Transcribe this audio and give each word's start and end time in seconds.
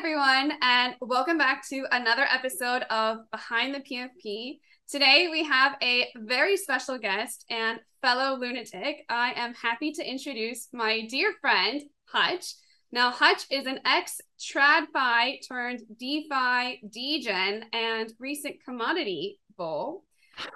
everyone, 0.00 0.50
and 0.62 0.94
welcome 1.02 1.36
back 1.36 1.62
to 1.68 1.84
another 1.92 2.22
episode 2.22 2.84
of 2.88 3.18
Behind 3.30 3.74
the 3.74 3.80
PFP. 3.80 4.58
Today, 4.88 5.28
we 5.30 5.44
have 5.44 5.76
a 5.82 6.08
very 6.16 6.56
special 6.56 6.96
guest 6.96 7.44
and 7.50 7.78
fellow 8.00 8.38
lunatic. 8.38 9.04
I 9.10 9.34
am 9.36 9.52
happy 9.52 9.92
to 9.92 10.02
introduce 10.02 10.68
my 10.72 11.06
dear 11.10 11.34
friend, 11.42 11.82
Hutch. 12.06 12.54
Now, 12.90 13.10
Hutch 13.10 13.42
is 13.50 13.66
an 13.66 13.80
ex 13.84 14.22
TradFi 14.40 15.46
turned 15.46 15.80
DeFi 15.98 16.80
degen 16.90 17.66
and 17.74 18.10
recent 18.18 18.56
commodity 18.64 19.38
bull. 19.58 20.04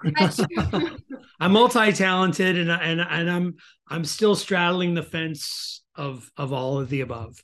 I'm 1.38 1.52
multi-talented 1.52 2.56
and 2.56 2.70
and 2.70 3.00
and 3.02 3.30
I'm 3.30 3.56
I'm 3.88 4.06
still 4.06 4.36
straddling 4.36 4.94
the 4.94 5.02
fence 5.02 5.82
of 5.96 6.30
of 6.38 6.54
all 6.54 6.78
of 6.78 6.88
the 6.88 7.02
above. 7.02 7.36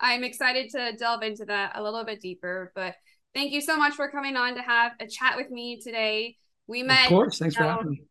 I'm 0.00 0.24
excited 0.24 0.70
to 0.70 0.92
delve 0.96 1.22
into 1.22 1.44
that 1.46 1.72
a 1.74 1.82
little 1.82 2.04
bit 2.04 2.20
deeper, 2.20 2.72
but 2.74 2.94
thank 3.34 3.52
you 3.52 3.60
so 3.60 3.76
much 3.76 3.94
for 3.94 4.10
coming 4.10 4.36
on 4.36 4.54
to 4.56 4.62
have 4.62 4.92
a 5.00 5.06
chat 5.06 5.36
with 5.36 5.50
me 5.50 5.80
today. 5.80 6.36
We 6.66 6.82
met 6.82 7.04
Of 7.04 7.08
course, 7.10 7.38
thanks 7.38 7.56
for 7.56 7.64
um, 7.64 7.70
having 7.70 7.90
me. 7.90 8.02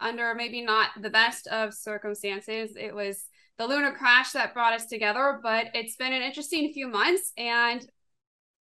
Under 0.00 0.34
maybe 0.34 0.62
not 0.62 0.90
the 1.00 1.10
best 1.10 1.46
of 1.48 1.74
circumstances. 1.74 2.72
It 2.76 2.94
was 2.94 3.26
the 3.58 3.66
Luna 3.66 3.92
crash 3.92 4.32
that 4.32 4.54
brought 4.54 4.72
us 4.72 4.86
together, 4.86 5.38
but 5.42 5.66
it's 5.74 5.96
been 5.96 6.12
an 6.12 6.22
interesting 6.22 6.72
few 6.72 6.88
months 6.88 7.32
and 7.36 7.86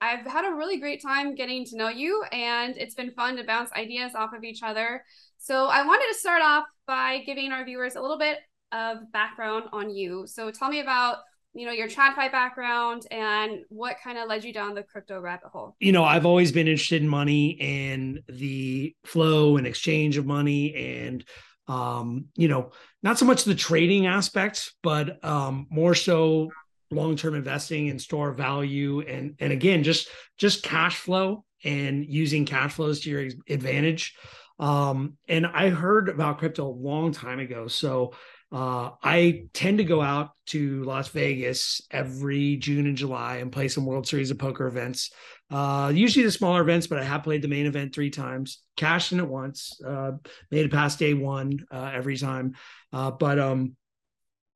I've 0.03 0.27
had 0.27 0.45
a 0.45 0.57
really 0.57 0.79
great 0.79 1.01
time 1.01 1.37
getting 1.37 1.65
to 1.67 1.77
know 1.77 1.89
you, 1.89 2.25
and 2.33 2.77
it's 2.77 2.97
been 2.97 3.13
fun 3.13 3.37
to 3.37 3.45
bounce 3.45 3.71
ideas 3.73 4.17
off 4.17 4.33
of 4.35 4.43
each 4.43 4.61
other. 4.61 5.05
So, 5.39 5.67
I 5.67 5.87
wanted 5.87 6.09
to 6.13 6.19
start 6.19 6.43
off 6.43 6.65
by 6.89 7.23
giving 7.25 7.53
our 7.53 7.65
viewers 7.65 7.95
a 7.95 8.01
little 8.01 8.19
bit 8.19 8.39
of 8.73 9.13
background 9.13 9.67
on 9.73 9.91
you. 9.91 10.27
So, 10.27 10.51
tell 10.51 10.71
me 10.71 10.81
about 10.81 11.19
you 11.55 11.67
know 11.67 11.73
your 11.73 11.89
TradFi 11.89 12.33
background 12.33 13.07
and 13.11 13.61
what 13.69 13.97
kind 14.03 14.19
of 14.19 14.29
led 14.29 14.45
you 14.45 14.53
down 14.53 14.75
the 14.75 14.83
crypto 14.83 15.21
rabbit 15.21 15.49
hole. 15.49 15.77
You 15.81 15.93
know, 15.93 16.05
I've 16.05 16.27
always 16.27 16.53
been 16.53 16.69
interested 16.69 17.03
in 17.03 17.09
money 17.09 17.61
and 17.61 18.23
the 18.29 18.95
flow 19.05 19.57
and 19.57 19.67
exchange 19.67 20.17
of 20.17 20.27
money, 20.27 20.75
and 20.75 21.25
um, 21.69 22.27
you 22.37 22.49
know, 22.49 22.71
not 23.03 23.19
so 23.19 23.25
much 23.25 23.45
the 23.45 23.55
trading 23.55 24.07
aspect, 24.07 24.73
but 24.83 25.23
um, 25.25 25.67
more 25.71 25.95
so 25.95 26.51
long-term 26.93 27.35
investing 27.35 27.89
and 27.89 28.01
store 28.01 28.33
value 28.33 29.01
and 29.01 29.35
and 29.41 29.53
again 29.53 29.83
just 29.83 30.09
just 30.37 30.63
cash 30.63 30.97
flow 30.97 31.45
and 31.65 32.05
using 32.07 32.45
cash 32.45 32.75
flows 32.75 33.01
to 33.01 33.11
your 33.11 33.29
advantage 33.49 34.15
um 34.59 35.17
and 35.27 35.47
i 35.47 35.71
heard 35.71 36.09
about 36.09 36.39
crypto 36.39 36.67
a 36.67 36.69
long 36.69 37.11
time 37.11 37.41
ago 37.41 37.67
so 37.67 38.13
uh, 38.53 38.91
I 39.03 39.45
tend 39.55 39.79
to 39.79 39.85
go 39.85 40.03
out 40.03 40.31
to 40.49 40.85
Las 40.85 41.09
Vegas 41.09 41.81
every 41.91 42.57
June 42.57 42.87
and 42.87 42.97
July 42.97 43.37
and 43.37 43.51
play 43.51 43.69
some 43.69 43.87
World 43.87 44.07
Series 44.07 44.31
of 44.31 44.39
Poker 44.39 44.67
events. 44.67 45.11
Uh, 45.51 45.91
usually 45.95 46.25
the 46.25 46.31
smaller 46.31 46.61
events, 46.61 46.87
but 46.87 46.99
I 46.99 47.05
have 47.05 47.23
played 47.23 47.43
the 47.43 47.49
main 47.49 47.67
event 47.67 47.95
three 47.95 48.11
times, 48.11 48.61
cashed 48.77 49.13
in 49.13 49.21
it 49.21 49.29
once, 49.29 49.81
uh, 49.87 50.13
made 50.51 50.67
it 50.67 50.73
past 50.73 50.99
day 50.99 51.15
one 51.15 51.59
uh, 51.71 51.91
every 51.95 52.17
time. 52.17 52.55
Uh, 52.93 53.11
but 53.11 53.39
um, 53.39 53.75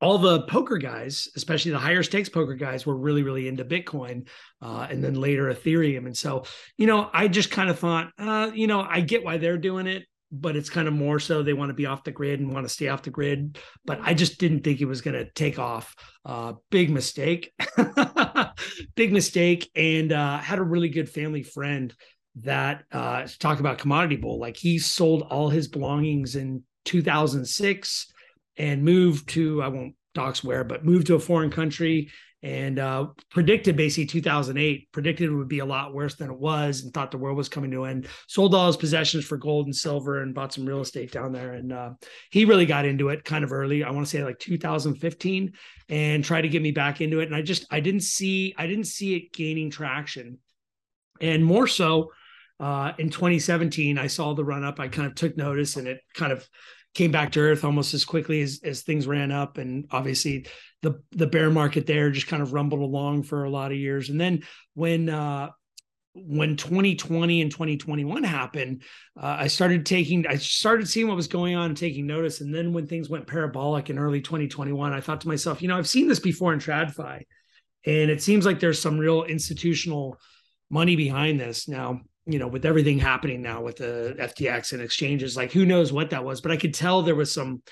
all 0.01 0.19
the 0.19 0.43
poker 0.43 0.77
guys, 0.77 1.29
especially 1.37 1.71
the 1.71 1.79
higher 1.79 2.03
stakes 2.03 2.29
poker 2.29 2.55
guys, 2.55 2.85
were 2.85 2.97
really, 2.97 3.23
really 3.23 3.49
into 3.49 3.65
Bitcoin 3.65 4.29
uh, 4.61 4.87
and 4.91 5.03
then 5.03 5.15
later 5.15 5.53
Ethereum. 5.53 6.05
And 6.05 6.17
so, 6.17 6.45
you 6.77 6.87
know, 6.87 7.09
I 7.13 7.29
just 7.29 7.51
kind 7.51 7.71
of 7.71 7.79
thought, 7.79 8.11
uh, 8.19 8.51
you 8.55 8.67
know, 8.67 8.81
I 8.81 9.01
get 9.01 9.25
why 9.25 9.39
they're 9.39 9.57
doing 9.57 9.87
it, 9.87 10.05
but 10.41 10.57
it's 10.57 10.71
kind 10.71 10.89
of 10.89 10.95
more 10.95 11.19
so 11.19 11.43
they 11.43 11.53
want 11.53 11.71
to 11.71 11.75
be 11.75 11.87
off 11.87 12.05
the 12.05 12.11
grid 12.11 12.41
and 12.41 12.53
want 12.53 12.65
to 12.65 12.73
stay 12.73 12.89
off 12.89 13.03
the 13.03 13.11
grid. 13.11 13.59
But 13.85 14.01
I 14.03 14.15
just 14.15 14.39
didn't 14.39 14.63
think 14.63 14.81
it 14.81 14.87
was 14.87 15.01
going 15.01 15.17
to 15.17 15.31
take 15.33 15.59
off. 15.59 15.95
Uh, 16.25 16.55
big 16.71 16.91
mistake, 16.91 17.53
big 18.97 19.13
mistake. 19.13 19.71
And 19.75 20.13
uh, 20.13 20.39
had 20.39 20.59
a 20.59 20.65
really 20.65 20.89
good 20.89 21.09
family 21.09 21.43
friend 21.43 21.95
that 22.43 22.85
uh, 22.93 23.27
talk 23.39 23.61
about 23.61 23.79
commodity 23.79 24.17
bull. 24.17 24.39
Like 24.39 24.57
he 24.57 24.79
sold 24.79 25.23
all 25.23 25.49
his 25.49 25.69
belongings 25.69 26.37
in 26.37 26.63
2006 26.85 28.13
and 28.59 28.83
moved 28.85 29.29
to 29.31 29.63
I 29.63 29.69
won't 29.69 29.95
dox 30.15 30.43
where, 30.43 30.65
but 30.65 30.85
moved 30.85 31.07
to 31.09 31.15
a 31.15 31.21
foreign 31.21 31.51
country 31.51 32.11
and 32.47 32.79
uh, 32.79 33.09
predicted 33.29 33.77
basically 33.77 34.07
2008 34.07 34.93
predicted 34.93 35.29
it 35.29 35.35
would 35.35 35.49
be 35.49 35.59
a 35.59 35.67
lot 35.67 35.93
worse 35.93 36.15
than 36.15 36.31
it 36.31 36.39
was 36.39 36.85
and 36.85 36.95
thought 36.95 37.11
the 37.11 37.19
world 37.19 37.37
was 37.37 37.49
coming 37.49 37.73
to 37.73 37.83
an 37.83 37.91
end. 37.91 38.09
Sold 38.29 38.55
all 38.55 38.69
his 38.69 38.77
possessions 38.77 39.25
for 39.25 39.37
gold 39.37 39.67
and 39.67 39.75
silver 39.75 40.23
and 40.23 40.33
bought 40.33 40.53
some 40.53 40.65
real 40.65 40.81
estate 40.81 41.11
down 41.11 41.33
there. 41.33 41.55
And 41.55 41.73
uh, 41.73 41.91
he 42.31 42.45
really 42.45 42.65
got 42.65 42.85
into 42.85 43.09
it 43.09 43.25
kind 43.25 43.43
of 43.43 43.53
early 43.53 43.83
i 43.83 43.91
want 43.91 44.07
to 44.07 44.11
say 44.11 44.23
like 44.23 44.39
2015 44.39 45.55
and 45.89 46.25
tried 46.25 46.43
to 46.43 46.49
get 46.49 46.63
me 46.63 46.71
back 46.71 47.01
into 47.01 47.19
it. 47.19 47.27
And 47.27 47.35
i 47.35 47.43
just 47.43 47.67
i 47.73 47.81
didn't 47.81 48.05
see 48.05 48.55
i 48.57 48.69
didn't 48.69 48.87
see 48.87 49.17
it 49.17 49.33
gaining 49.33 49.69
traction. 49.69 50.39
And 51.21 51.45
more 51.45 51.67
so 51.67 52.13
uh, 52.61 52.93
in 52.99 53.11
2017 53.11 53.99
i 53.99 54.07
saw 54.07 54.35
the 54.35 54.45
run 54.45 54.63
up 54.63 54.79
i 54.79 54.87
kind 54.87 55.09
of 55.09 55.17
took 55.17 55.37
notice 55.37 55.77
and 55.77 55.89
it 55.89 56.01
kind 56.15 56.31
of 56.31 56.49
came 56.97 57.11
back 57.11 57.33
to 57.33 57.41
earth 57.41 57.65
almost 57.65 57.95
as 57.95 58.05
quickly 58.05 58.41
as, 58.43 58.61
as 58.65 58.83
things 58.83 59.07
ran 59.07 59.31
up. 59.31 59.59
And 59.59 59.87
obviously 59.91 60.47
the 60.83 61.03
the 61.13 61.27
bear 61.27 61.51
market 61.51 61.87
there 61.87 62.11
just 62.11 62.27
kind 62.27 62.43
of 62.43 62.53
rumbled 62.53 62.81
along 62.81 63.25
for 63.25 63.45
a 63.45 63.51
lot 63.51 63.71
of 63.71 63.79
years. 63.79 64.09
And 64.09 64.21
then 64.21 64.43
when 64.75 65.09
uh 65.09 65.51
when 66.15 66.57
2020 66.57 67.43
and 67.43 67.51
2021 67.51 68.25
happened 68.25 68.81
uh, 69.23 69.37
i 69.39 69.49
started 69.49 69.85
taking 69.85 70.27
i 70.27 70.37
started 70.37 70.89
seeing 70.89 71.09
what 71.09 71.15
was 71.15 71.29
going 71.29 71.55
on 71.55 71.67
and 71.67 71.77
taking 71.77 72.07
notice. 72.07 72.41
And 72.41 72.55
then 72.55 72.73
when 72.73 72.87
things 72.87 73.11
went 73.11 73.27
parabolic 73.27 73.91
in 73.91 73.99
early 73.99 74.23
2021 74.23 74.95
i 74.95 75.01
thought 75.01 75.21
to 75.21 75.29
myself 75.29 75.61
you 75.61 75.69
know 75.69 75.77
i've 75.77 75.89
seen 75.89 76.09
this 76.09 76.19
before 76.19 76.55
in 76.55 76.59
tradfi 76.59 77.25
and 77.87 78.11
it 78.11 78.23
seems 78.23 78.45
like 78.45 78.59
there's 78.59 78.81
some 78.81 78.99
real 78.99 79.23
institutional 79.23 80.19
money 80.71 80.97
behind 80.97 81.39
this. 81.39 81.69
Now 81.69 82.01
you 82.27 82.39
know, 82.39 82.49
with 82.49 82.65
everything 82.65 82.99
happening 82.99 83.41
now 83.41 83.63
with 83.63 83.77
the 83.77 84.17
FTX 84.19 84.73
and 84.73 84.83
exchanges, 84.83 85.37
like 85.37 85.53
who 85.53 85.65
knows 85.65 85.93
what 85.93 86.11
that 86.11 86.25
was, 86.25 86.41
but 86.41 86.51
I 86.51 86.57
could 86.57 86.75
tell 86.75 87.03
there 87.03 87.15
was 87.15 87.33
some 87.33 87.63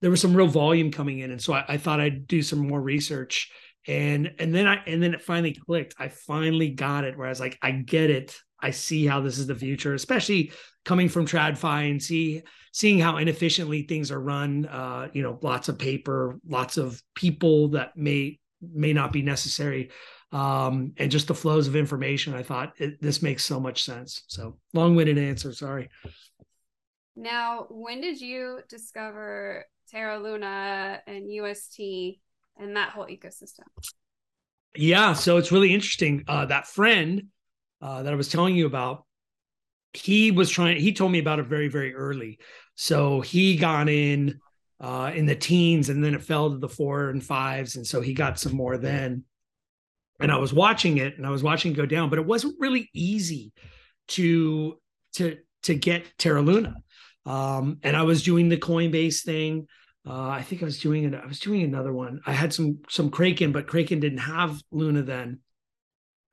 there 0.00 0.10
was 0.10 0.20
some 0.20 0.34
real 0.34 0.46
volume 0.46 0.92
coming 0.92 1.18
in. 1.18 1.32
And 1.32 1.42
so 1.42 1.52
I, 1.52 1.64
I 1.68 1.76
thought 1.76 2.00
I'd 2.00 2.28
do 2.28 2.40
some 2.42 2.60
more 2.60 2.80
research. 2.80 3.50
And 3.86 4.32
and 4.38 4.54
then 4.54 4.66
I 4.66 4.82
and 4.86 5.02
then 5.02 5.14
it 5.14 5.22
finally 5.22 5.54
clicked. 5.54 5.94
I 5.98 6.08
finally 6.08 6.70
got 6.70 7.04
it 7.04 7.16
where 7.16 7.26
I 7.26 7.30
was 7.30 7.40
like, 7.40 7.58
I 7.62 7.72
get 7.72 8.10
it. 8.10 8.36
I 8.60 8.70
see 8.70 9.06
how 9.06 9.20
this 9.20 9.38
is 9.38 9.46
the 9.46 9.54
future, 9.54 9.94
especially 9.94 10.52
coming 10.84 11.08
from 11.08 11.26
TradFi 11.26 11.90
and 11.90 12.02
see 12.02 12.42
seeing 12.72 12.98
how 12.98 13.16
inefficiently 13.16 13.82
things 13.82 14.10
are 14.10 14.20
run. 14.20 14.66
Uh, 14.66 15.08
you 15.12 15.22
know, 15.22 15.38
lots 15.42 15.68
of 15.68 15.78
paper, 15.78 16.38
lots 16.46 16.76
of 16.76 17.02
people 17.14 17.68
that 17.68 17.96
may 17.96 18.38
may 18.60 18.92
not 18.92 19.12
be 19.12 19.22
necessary 19.22 19.90
um, 20.32 20.92
and 20.96 21.10
just 21.10 21.28
the 21.28 21.34
flows 21.34 21.68
of 21.68 21.76
information. 21.76 22.34
I 22.34 22.42
thought 22.42 22.72
it, 22.78 23.00
this 23.00 23.22
makes 23.22 23.44
so 23.44 23.58
much 23.58 23.84
sense. 23.84 24.24
So 24.26 24.58
long-winded 24.74 25.18
answer. 25.18 25.52
Sorry. 25.52 25.88
Now, 27.16 27.66
when 27.70 28.00
did 28.00 28.20
you 28.20 28.60
discover 28.68 29.64
Terra 29.90 30.18
Luna 30.18 31.00
and 31.06 31.32
UST 31.32 31.80
and 32.58 32.76
that 32.76 32.90
whole 32.90 33.06
ecosystem? 33.06 33.64
Yeah, 34.76 35.14
so 35.14 35.38
it's 35.38 35.50
really 35.50 35.72
interesting. 35.72 36.24
Uh, 36.28 36.46
that 36.46 36.66
friend 36.66 37.24
uh, 37.80 38.02
that 38.02 38.12
I 38.12 38.16
was 38.16 38.28
telling 38.28 38.54
you 38.54 38.66
about, 38.66 39.04
he 39.94 40.30
was 40.30 40.50
trying. 40.50 40.78
He 40.78 40.92
told 40.92 41.10
me 41.10 41.18
about 41.18 41.38
it 41.38 41.46
very, 41.46 41.68
very 41.68 41.94
early. 41.94 42.38
So 42.74 43.22
he 43.22 43.56
got 43.56 43.88
in 43.88 44.38
uh, 44.78 45.10
in 45.14 45.26
the 45.26 45.34
teens, 45.34 45.88
and 45.88 46.04
then 46.04 46.14
it 46.14 46.22
fell 46.22 46.50
to 46.50 46.58
the 46.58 46.68
four 46.68 47.08
and 47.08 47.24
fives, 47.24 47.76
and 47.76 47.86
so 47.86 48.00
he 48.00 48.12
got 48.12 48.38
some 48.38 48.54
more 48.54 48.76
then 48.76 49.24
and 50.20 50.32
I 50.32 50.36
was 50.36 50.52
watching 50.52 50.98
it 50.98 51.16
and 51.16 51.26
I 51.26 51.30
was 51.30 51.42
watching 51.42 51.72
it 51.72 51.76
go 51.76 51.86
down, 51.86 52.10
but 52.10 52.18
it 52.18 52.26
wasn't 52.26 52.56
really 52.58 52.90
easy 52.92 53.52
to 54.08 54.78
to 55.14 55.38
to 55.64 55.74
get 55.74 56.04
Terra 56.18 56.42
Luna. 56.42 56.74
Um, 57.26 57.78
and 57.82 57.96
I 57.96 58.02
was 58.02 58.22
doing 58.22 58.48
the 58.48 58.56
Coinbase 58.56 59.22
thing. 59.22 59.66
Uh, 60.06 60.28
I 60.28 60.42
think 60.42 60.62
I 60.62 60.64
was 60.64 60.80
doing 60.80 61.04
it. 61.04 61.14
I 61.14 61.26
was 61.26 61.40
doing 61.40 61.62
another 61.62 61.92
one. 61.92 62.20
I 62.26 62.32
had 62.32 62.52
some 62.52 62.78
some 62.88 63.10
Kraken, 63.10 63.52
but 63.52 63.66
Kraken 63.66 64.00
didn't 64.00 64.18
have 64.18 64.60
Luna 64.70 65.02
then. 65.02 65.40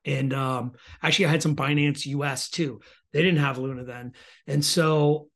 And 0.05 0.33
um, 0.33 0.73
actually, 1.01 1.25
I 1.25 1.29
had 1.29 1.41
some 1.41 1.55
Binance 1.55 2.05
US 2.05 2.49
too. 2.49 2.79
They 3.11 3.21
didn't 3.21 3.39
have 3.39 3.57
Luna 3.57 3.83
then, 3.83 4.13
and 4.47 4.63
so 4.63 5.29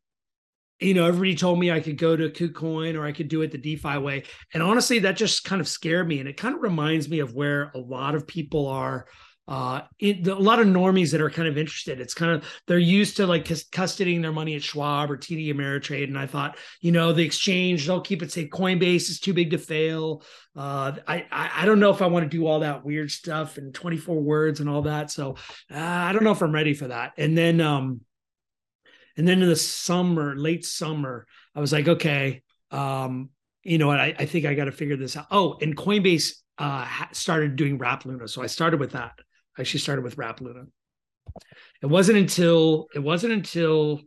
you 0.80 0.94
know, 0.94 1.06
everybody 1.06 1.36
told 1.36 1.60
me 1.60 1.72
I 1.72 1.82
could 1.82 1.98
go 1.98 2.16
to 2.16 2.30
KuCoin 2.30 2.96
or 2.96 3.06
I 3.06 3.12
could 3.12 3.28
do 3.28 3.42
it 3.42 3.52
the 3.52 3.58
DeFi 3.58 3.98
way. 3.98 4.24
And 4.54 4.64
honestly, 4.64 5.00
that 5.00 5.18
just 5.18 5.44
kind 5.44 5.60
of 5.60 5.68
scared 5.68 6.08
me. 6.08 6.20
And 6.20 6.30
it 6.30 6.38
kind 6.38 6.56
of 6.56 6.62
reminds 6.62 7.10
me 7.10 7.20
of 7.20 7.34
where 7.34 7.72
a 7.76 7.80
lot 7.80 8.16
of 8.16 8.28
people 8.28 8.68
are. 8.68 9.06
Uh, 9.48 9.82
in, 9.98 10.30
a 10.30 10.36
lot 10.36 10.60
of 10.60 10.68
normies 10.68 11.12
that 11.12 11.22
are 11.22 11.30
kind 11.32 11.48
of 11.48 11.58
interested. 11.58 12.00
It's 12.00 12.14
kind 12.14 12.32
of 12.34 12.46
they're 12.68 12.78
used 12.78 13.18
to 13.18 13.26
like 13.26 13.46
custodying 13.46 14.22
their 14.22 14.32
money 14.32 14.56
at 14.56 14.62
Schwab 14.62 15.10
or 15.10 15.18
TD 15.18 15.52
Ameritrade, 15.52 16.04
and 16.04 16.20
I 16.20 16.28
thought, 16.28 16.56
you 16.82 16.92
know, 16.92 17.14
the 17.14 17.26
exchange 17.26 17.88
they'll 17.88 18.00
keep 18.00 18.22
it 18.22 18.32
safe. 18.32 18.52
Coinbase 18.52 19.10
is 19.10 19.20
too 19.20 19.34
big 19.34 19.50
to 19.50 19.58
fail. 19.58 20.22
Uh, 20.56 20.92
I, 21.08 21.26
I, 21.32 21.50
I 21.56 21.66
don't 21.66 21.80
know 21.80 21.90
if 21.90 22.04
I 22.04 22.06
want 22.06 22.30
to 22.30 22.38
do 22.38 22.46
all 22.46 22.60
that 22.60 22.86
weird 22.86 23.10
stuff 23.10 23.58
and 23.58 23.74
24 23.74 24.22
words 24.22 24.60
and 24.60 24.70
all 24.70 24.84
that. 24.84 25.10
So 25.10 25.32
uh, 25.74 25.80
I 25.80 26.14
don't 26.14 26.24
know 26.24 26.32
if 26.32 26.44
I'm 26.44 26.54
ready 26.54 26.76
for 26.76 26.90
that. 26.90 27.14
And 27.18 27.36
then 27.36 27.60
um, 27.60 28.02
and 29.20 29.28
then 29.28 29.42
in 29.42 29.50
the 29.50 29.56
summer, 29.58 30.34
late 30.38 30.66
summer, 30.66 31.28
I 31.54 31.60
was 31.60 31.74
like, 31.74 31.90
okay, 31.90 32.42
um, 32.72 33.32
you 33.64 33.78
know 33.78 33.88
what? 33.88 34.00
I, 34.00 34.16
I 34.18 34.26
think 34.26 34.46
I 34.46 34.54
got 34.54 34.66
to 34.66 34.72
figure 34.72 34.96
this 34.96 35.18
out. 35.18 35.28
Oh, 35.30 35.58
and 35.62 35.76
Coinbase 35.76 36.36
uh, 36.58 36.88
started 37.12 37.58
doing 37.58 37.78
Wrap 37.78 38.06
Luna, 38.06 38.30
so 38.30 38.42
I 38.42 38.46
started 38.46 38.80
with 38.80 38.94
that. 38.94 39.12
I 39.58 39.62
actually 39.62 39.82
started 39.82 40.06
with 40.06 40.18
Wrap 40.18 40.40
Luna. 40.40 40.64
It 41.82 41.88
wasn't 41.88 42.18
until 42.18 42.88
it 42.96 43.00
wasn't 43.00 43.34
until 43.34 44.00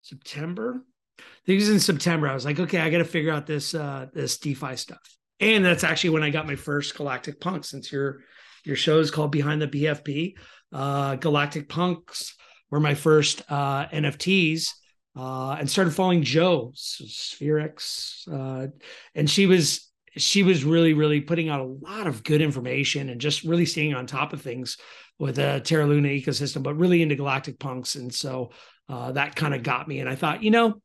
September. 0.00 0.82
I 1.20 1.22
think 1.46 1.58
it 1.58 1.62
was 1.62 1.70
in 1.70 1.78
September. 1.78 2.26
I 2.26 2.34
was 2.34 2.44
like, 2.44 2.58
okay, 2.58 2.80
I 2.80 2.90
got 2.90 2.98
to 2.98 3.04
figure 3.04 3.32
out 3.32 3.46
this 3.46 3.76
uh 3.76 4.06
this 4.12 4.38
DeFi 4.38 4.74
stuff. 4.74 5.16
And 5.38 5.64
that's 5.64 5.84
actually 5.84 6.10
when 6.10 6.24
I 6.24 6.30
got 6.30 6.48
my 6.48 6.56
first 6.56 6.96
Galactic 6.96 7.40
Punk. 7.40 7.64
Since 7.64 7.92
your 7.92 8.22
your 8.64 8.74
show 8.74 8.98
is 8.98 9.12
called 9.12 9.30
Behind 9.30 9.62
the 9.62 9.68
PFP, 9.68 10.34
uh, 10.72 11.14
Galactic 11.14 11.68
Punks 11.68 12.34
were 12.72 12.80
my 12.80 12.94
first 12.94 13.42
uh, 13.48 13.86
NFTs. 13.86 14.70
Uh, 15.14 15.56
and 15.60 15.70
started 15.70 15.94
following 15.94 16.22
Joe 16.22 16.72
Spherix, 16.74 18.26
uh, 18.32 18.68
and 19.14 19.28
she 19.28 19.44
was 19.44 19.92
she 20.16 20.42
was 20.42 20.64
really 20.64 20.94
really 20.94 21.20
putting 21.20 21.50
out 21.50 21.60
a 21.60 21.64
lot 21.64 22.06
of 22.06 22.24
good 22.24 22.40
information 22.40 23.10
and 23.10 23.20
just 23.20 23.44
really 23.44 23.66
staying 23.66 23.92
on 23.92 24.06
top 24.06 24.32
of 24.32 24.40
things 24.40 24.78
with 25.18 25.36
the 25.36 25.60
Terra 25.64 25.86
Luna 25.86 26.08
ecosystem, 26.08 26.62
but 26.62 26.78
really 26.78 27.02
into 27.02 27.14
Galactic 27.14 27.58
Punks, 27.58 27.94
and 27.94 28.12
so 28.12 28.52
uh, 28.88 29.12
that 29.12 29.36
kind 29.36 29.52
of 29.52 29.62
got 29.62 29.86
me. 29.86 30.00
And 30.00 30.08
I 30.08 30.14
thought, 30.14 30.42
you 30.42 30.50
know, 30.50 30.80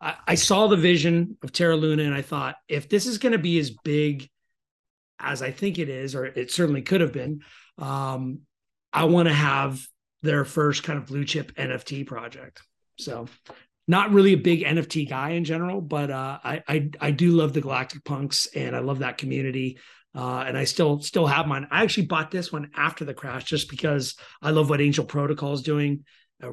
I, 0.00 0.14
I 0.28 0.34
saw 0.36 0.68
the 0.68 0.76
vision 0.76 1.36
of 1.42 1.50
Terra 1.50 1.76
Luna, 1.76 2.04
and 2.04 2.14
I 2.14 2.22
thought 2.22 2.54
if 2.68 2.88
this 2.88 3.06
is 3.06 3.18
going 3.18 3.32
to 3.32 3.38
be 3.38 3.58
as 3.58 3.70
big 3.70 4.28
as 5.18 5.42
I 5.42 5.50
think 5.50 5.80
it 5.80 5.88
is, 5.88 6.14
or 6.14 6.24
it 6.24 6.52
certainly 6.52 6.82
could 6.82 7.00
have 7.00 7.12
been, 7.12 7.40
um, 7.78 8.42
I 8.92 9.04
want 9.04 9.26
to 9.26 9.34
have 9.34 9.84
their 10.22 10.44
first 10.44 10.82
kind 10.82 10.98
of 10.98 11.06
blue 11.06 11.24
chip 11.24 11.54
NFT 11.56 12.06
project. 12.06 12.62
So 12.98 13.26
not 13.88 14.12
really 14.12 14.34
a 14.34 14.38
big 14.38 14.62
NFT 14.62 15.08
guy 15.08 15.30
in 15.30 15.44
general, 15.44 15.80
but 15.80 16.10
uh, 16.10 16.38
I, 16.42 16.62
I, 16.68 16.90
I 17.00 17.10
do 17.10 17.32
love 17.32 17.52
the 17.52 17.60
Galactic 17.60 18.04
Punks 18.04 18.46
and 18.54 18.76
I 18.76 18.78
love 18.78 19.00
that 19.00 19.18
community. 19.18 19.78
Uh, 20.14 20.44
and 20.46 20.58
I 20.58 20.64
still 20.64 21.00
still 21.00 21.26
have 21.26 21.46
mine. 21.46 21.66
I 21.70 21.82
actually 21.82 22.06
bought 22.06 22.30
this 22.30 22.52
one 22.52 22.70
after 22.76 23.04
the 23.04 23.14
crash 23.14 23.44
just 23.44 23.70
because 23.70 24.14
I 24.42 24.50
love 24.50 24.68
what 24.68 24.80
Angel 24.80 25.06
Protocol 25.06 25.54
is 25.54 25.62
doing 25.62 26.04
uh, 26.42 26.50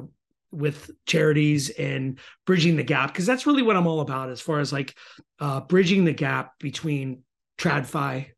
with 0.50 0.90
charities 1.06 1.68
and 1.68 2.18
bridging 2.46 2.76
the 2.76 2.82
gap 2.82 3.12
because 3.12 3.26
that's 3.26 3.46
really 3.46 3.62
what 3.62 3.76
I'm 3.76 3.86
all 3.86 4.00
about 4.00 4.30
as 4.30 4.40
far 4.40 4.60
as 4.60 4.72
like 4.72 4.96
uh, 5.40 5.60
bridging 5.60 6.04
the 6.06 6.14
gap 6.14 6.58
between 6.58 7.22
TradFi 7.58 8.28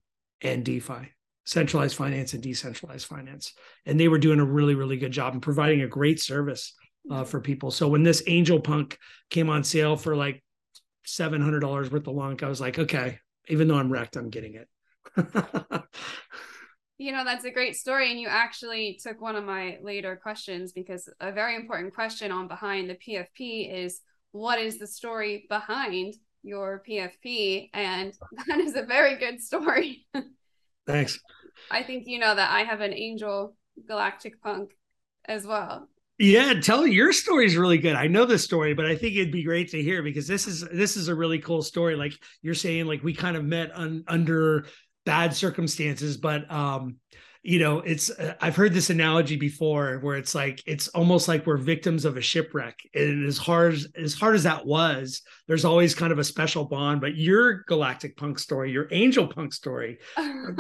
and 0.43 0.65
DeFi 0.65 1.13
centralized 1.45 1.97
finance 1.97 2.35
and 2.35 2.43
decentralized 2.43 3.07
finance. 3.07 3.53
And 3.87 3.99
they 3.99 4.09
were 4.09 4.19
doing 4.19 4.41
a 4.41 4.45
really, 4.45 4.75
really 4.75 4.97
good 4.97 5.13
job 5.13 5.33
and 5.33 5.43
providing 5.43 5.83
a 5.83 5.89
great 5.89 6.21
service 6.21 6.75
uh, 7.11 7.25
for 7.25 7.41
people. 7.41 7.71
So 7.71 7.89
when 7.89 8.03
this 8.03 8.23
Angel 8.27 8.61
Punk 8.61 8.99
came 9.31 9.49
on 9.49 9.65
sale 9.65 9.97
for 9.97 10.15
like 10.15 10.43
seven 11.05 11.41
hundred 11.41 11.61
dollars 11.61 11.91
worth 11.91 12.07
of 12.07 12.15
LUNC, 12.15 12.43
I 12.43 12.49
was 12.49 12.61
like, 12.61 12.79
okay, 12.79 13.19
even 13.49 13.69
though 13.69 13.77
I'm 13.77 13.91
wrecked, 13.91 14.17
I'm 14.17 14.31
getting 14.31 14.55
it. 14.55 14.69
you 16.99 17.13
know, 17.13 17.25
that's 17.25 17.45
a 17.45 17.51
great 17.51 17.77
story. 17.77 18.11
And 18.11 18.21
you 18.21 18.29
actually 18.29 18.99
took 19.03 19.21
one 19.21 19.37
of 19.37 19.45
my 19.45 19.79
later 19.83 20.17
questions 20.17 20.73
because 20.73 21.09
a 21.21 21.33
very 21.33 21.57
important 21.57 21.95
question 21.95 22.31
on 22.31 22.47
behind 22.49 22.89
the 22.89 22.95
PFP 22.95 23.73
is 23.73 24.01
what 24.31 24.61
is 24.61 24.79
the 24.79 24.87
story 24.87 25.47
behind 25.49 26.15
your 26.43 26.83
PFP? 26.89 27.71
And 27.75 28.15
that 28.47 28.61
is 28.61 28.77
a 28.77 28.83
very 28.83 29.17
good 29.17 29.41
story. 29.41 30.07
Thanks. 30.87 31.21
I 31.71 31.83
think 31.83 32.05
you 32.07 32.19
know 32.19 32.35
that 32.35 32.51
I 32.51 32.65
have 32.65 32.81
an 32.81 32.93
Angel 32.93 33.55
Galactic 33.87 34.43
Punk 34.43 34.71
as 35.27 35.47
well. 35.47 35.89
Yeah, 36.19 36.61
tell 36.61 36.87
your 36.87 37.13
story 37.13 37.47
is 37.47 37.57
really 37.57 37.79
good. 37.79 37.97
I 37.97 38.07
know 38.07 38.25
the 38.25 38.39
story, 38.39 38.75
but 38.75 38.87
I 38.87 38.95
think 38.95 39.17
it'd 39.17 39.33
be 39.33 39.43
great 39.43 39.71
to 39.71 39.83
hear 39.83 40.03
because 40.03 40.27
this 40.27 40.47
is 40.47 40.61
this 40.73 40.97
is 40.97 41.09
a 41.09 41.15
really 41.15 41.39
cool 41.39 41.63
story. 41.63 41.97
Like 41.97 42.13
you're 42.43 42.55
saying, 42.55 42.87
like 42.87 43.03
we 43.03 43.15
kind 43.15 43.37
of 43.37 43.45
met 43.45 43.71
un, 43.75 44.05
under 44.07 44.67
bad 45.05 45.35
circumstances, 45.35 46.17
but 46.17 46.51
um, 46.51 46.97
you 47.43 47.59
know, 47.59 47.81
it's 47.81 48.09
uh, 48.09 48.35
I've 48.41 48.55
heard 48.55 48.73
this 48.73 48.91
analogy 48.91 49.37
before 49.37 49.99
where 49.99 50.17
it's 50.17 50.35
like 50.35 50.63
it's 50.65 50.87
almost 50.89 51.27
like 51.27 51.45
we're 51.45 51.57
victims 51.57 52.05
of 52.05 52.17
a 52.17 52.21
shipwreck, 52.21 52.79
and 52.95 53.27
as 53.27 53.37
hard 53.37 53.75
as, 53.75 53.89
as 53.97 54.15
hard 54.15 54.37
as 54.37 54.45
that 54.45 54.65
was, 54.65 55.23
there's 55.49 55.65
always 55.65 55.95
kind 55.95 56.13
of 56.13 56.21
a 56.21 56.25
special 56.25 56.65
bond. 56.65 57.01
But 57.01 57.17
your 57.17 57.65
galactic 57.65 58.17
punk 58.17 58.39
story, 58.39 58.71
your 58.71 58.87
angel 58.93 59.27
punk 59.27 59.53
story, 59.53 59.99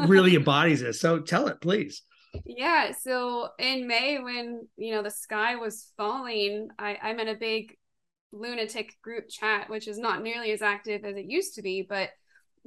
really 0.06 0.34
embodies 0.34 0.81
this 0.81 1.00
So 1.00 1.20
tell 1.20 1.46
it, 1.46 1.61
please. 1.61 2.02
Yeah. 2.44 2.93
So 2.93 3.50
in 3.61 3.87
May, 3.87 4.19
when 4.19 4.67
you 4.76 4.93
know 4.93 5.02
the 5.02 5.11
sky 5.11 5.56
was 5.56 5.93
falling, 5.96 6.69
I, 6.81 6.99
I'm 7.00 7.20
in 7.20 7.28
a 7.28 7.37
big 7.37 7.76
lunatic 8.32 8.96
group 9.02 9.28
chat, 9.28 9.70
which 9.70 9.87
is 9.87 9.99
not 9.99 10.23
nearly 10.23 10.50
as 10.50 10.62
active 10.62 11.05
as 11.05 11.17
it 11.17 11.26
used 11.26 11.55
to 11.55 11.62
be. 11.62 11.87
But 11.88 12.11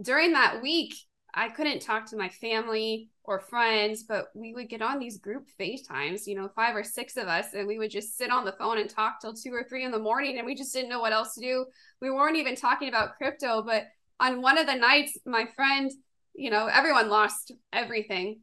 during 0.02 0.34
that 0.34 0.62
week, 0.62 0.94
I 1.36 1.50
couldn't 1.50 1.82
talk 1.82 2.06
to 2.08 2.18
my 2.18 2.30
family 2.30 3.10
or 3.24 3.40
friends, 3.40 4.04
but 4.04 4.28
we 4.34 4.54
would 4.54 4.70
get 4.70 4.82
on 4.82 5.00
these 5.00 5.18
group 5.18 5.48
FaceTimes, 5.60 6.28
you 6.28 6.36
know, 6.36 6.50
five 6.56 6.76
or 6.76 6.84
six 6.84 7.18
of 7.18 7.28
us, 7.28 7.54
and 7.54 7.68
we 7.68 7.78
would 7.78 7.92
just 7.92 8.18
sit 8.18 8.32
on 8.32 8.46
the 8.46 8.54
phone 8.54 8.78
and 8.78 8.90
talk 8.90 9.20
till 9.20 9.34
two 9.34 9.52
or 9.54 9.64
three 9.64 9.84
in 9.84 9.92
the 9.92 10.00
morning, 10.00 10.38
and 10.38 10.46
we 10.46 10.56
just 10.56 10.74
didn't 10.74 10.90
know 10.90 11.02
what 11.02 11.14
else 11.14 11.36
to 11.36 11.42
do. 11.42 11.66
We 12.02 12.10
weren't 12.10 12.38
even 12.38 12.56
talking 12.56 12.88
about 12.88 13.18
crypto, 13.18 13.62
but 13.62 13.88
on 14.20 14.42
one 14.42 14.58
of 14.58 14.66
the 14.66 14.76
nights, 14.76 15.18
my 15.26 15.46
friend, 15.56 15.92
you 16.34 16.50
know, 16.50 16.68
everyone 16.68 17.10
lost 17.10 17.52
everything 17.74 18.40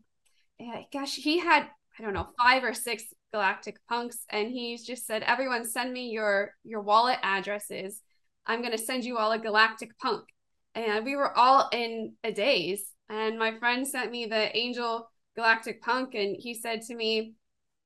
gosh, 0.93 1.17
he 1.17 1.39
had 1.39 1.67
I 1.99 2.03
don't 2.03 2.15
know 2.15 2.29
five 2.39 2.65
or 2.65 2.75
six 2.75 3.05
galactic 3.33 3.77
punks, 3.89 4.25
and 4.31 4.51
he's 4.51 4.85
just 4.85 5.07
said, 5.07 5.23
"Everyone, 5.23 5.65
send 5.65 5.93
me 5.93 6.09
your 6.11 6.55
your 6.65 6.81
wallet 6.81 7.19
addresses. 7.23 8.01
I'm 8.47 8.63
gonna 8.63 8.79
send 8.79 9.05
you 9.05 9.19
all 9.19 9.33
a 9.33 9.39
galactic 9.39 9.99
punk." 9.99 10.25
And 10.75 11.05
we 11.05 11.17
were 11.17 11.37
all 11.37 11.69
in 11.73 12.15
a 12.25 12.33
daze. 12.33 12.85
And 13.09 13.39
my 13.39 13.59
friend 13.59 13.87
sent 13.87 14.11
me 14.11 14.27
the 14.27 14.57
Angel 14.57 15.09
Galactic 15.37 15.83
Punk, 15.83 16.15
and 16.15 16.37
he 16.39 16.55
said 16.55 16.83
to 16.83 16.95
me, 16.95 17.35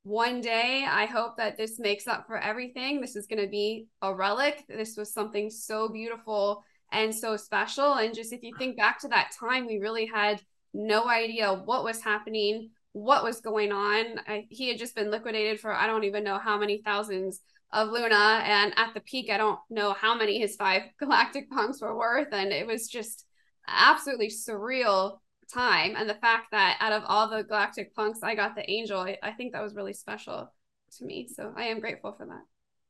one 0.03 0.39
day 0.39 0.85
i 0.89 1.03
hope 1.05 1.35
that 1.35 1.57
this 1.57 1.79
makes 1.79 2.07
up 2.07 2.25
for 2.27 2.37
everything 2.37 3.01
this 3.01 3.17
is 3.17 3.27
going 3.27 3.41
to 3.41 3.49
be 3.49 3.87
a 4.01 4.15
relic 4.15 4.63
this 4.69 4.95
was 4.95 5.11
something 5.11 5.49
so 5.49 5.89
beautiful 5.89 6.63
and 6.93 7.13
so 7.13 7.35
special 7.35 7.95
and 7.95 8.15
just 8.15 8.31
if 8.31 8.41
you 8.41 8.53
think 8.57 8.77
back 8.77 9.01
to 9.01 9.09
that 9.09 9.31
time 9.37 9.67
we 9.67 9.79
really 9.79 10.05
had 10.05 10.41
no 10.77 11.07
idea 11.07 11.53
what 11.53 11.83
was 11.83 12.01
happening, 12.01 12.69
what 12.93 13.23
was 13.23 13.41
going 13.41 13.71
on. 13.71 14.19
I, 14.27 14.47
he 14.49 14.69
had 14.69 14.77
just 14.77 14.95
been 14.95 15.11
liquidated 15.11 15.59
for 15.59 15.73
I 15.73 15.87
don't 15.87 16.03
even 16.03 16.23
know 16.23 16.37
how 16.37 16.57
many 16.57 16.81
thousands 16.83 17.41
of 17.73 17.89
Luna. 17.89 18.41
And 18.43 18.73
at 18.77 18.93
the 18.93 19.01
peak, 19.01 19.29
I 19.29 19.37
don't 19.37 19.59
know 19.69 19.93
how 19.93 20.15
many 20.15 20.39
his 20.39 20.55
five 20.55 20.83
galactic 20.99 21.49
punks 21.49 21.81
were 21.81 21.97
worth. 21.97 22.29
And 22.31 22.51
it 22.51 22.67
was 22.67 22.87
just 22.87 23.25
absolutely 23.67 24.29
surreal 24.29 25.19
time. 25.53 25.95
And 25.95 26.09
the 26.09 26.15
fact 26.15 26.47
that 26.51 26.77
out 26.79 26.93
of 26.93 27.03
all 27.05 27.29
the 27.29 27.43
galactic 27.43 27.95
punks, 27.95 28.19
I 28.23 28.35
got 28.35 28.55
the 28.55 28.69
angel, 28.69 28.99
I, 28.99 29.17
I 29.21 29.31
think 29.31 29.53
that 29.53 29.63
was 29.63 29.75
really 29.75 29.93
special 29.93 30.51
to 30.97 31.05
me. 31.05 31.27
So 31.33 31.53
I 31.55 31.65
am 31.65 31.79
grateful 31.79 32.13
for 32.17 32.25
that. 32.25 32.41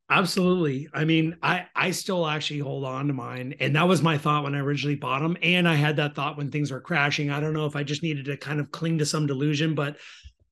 Absolutely. 0.10 0.88
I 0.94 1.04
mean, 1.04 1.36
I 1.44 1.66
I 1.76 1.92
still 1.92 2.26
actually 2.26 2.62
hold 2.62 2.86
on 2.86 3.08
to 3.08 3.14
mine, 3.14 3.56
and 3.60 3.76
that 3.76 3.90
was 3.90 4.02
my 4.02 4.18
thought 4.18 4.46
when 4.46 4.56
I 4.56 4.60
originally 4.60 4.96
bought 4.96 5.22
them. 5.22 5.36
And 5.42 5.68
I 5.68 5.76
had 5.76 5.98
that 5.98 6.16
thought 6.16 6.38
when 6.38 6.50
things 6.50 6.72
were 6.72 6.80
crashing. 6.80 7.30
I 7.30 7.42
don't 7.42 7.54
know 7.54 7.66
if 7.66 7.76
I 7.76 7.84
just 7.84 8.04
needed 8.04 8.24
to 8.26 8.38
kind 8.38 8.62
of 8.62 8.72
cling 8.72 9.00
to 9.00 9.06
some 9.06 9.28
delusion, 9.28 9.76
but 9.76 9.98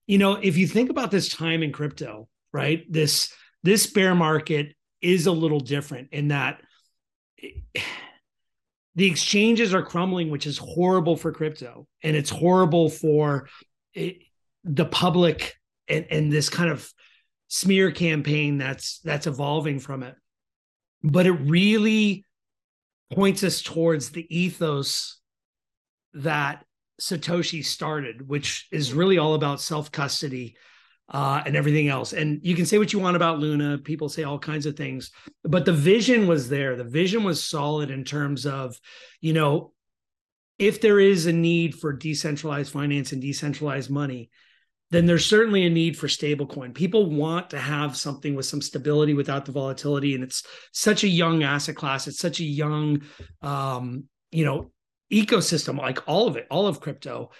you 0.07 0.17
know, 0.17 0.33
if 0.33 0.57
you 0.57 0.67
think 0.67 0.89
about 0.89 1.09
this 1.09 1.29
time 1.29 1.63
in 1.63 1.71
crypto, 1.71 2.27
right? 2.51 2.85
This 2.91 3.33
this 3.65 3.87
bear 3.87 4.13
market 4.13 4.75
is 5.01 5.25
a 5.25 5.31
little 5.31 5.59
different 5.59 6.09
in 6.11 6.29
that 6.29 6.61
the 8.95 9.07
exchanges 9.07 9.73
are 9.73 9.83
crumbling, 9.83 10.29
which 10.29 10.47
is 10.47 10.57
horrible 10.57 11.17
for 11.17 11.31
crypto, 11.31 11.85
and 12.01 12.15
it's 12.15 12.29
horrible 12.29 12.89
for 12.89 13.49
it, 13.93 14.19
the 14.63 14.85
public 14.85 15.53
and 15.87 16.05
and 16.09 16.31
this 16.31 16.49
kind 16.49 16.71
of 16.71 16.89
smear 17.47 17.91
campaign 17.91 18.57
that's 18.57 18.99
that's 18.99 19.27
evolving 19.27 19.79
from 19.79 20.03
it. 20.03 20.15
But 21.03 21.25
it 21.25 21.33
really 21.33 22.25
points 23.13 23.43
us 23.43 23.61
towards 23.61 24.11
the 24.11 24.25
ethos 24.35 25.19
that 26.13 26.63
satoshi 26.99 27.63
started 27.63 28.25
which 28.27 28.67
is 28.71 28.93
really 28.93 29.17
all 29.17 29.33
about 29.33 29.59
self 29.59 29.91
custody 29.91 30.55
uh, 31.09 31.41
and 31.45 31.55
everything 31.55 31.87
else. 31.87 32.13
And 32.13 32.39
you 32.43 32.55
can 32.55 32.65
say 32.65 32.77
what 32.77 32.91
you 32.91 32.99
want 32.99 33.15
about 33.15 33.39
luna. 33.39 33.77
People 33.77 34.09
say 34.09 34.23
all 34.23 34.39
kinds 34.39 34.65
of 34.65 34.75
things 34.75 35.11
but 35.43 35.65
the 35.65 35.73
vision 35.73 36.27
was 36.27 36.49
there. 36.49 36.75
The 36.75 36.83
vision 36.83 37.23
was 37.23 37.43
solid 37.43 37.91
in 37.91 38.03
terms 38.03 38.45
of 38.45 38.79
you 39.21 39.33
know 39.33 39.71
if 40.57 40.81
there 40.81 40.99
is 40.99 41.25
a 41.25 41.33
need 41.33 41.75
for 41.75 41.91
decentralized 41.91 42.71
finance 42.71 43.11
and 43.11 43.21
decentralized 43.21 43.89
money 43.89 44.29
then 44.91 45.05
there's 45.05 45.25
certainly 45.25 45.65
a 45.65 45.69
need 45.69 45.97
for 45.97 46.07
stablecoin. 46.07 46.73
People 46.73 47.09
want 47.09 47.49
to 47.49 47.59
have 47.59 47.97
something 47.97 48.35
with 48.35 48.45
some 48.45 48.61
stability 48.61 49.13
without 49.13 49.45
the 49.45 49.51
volatility, 49.51 50.13
and 50.13 50.23
it's 50.23 50.43
such 50.71 51.03
a 51.03 51.07
young 51.07 51.43
asset 51.43 51.75
class. 51.75 52.07
It's 52.07 52.19
such 52.19 52.39
a 52.39 52.45
young, 52.45 53.01
um, 53.41 54.05
you 54.31 54.45
know, 54.45 54.71
ecosystem, 55.11 55.77
like 55.77 56.07
all 56.07 56.27
of 56.27 56.37
it, 56.37 56.45
all 56.51 56.67
of 56.67 56.81
crypto, 56.81 57.31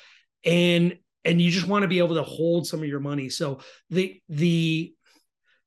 and 0.43 0.97
and 1.25 1.41
you 1.41 1.51
just 1.51 1.67
want 1.67 1.81
to 1.83 1.87
be 1.87 1.99
able 1.99 2.15
to 2.15 2.23
hold 2.23 2.67
some 2.67 2.81
of 2.81 2.87
your 2.87 2.99
money. 2.99 3.29
So 3.29 3.59
the 3.89 4.21
the 4.29 4.93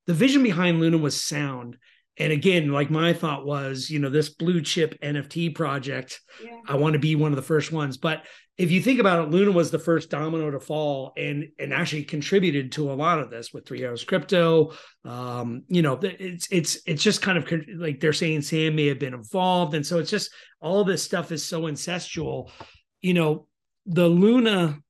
the 0.06 0.14
vision 0.14 0.42
behind 0.42 0.80
Luna 0.80 0.96
was 0.98 1.22
sound, 1.22 1.76
and 2.16 2.32
again, 2.32 2.72
like 2.72 2.90
my 2.90 3.12
thought 3.12 3.44
was, 3.44 3.90
you 3.90 3.98
know, 3.98 4.08
this 4.08 4.30
blue 4.30 4.62
chip 4.62 4.98
NFT 5.02 5.54
project, 5.54 6.20
Yeah. 6.42 6.56
I 6.66 6.76
want 6.76 6.94
to 6.94 6.98
be 6.98 7.14
one 7.14 7.32
of 7.32 7.36
the 7.36 7.42
first 7.42 7.72
ones. 7.72 7.96
But 7.98 8.24
if 8.56 8.72
you 8.72 8.80
think 8.82 8.98
about 8.98 9.24
it, 9.24 9.30
Luna 9.30 9.52
was 9.52 9.70
the 9.70 9.78
first 9.78 10.10
domino 10.10 10.50
to 10.50 10.58
fall 10.58 11.12
and 11.16 11.48
and 11.60 11.72
actually 11.72 12.02
contributed 12.04 12.72
to 12.72 12.90
a 12.90 12.94
lot 12.94 13.20
of 13.20 13.30
this 13.30 13.52
with 13.52 13.66
Three 13.66 13.84
Arrows 13.84 14.02
Crypto. 14.02 14.72
Um, 15.04 15.62
you 15.68 15.82
know, 15.82 15.98
it's 16.02 16.48
it's 16.50 16.78
it's 16.86 17.02
just 17.02 17.22
kind 17.22 17.38
of 17.38 17.52
like 17.76 18.00
they're 18.00 18.12
saying 18.12 18.42
Sam 18.42 18.74
may 18.74 18.86
have 18.86 18.98
been 18.98 19.14
involved, 19.14 19.74
and 19.74 19.86
so 19.86 19.98
it's 19.98 20.10
just 20.10 20.30
all 20.60 20.82
this 20.84 21.02
stuff 21.04 21.30
is 21.30 21.44
so 21.44 21.62
incestual. 21.62 22.50
You 23.00 23.14
know, 23.14 23.46
the 23.86 24.08
Luna, 24.08 24.80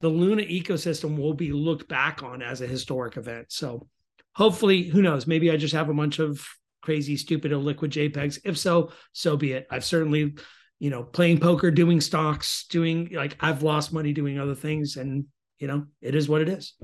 the 0.00 0.08
Luna 0.08 0.42
ecosystem 0.42 1.18
will 1.18 1.34
be 1.34 1.52
looked 1.52 1.88
back 1.88 2.22
on 2.22 2.42
as 2.42 2.60
a 2.60 2.66
historic 2.66 3.16
event. 3.16 3.46
So 3.50 3.88
hopefully, 4.34 4.84
who 4.84 5.02
knows? 5.02 5.26
Maybe 5.26 5.50
I 5.50 5.56
just 5.56 5.74
have 5.74 5.88
a 5.88 5.94
bunch 5.94 6.18
of 6.18 6.46
crazy, 6.82 7.16
stupid, 7.16 7.52
illiquid 7.52 7.90
JPEGs. 7.90 8.40
If 8.44 8.56
so, 8.56 8.92
so 9.12 9.36
be 9.36 9.52
it. 9.52 9.66
I've 9.70 9.84
certainly 9.84 10.34
you 10.80 10.88
know, 10.88 11.04
playing 11.04 11.38
poker, 11.38 11.70
doing 11.70 12.00
stocks, 12.00 12.64
doing 12.64 13.10
like 13.12 13.36
I've 13.38 13.62
lost 13.62 13.92
money 13.92 14.12
doing 14.12 14.40
other 14.40 14.54
things, 14.54 14.96
and 14.96 15.26
you 15.58 15.68
know, 15.68 15.86
it 16.00 16.14
is 16.14 16.28
what 16.28 16.40
it 16.40 16.48
is. 16.48 16.74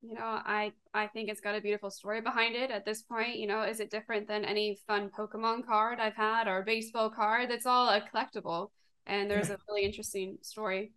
You 0.00 0.14
know, 0.14 0.24
I 0.24 0.72
I 0.94 1.06
think 1.08 1.28
it's 1.28 1.42
got 1.42 1.54
a 1.54 1.60
beautiful 1.60 1.90
story 1.90 2.22
behind 2.22 2.56
it. 2.56 2.70
At 2.70 2.86
this 2.86 3.02
point, 3.02 3.36
you 3.36 3.46
know, 3.46 3.62
is 3.62 3.80
it 3.80 3.90
different 3.90 4.26
than 4.26 4.46
any 4.46 4.78
fun 4.86 5.10
Pokemon 5.16 5.66
card 5.66 6.00
I've 6.00 6.16
had 6.16 6.48
or 6.48 6.62
baseball 6.62 7.10
card? 7.10 7.50
That's 7.50 7.66
all 7.66 7.90
a 7.90 8.00
collectible, 8.00 8.70
and 9.06 9.30
there's 9.30 9.50
a 9.50 9.58
really 9.68 9.84
interesting 9.84 10.38
story 10.40 10.92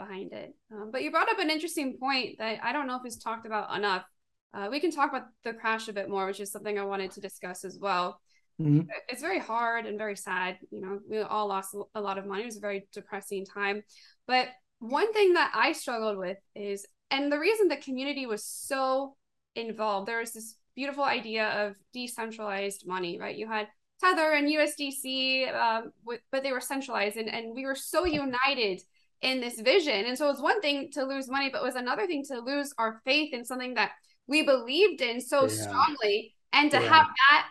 behind 0.00 0.32
it. 0.32 0.54
Um, 0.72 0.90
but 0.90 1.02
you 1.02 1.10
brought 1.10 1.30
up 1.30 1.38
an 1.38 1.50
interesting 1.50 1.96
point 1.98 2.38
that 2.38 2.58
I 2.62 2.72
don't 2.72 2.86
know 2.86 2.96
if 2.96 3.02
it's 3.04 3.22
talked 3.22 3.46
about 3.46 3.76
enough. 3.76 4.04
Uh, 4.52 4.68
we 4.70 4.80
can 4.80 4.90
talk 4.90 5.10
about 5.10 5.28
the 5.44 5.52
crash 5.52 5.88
a 5.88 5.92
bit 5.92 6.08
more, 6.08 6.26
which 6.26 6.40
is 6.40 6.50
something 6.50 6.78
I 6.78 6.84
wanted 6.84 7.12
to 7.12 7.20
discuss 7.20 7.64
as 7.64 7.78
well. 7.80 8.20
Mhm. 8.60 8.88
It's 9.08 9.22
very 9.22 9.38
hard 9.38 9.86
and 9.86 9.96
very 9.96 10.16
sad. 10.16 10.58
You 10.70 10.80
know, 10.80 11.00
we 11.08 11.18
all 11.20 11.46
lost 11.46 11.74
a 11.94 12.00
lot 12.00 12.18
of 12.18 12.26
money. 12.26 12.42
It 12.42 12.46
was 12.46 12.56
a 12.56 12.60
very 12.60 12.86
depressing 12.92 13.46
time. 13.46 13.82
But 14.26 14.48
one 14.80 15.12
thing 15.12 15.34
that 15.34 15.52
I 15.54 15.72
struggled 15.72 16.18
with 16.18 16.38
is, 16.54 16.86
and 17.10 17.32
the 17.32 17.38
reason 17.38 17.68
the 17.68 17.76
community 17.76 18.26
was 18.26 18.44
so 18.44 19.16
involved, 19.54 20.08
there 20.08 20.18
was 20.18 20.32
this 20.32 20.56
beautiful 20.74 21.04
idea 21.04 21.66
of 21.66 21.76
decentralized 21.92 22.86
money, 22.86 23.18
right? 23.18 23.36
You 23.36 23.48
had 23.48 23.68
Tether 24.00 24.32
and 24.32 24.48
USDC, 24.48 25.48
um, 25.48 25.92
with, 26.04 26.20
but 26.32 26.42
they 26.42 26.52
were 26.52 26.60
centralized, 26.60 27.16
and, 27.16 27.28
and 27.28 27.54
we 27.54 27.66
were 27.66 27.74
so 27.74 28.04
united 28.04 28.82
in 29.22 29.40
this 29.40 29.60
vision. 29.60 30.06
And 30.06 30.16
so 30.16 30.26
it 30.26 30.32
was 30.32 30.40
one 30.40 30.60
thing 30.60 30.90
to 30.92 31.04
lose 31.04 31.28
money, 31.28 31.50
but 31.50 31.60
it 31.60 31.64
was 31.64 31.74
another 31.76 32.06
thing 32.06 32.24
to 32.28 32.40
lose 32.40 32.72
our 32.78 33.00
faith 33.04 33.34
in 33.34 33.44
something 33.44 33.74
that 33.74 33.92
we 34.26 34.42
believed 34.42 35.00
in 35.02 35.20
so 35.20 35.46
Yeah. 35.46 35.48
strongly, 35.48 36.34
and 36.52 36.70
to 36.70 36.80
Yeah. 36.80 36.88
have 36.88 37.06
that 37.30 37.48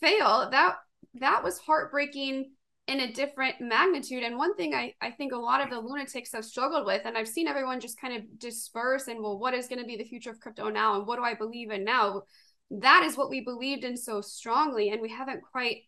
fail 0.00 0.48
that 0.50 0.76
that 1.14 1.42
was 1.42 1.58
heartbreaking 1.58 2.52
in 2.86 3.00
a 3.00 3.12
different 3.12 3.60
magnitude 3.60 4.22
and 4.22 4.36
one 4.36 4.54
thing 4.56 4.74
I, 4.74 4.94
I 5.00 5.10
think 5.12 5.32
a 5.32 5.36
lot 5.36 5.60
of 5.62 5.70
the 5.70 5.78
lunatics 5.80 6.32
have 6.32 6.44
struggled 6.44 6.86
with 6.86 7.02
and 7.04 7.16
i've 7.16 7.28
seen 7.28 7.46
everyone 7.46 7.80
just 7.80 8.00
kind 8.00 8.16
of 8.16 8.38
disperse 8.38 9.06
and 9.08 9.20
well 9.22 9.38
what 9.38 9.54
is 9.54 9.68
going 9.68 9.80
to 9.80 9.86
be 9.86 9.96
the 9.96 10.04
future 10.04 10.30
of 10.30 10.40
crypto 10.40 10.68
now 10.70 10.96
and 10.96 11.06
what 11.06 11.16
do 11.16 11.22
i 11.22 11.34
believe 11.34 11.70
in 11.70 11.84
now 11.84 12.22
that 12.70 13.04
is 13.04 13.16
what 13.16 13.30
we 13.30 13.40
believed 13.40 13.84
in 13.84 13.96
so 13.96 14.20
strongly 14.20 14.90
and 14.90 15.00
we 15.00 15.08
haven't 15.08 15.42
quite 15.52 15.82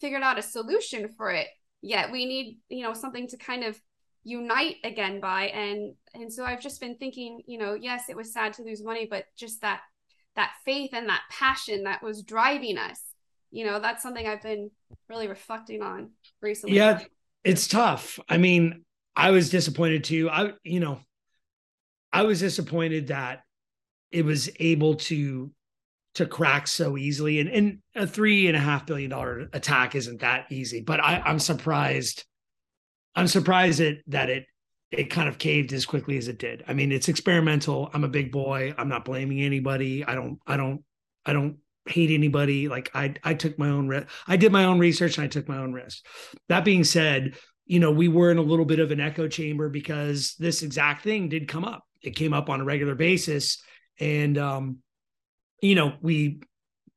figured 0.00 0.22
out 0.22 0.38
a 0.38 0.42
solution 0.42 1.08
for 1.16 1.30
it 1.30 1.48
yet 1.82 2.10
we 2.12 2.24
need 2.26 2.58
you 2.68 2.82
know 2.82 2.92
something 2.92 3.26
to 3.28 3.36
kind 3.36 3.64
of 3.64 3.80
unite 4.24 4.76
again 4.84 5.20
by 5.20 5.44
and 5.48 5.94
and 6.14 6.32
so 6.32 6.44
i've 6.44 6.60
just 6.60 6.80
been 6.80 6.96
thinking 6.96 7.42
you 7.46 7.58
know 7.58 7.74
yes 7.74 8.08
it 8.08 8.16
was 8.16 8.32
sad 8.32 8.52
to 8.54 8.62
lose 8.62 8.82
money 8.82 9.06
but 9.08 9.24
just 9.36 9.60
that 9.60 9.80
that 10.34 10.52
faith 10.64 10.90
and 10.94 11.08
that 11.08 11.22
passion 11.30 11.84
that 11.84 12.02
was 12.02 12.22
driving 12.22 12.78
us 12.78 13.00
you 13.50 13.64
know 13.66 13.78
that's 13.78 14.02
something 14.02 14.26
i've 14.26 14.42
been 14.42 14.70
really 15.08 15.28
reflecting 15.28 15.82
on 15.82 16.10
recently 16.40 16.76
Yeah, 16.76 17.00
it's 17.44 17.68
tough. 17.68 18.18
I 18.28 18.38
mean, 18.38 18.84
I 19.16 19.30
was 19.30 19.50
disappointed 19.50 20.04
too. 20.04 20.28
I, 20.30 20.52
you 20.62 20.80
know, 20.80 21.00
I 22.12 22.22
was 22.22 22.40
disappointed 22.40 23.08
that 23.08 23.42
it 24.10 24.24
was 24.24 24.50
able 24.58 24.94
to 24.94 25.50
to 26.14 26.26
crack 26.26 26.66
so 26.68 26.96
easily. 26.96 27.40
And 27.40 27.50
and 27.50 27.78
a 27.94 28.06
three 28.06 28.46
and 28.46 28.56
a 28.56 28.60
half 28.60 28.86
billion 28.86 29.10
dollar 29.10 29.48
attack 29.52 29.94
isn't 29.94 30.20
that 30.20 30.46
easy. 30.50 30.80
But 30.80 31.00
I, 31.00 31.20
I'm 31.24 31.38
surprised. 31.38 32.24
I'm 33.14 33.28
surprised 33.28 33.80
that 33.80 33.98
that 34.08 34.30
it 34.30 34.46
it 34.90 35.10
kind 35.10 35.28
of 35.28 35.38
caved 35.38 35.72
as 35.72 35.86
quickly 35.86 36.16
as 36.18 36.28
it 36.28 36.38
did. 36.38 36.64
I 36.68 36.72
mean, 36.72 36.92
it's 36.92 37.08
experimental. 37.08 37.90
I'm 37.92 38.04
a 38.04 38.08
big 38.08 38.30
boy. 38.30 38.74
I'm 38.78 38.88
not 38.88 39.04
blaming 39.04 39.40
anybody. 39.40 40.04
I 40.04 40.14
don't. 40.14 40.38
I 40.46 40.56
don't. 40.56 40.82
I 41.26 41.32
don't 41.32 41.58
hate 41.86 42.10
anybody. 42.10 42.68
Like 42.68 42.90
I, 42.94 43.14
I 43.22 43.34
took 43.34 43.58
my 43.58 43.68
own 43.68 43.88
risk. 43.88 44.06
I 44.26 44.36
did 44.36 44.52
my 44.52 44.64
own 44.64 44.78
research 44.78 45.18
and 45.18 45.24
I 45.24 45.28
took 45.28 45.48
my 45.48 45.58
own 45.58 45.72
risk. 45.72 46.04
That 46.48 46.64
being 46.64 46.84
said, 46.84 47.36
you 47.66 47.80
know, 47.80 47.90
we 47.90 48.08
were 48.08 48.30
in 48.30 48.38
a 48.38 48.42
little 48.42 48.64
bit 48.64 48.78
of 48.78 48.90
an 48.90 49.00
echo 49.00 49.28
chamber 49.28 49.68
because 49.68 50.34
this 50.38 50.62
exact 50.62 51.02
thing 51.02 51.28
did 51.28 51.48
come 51.48 51.64
up. 51.64 51.84
It 52.02 52.16
came 52.16 52.34
up 52.34 52.50
on 52.50 52.60
a 52.60 52.64
regular 52.64 52.94
basis, 52.94 53.62
and 53.98 54.36
um, 54.36 54.78
you 55.62 55.74
know, 55.74 55.94
we, 56.02 56.40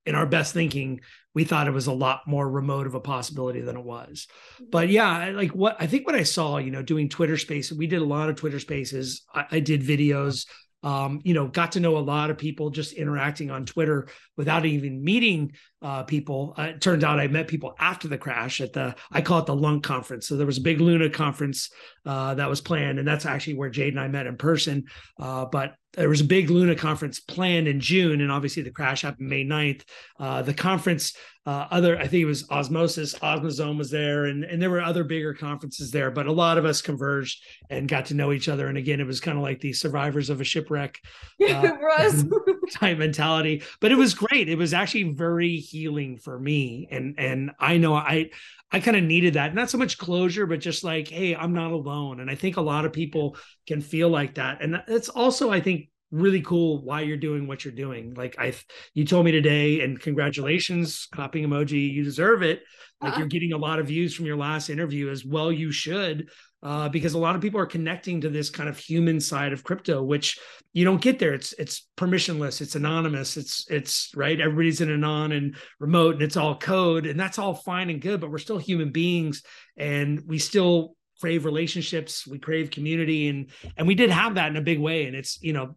in 0.08 0.16
our 0.16 0.26
best 0.26 0.54
thinking, 0.54 1.02
we 1.36 1.44
thought 1.44 1.68
it 1.68 1.72
was 1.72 1.88
a 1.88 1.94
lot 1.94 2.22
more 2.26 2.50
remote 2.50 2.88
of 2.88 2.96
a 2.96 3.00
possibility 3.00 3.62
than 3.62 3.78
it 3.78 3.84
was. 3.84 4.28
But 4.72 4.90
yeah, 4.90 5.30
like 5.30 5.52
what 5.52 5.76
I 5.80 5.86
think 5.86 6.08
what 6.08 6.16
I 6.16 6.24
saw, 6.24 6.58
you 6.58 6.72
know, 6.72 6.82
doing 6.82 7.10
Twitter 7.10 7.38
spaces, 7.38 7.78
we 7.78 7.88
did 7.88 8.02
a 8.02 8.06
lot 8.06 8.30
of 8.30 8.38
Twitter 8.38 8.60
spaces. 8.60 9.24
I, 9.34 9.46
I 9.52 9.60
did 9.60 9.84
videos 9.84 10.46
um, 10.84 11.22
you 11.24 11.34
know, 11.34 11.48
got 11.48 11.74
to 11.74 11.80
know 11.80 11.98
a 11.98 12.00
lot 12.00 12.30
of 12.30 12.38
people 12.38 12.70
just 12.70 12.94
interacting 12.94 13.50
on 13.50 13.66
Twitter 13.66 14.08
without 14.36 14.66
even 14.66 15.04
meeting 15.04 15.54
uh, 15.82 16.04
people. 16.04 16.54
Uh, 16.58 16.64
it 16.64 16.82
turned 16.82 17.04
out 17.04 17.20
I 17.20 17.28
met 17.28 17.48
people 17.48 17.76
after 17.80 18.08
the 18.08 18.18
crash 18.18 18.62
at 18.62 18.74
the, 18.74 18.96
I 19.12 19.22
call 19.22 19.40
it 19.40 19.48
the 19.48 19.56
Lunk 19.56 19.84
conference. 19.84 20.28
So 20.28 20.38
there 20.38 20.46
was 20.46 20.60
a 20.60 20.62
big 20.62 20.80
Luna 20.80 21.10
conference 21.10 21.72
uh, 22.06 22.36
that 22.36 22.50
was 22.50 22.62
planned, 22.62 23.00
and 23.00 23.08
that's 23.08 23.26
actually 23.26 23.56
where 23.56 23.70
Jade 23.70 23.94
and 23.94 24.00
I 24.00 24.08
met 24.08 24.28
in 24.28 24.38
person. 24.38 24.86
Uh, 25.20 25.46
but 25.46 25.74
there 25.98 26.10
was 26.10 26.22
a 26.22 26.26
big 26.26 26.50
Luna 26.50 26.76
conference 26.76 27.20
planned 27.20 27.68
in 27.68 27.80
June, 27.80 28.22
and 28.22 28.32
obviously 28.32 28.64
the 28.64 28.72
crash 28.72 29.02
happened 29.02 29.30
May 29.30 29.44
9th. 29.44 29.84
Uh, 30.20 30.42
the 30.44 30.54
conference, 30.54 31.14
uh, 31.46 31.68
other, 31.72 31.98
I 31.98 32.08
think 32.08 32.22
it 32.22 32.26
was 32.26 32.50
Osmosis, 32.52 33.16
Osmozone 33.16 33.78
was 33.78 33.90
there, 33.90 34.26
and, 34.26 34.44
and 34.44 34.62
there 34.62 34.70
were 34.70 34.82
other 34.82 35.04
bigger 35.04 35.34
conferences 35.34 35.92
there, 35.92 36.12
but 36.12 36.28
a 36.28 36.32
lot 36.32 36.58
of 36.58 36.66
us 36.66 36.82
converged 36.82 37.44
and 37.70 37.88
got 37.88 38.06
to 38.08 38.14
know 38.14 38.32
each 38.32 38.48
other. 38.48 38.68
And 38.68 38.78
again, 38.78 39.00
it 39.00 39.08
was 39.08 39.20
kind 39.20 39.38
of 39.38 39.44
like 39.44 39.60
the 39.60 39.74
survivors 39.74 40.30
of 40.30 40.40
a 40.40 40.44
shipwreck 40.44 41.00
Uh, 41.40 41.62
it 41.64 41.80
was. 41.80 42.26
type 42.72 42.98
mentality 42.98 43.64
but 43.80 43.94
it 43.94 43.96
was 43.96 44.14
great 44.14 44.50
it 44.50 44.58
was 44.58 44.74
actually 44.74 45.04
very 45.04 45.56
healing 45.56 46.18
for 46.18 46.38
me 46.38 46.86
and 46.92 47.16
and 47.18 47.52
i 47.60 47.78
know 47.78 47.96
i 47.96 48.30
i 48.72 48.80
kind 48.80 48.98
of 48.98 49.04
needed 49.04 49.36
that. 49.36 49.56
Not 49.56 49.70
so 49.70 49.78
much 49.78 49.98
closure 49.98 50.46
but 50.46 50.60
just 50.60 50.84
like 50.84 51.08
hey 51.08 51.36
i'm 51.36 51.54
not 51.54 51.72
alone. 51.72 52.20
And 52.20 52.30
i 52.30 52.36
think 52.36 52.58
a 52.58 52.62
lot 52.62 52.86
of 52.86 52.94
people 52.94 53.38
can 53.68 53.82
feel 53.82 54.10
like 54.10 54.36
that. 54.36 54.62
And 54.62 54.82
it's 54.88 55.10
also 55.10 55.52
i 55.52 55.60
think 55.60 55.90
really 56.10 56.42
cool 56.42 56.84
why 56.86 57.02
you're 57.02 57.18
doing 57.18 57.48
what 57.48 57.66
you're 57.66 57.74
doing. 57.74 58.14
Like 58.14 58.36
i 58.40 58.54
you 58.94 59.06
told 59.06 59.26
me 59.26 59.32
today 59.32 59.82
and 59.82 60.00
congratulations 60.00 61.08
clapping 61.12 61.46
emoji 61.48 61.92
you 61.92 62.04
deserve 62.04 62.44
it. 62.44 62.62
Like 63.02 63.14
Uh-uh. 63.14 63.20
you're 63.20 63.28
getting 63.28 63.54
a 63.54 63.58
lot 63.58 63.80
of 63.80 63.88
views 63.88 64.16
from 64.16 64.26
your 64.26 64.38
last 64.38 64.70
interview 64.70 65.10
as 65.10 65.24
well 65.26 65.52
you 65.52 65.72
should 65.72 66.30
uh, 66.64 66.90
because 66.90 67.14
a 67.14 67.20
lot 67.20 67.36
of 67.36 67.42
people 67.42 67.60
are 67.60 67.68
connecting 67.68 68.22
to 68.22 68.30
this 68.30 68.50
kind 68.50 68.68
of 68.68 68.78
human 68.78 69.20
side 69.20 69.54
of 69.54 69.64
crypto 69.64 70.02
which 70.02 70.40
you 70.74 70.84
don't 70.84 71.02
get 71.02 71.20
there. 71.20 71.34
It's 71.34 71.54
it's 71.54 71.88
permissionless 71.98 72.62
it's 72.62 72.76
anonymous 72.76 73.38
it's 73.38 73.66
it's 73.70 74.12
right? 74.16 74.40
Everybody's 74.40 74.82
in 74.82 74.92
anon 74.92 75.32
and 75.32 75.56
remote 75.80 76.16
and 76.16 76.24
it's 76.24 76.38
all 76.38 76.58
code 76.58 77.06
and 77.06 77.20
that's 77.20 77.38
all 77.40 77.54
fine 77.54 77.90
and 77.90 78.02
good 78.02 78.20
but 78.20 78.32
we're 78.32 78.38
still 78.40 78.58
human 78.58 78.92
beings 78.92 79.44
and 79.78 80.22
we 80.26 80.40
still 80.40 80.96
crave 81.20 81.46
relationships 81.46 82.28
we 82.28 82.38
crave 82.38 82.70
community 82.70 83.28
and 83.28 83.50
and 83.76 83.88
we 83.88 83.96
did 83.96 84.10
have 84.10 84.36
that 84.36 84.50
in 84.50 84.58
a 84.58 84.62
big 84.62 84.80
way. 84.80 85.06
And 85.06 85.16
it's 85.16 85.42
you 85.42 85.54
know 85.54 85.76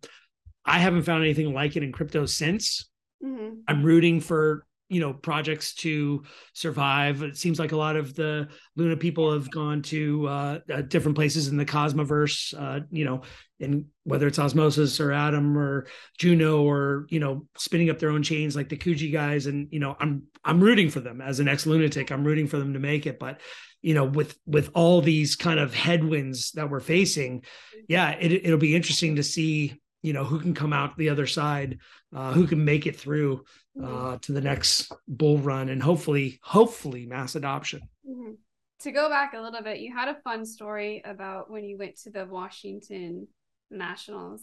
i 0.64 0.78
haven't 0.78 1.02
found 1.02 1.24
anything 1.24 1.52
like 1.52 1.76
it 1.76 1.82
in 1.82 1.92
crypto 1.92 2.26
since. 2.26 2.88
Mhm. 3.22 3.62
I'm 3.68 3.82
rooting 3.82 4.20
for 4.20 4.64
you 4.90 5.00
know 5.00 5.14
projects 5.14 5.72
to 5.74 6.24
survive. 6.52 7.22
It 7.22 7.36
seems 7.36 7.58
like 7.58 7.72
a 7.72 7.76
lot 7.76 7.96
of 7.96 8.14
the 8.14 8.48
Luna 8.76 8.96
people 8.96 9.32
have 9.32 9.50
gone 9.50 9.82
to 9.82 10.26
uh, 10.26 10.58
uh, 10.72 10.82
different 10.82 11.14
places 11.14 11.48
in 11.48 11.56
the 11.56 11.64
Cosmoverse. 11.64 12.52
Uh, 12.58 12.84
you 12.90 13.04
know, 13.04 13.22
and 13.60 13.86
whether 14.04 14.26
it's 14.26 14.38
Osmosis 14.38 15.00
or 15.00 15.12
Atom 15.12 15.56
or 15.56 15.86
Juno 16.18 16.62
or 16.62 17.06
you 17.08 17.20
know 17.20 17.46
spinning 17.56 17.88
up 17.88 18.00
their 18.00 18.10
own 18.10 18.22
chains 18.22 18.56
like 18.56 18.68
the 18.68 18.76
Kuji 18.76 19.12
guys. 19.12 19.46
And 19.46 19.68
you 19.70 19.78
know, 19.78 19.96
I'm 19.98 20.24
I'm 20.44 20.60
rooting 20.60 20.90
for 20.90 21.00
them 21.00 21.20
as 21.20 21.38
an 21.40 21.48
ex 21.48 21.66
lunatic. 21.66 22.10
I'm 22.10 22.24
rooting 22.24 22.48
for 22.48 22.58
them 22.58 22.74
to 22.74 22.80
make 22.80 23.06
it, 23.06 23.18
but 23.18 23.40
you 23.82 23.94
know 23.94 24.04
with 24.04 24.36
with 24.44 24.70
all 24.74 25.00
these 25.00 25.36
kind 25.36 25.58
of 25.58 25.72
headwinds 25.72 26.52
that 26.52 26.68
we're 26.68 26.80
facing 26.80 27.42
yeah 27.88 28.10
it, 28.10 28.30
it'll 28.30 28.58
be 28.58 28.76
interesting 28.76 29.16
to 29.16 29.22
see 29.22 29.80
you 30.02 30.12
know 30.12 30.24
who 30.24 30.40
can 30.40 30.54
come 30.54 30.72
out 30.72 30.96
the 30.96 31.08
other 31.10 31.26
side 31.26 31.78
uh, 32.14 32.32
who 32.32 32.46
can 32.46 32.64
make 32.64 32.86
it 32.86 32.96
through 32.96 33.44
uh, 33.82 34.16
to 34.22 34.32
the 34.32 34.40
next 34.40 34.92
bull 35.08 35.38
run 35.38 35.68
and 35.68 35.82
hopefully 35.82 36.38
hopefully 36.42 37.06
mass 37.06 37.34
adoption 37.34 37.80
Mhm. 38.08 38.36
To 38.80 38.92
go 38.92 39.10
back 39.10 39.34
a 39.34 39.40
little 39.40 39.62
bit, 39.62 39.80
you 39.80 39.92
had 39.94 40.08
a 40.08 40.14
fun 40.24 40.46
story 40.46 41.02
about 41.04 41.50
when 41.50 41.64
you 41.64 41.76
went 41.76 41.98
to 42.04 42.10
the 42.10 42.24
Washington 42.24 43.28
Nationals 43.70 44.40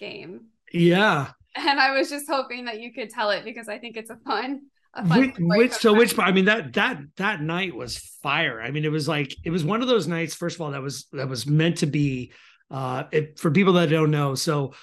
game. 0.00 0.46
Yeah. 0.72 1.28
And 1.54 1.78
I 1.80 1.96
was 1.96 2.10
just 2.10 2.26
hoping 2.28 2.64
that 2.64 2.80
you 2.80 2.92
could 2.92 3.08
tell 3.10 3.30
it 3.30 3.44
because 3.44 3.68
I 3.68 3.78
think 3.78 3.96
it's 3.96 4.10
a 4.10 4.16
fun 4.16 4.62
which, 5.04 5.34
which 5.38 5.72
so 5.72 5.94
which 5.94 6.18
I 6.18 6.32
mean 6.32 6.46
that 6.46 6.72
that 6.72 6.98
that 7.16 7.40
night 7.40 7.74
was 7.74 7.98
fire. 8.22 8.60
I 8.60 8.70
mean 8.72 8.84
it 8.84 8.90
was 8.90 9.06
like 9.06 9.34
it 9.44 9.50
was 9.50 9.64
one 9.64 9.80
of 9.80 9.86
those 9.88 10.08
nights 10.08 10.34
first 10.34 10.56
of 10.56 10.60
all 10.60 10.72
that 10.72 10.82
was 10.82 11.06
that 11.12 11.28
was 11.28 11.46
meant 11.46 11.78
to 11.78 11.86
be 11.86 12.32
uh 12.70 13.04
it, 13.12 13.38
for 13.38 13.50
people 13.50 13.74
that 13.74 13.90
don't 13.90 14.10
know. 14.10 14.34
So 14.34 14.74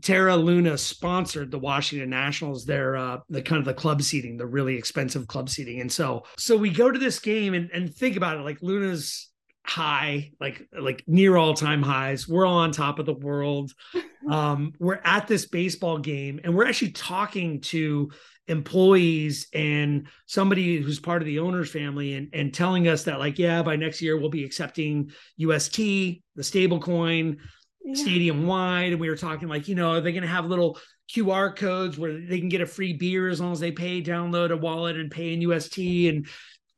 Terra 0.00 0.36
Luna 0.36 0.78
sponsored 0.78 1.50
the 1.50 1.58
Washington 1.58 2.10
Nationals, 2.10 2.64
their 2.64 2.96
uh 2.96 3.18
the 3.28 3.42
kind 3.42 3.58
of 3.58 3.64
the 3.64 3.74
club 3.74 4.02
seating, 4.02 4.36
the 4.36 4.46
really 4.46 4.76
expensive 4.76 5.26
club 5.26 5.48
seating. 5.48 5.80
And 5.80 5.90
so 5.90 6.24
so 6.36 6.56
we 6.56 6.70
go 6.70 6.90
to 6.90 6.98
this 6.98 7.18
game 7.18 7.54
and 7.54 7.70
and 7.72 7.94
think 7.94 8.16
about 8.16 8.36
it 8.36 8.42
like 8.42 8.62
Luna's 8.62 9.30
high, 9.64 10.32
like 10.40 10.66
like 10.78 11.04
near 11.06 11.36
all-time 11.36 11.82
highs. 11.82 12.26
We're 12.26 12.46
all 12.46 12.58
on 12.58 12.72
top 12.72 12.98
of 12.98 13.06
the 13.06 13.14
world. 13.14 13.72
Um, 14.28 14.74
we're 14.78 15.00
at 15.04 15.26
this 15.26 15.46
baseball 15.46 15.96
game 15.96 16.38
and 16.44 16.54
we're 16.54 16.66
actually 16.66 16.90
talking 16.90 17.62
to 17.62 18.10
employees 18.48 19.48
and 19.52 20.08
somebody 20.26 20.80
who's 20.80 20.98
part 20.98 21.22
of 21.22 21.26
the 21.26 21.38
owner's 21.38 21.70
family 21.70 22.14
and, 22.14 22.28
and 22.32 22.52
telling 22.52 22.88
us 22.88 23.04
that 23.04 23.18
like 23.18 23.38
yeah 23.38 23.62
by 23.62 23.76
next 23.76 24.00
year 24.00 24.18
we'll 24.18 24.30
be 24.30 24.44
accepting 24.44 25.10
ust 25.38 25.76
the 25.76 26.20
stable 26.40 26.80
coin 26.80 27.36
yeah. 27.84 27.94
stadium 27.94 28.46
wide. 28.46 28.92
And 28.92 29.00
we 29.00 29.08
were 29.08 29.16
talking 29.16 29.48
like 29.48 29.68
you 29.68 29.74
know 29.74 29.92
are 29.92 30.00
they 30.00 30.12
going 30.12 30.22
to 30.22 30.28
have 30.28 30.46
little 30.46 30.78
qr 31.14 31.54
codes 31.56 31.98
where 31.98 32.20
they 32.20 32.38
can 32.38 32.48
get 32.48 32.60
a 32.60 32.66
free 32.66 32.92
beer 32.92 33.28
as 33.28 33.40
long 33.40 33.52
as 33.52 33.60
they 33.60 33.72
pay 33.72 34.02
download 34.02 34.50
a 34.50 34.56
wallet 34.56 34.96
and 34.96 35.10
pay 35.10 35.32
in 35.32 35.42
ust 35.50 35.78
and 35.78 36.26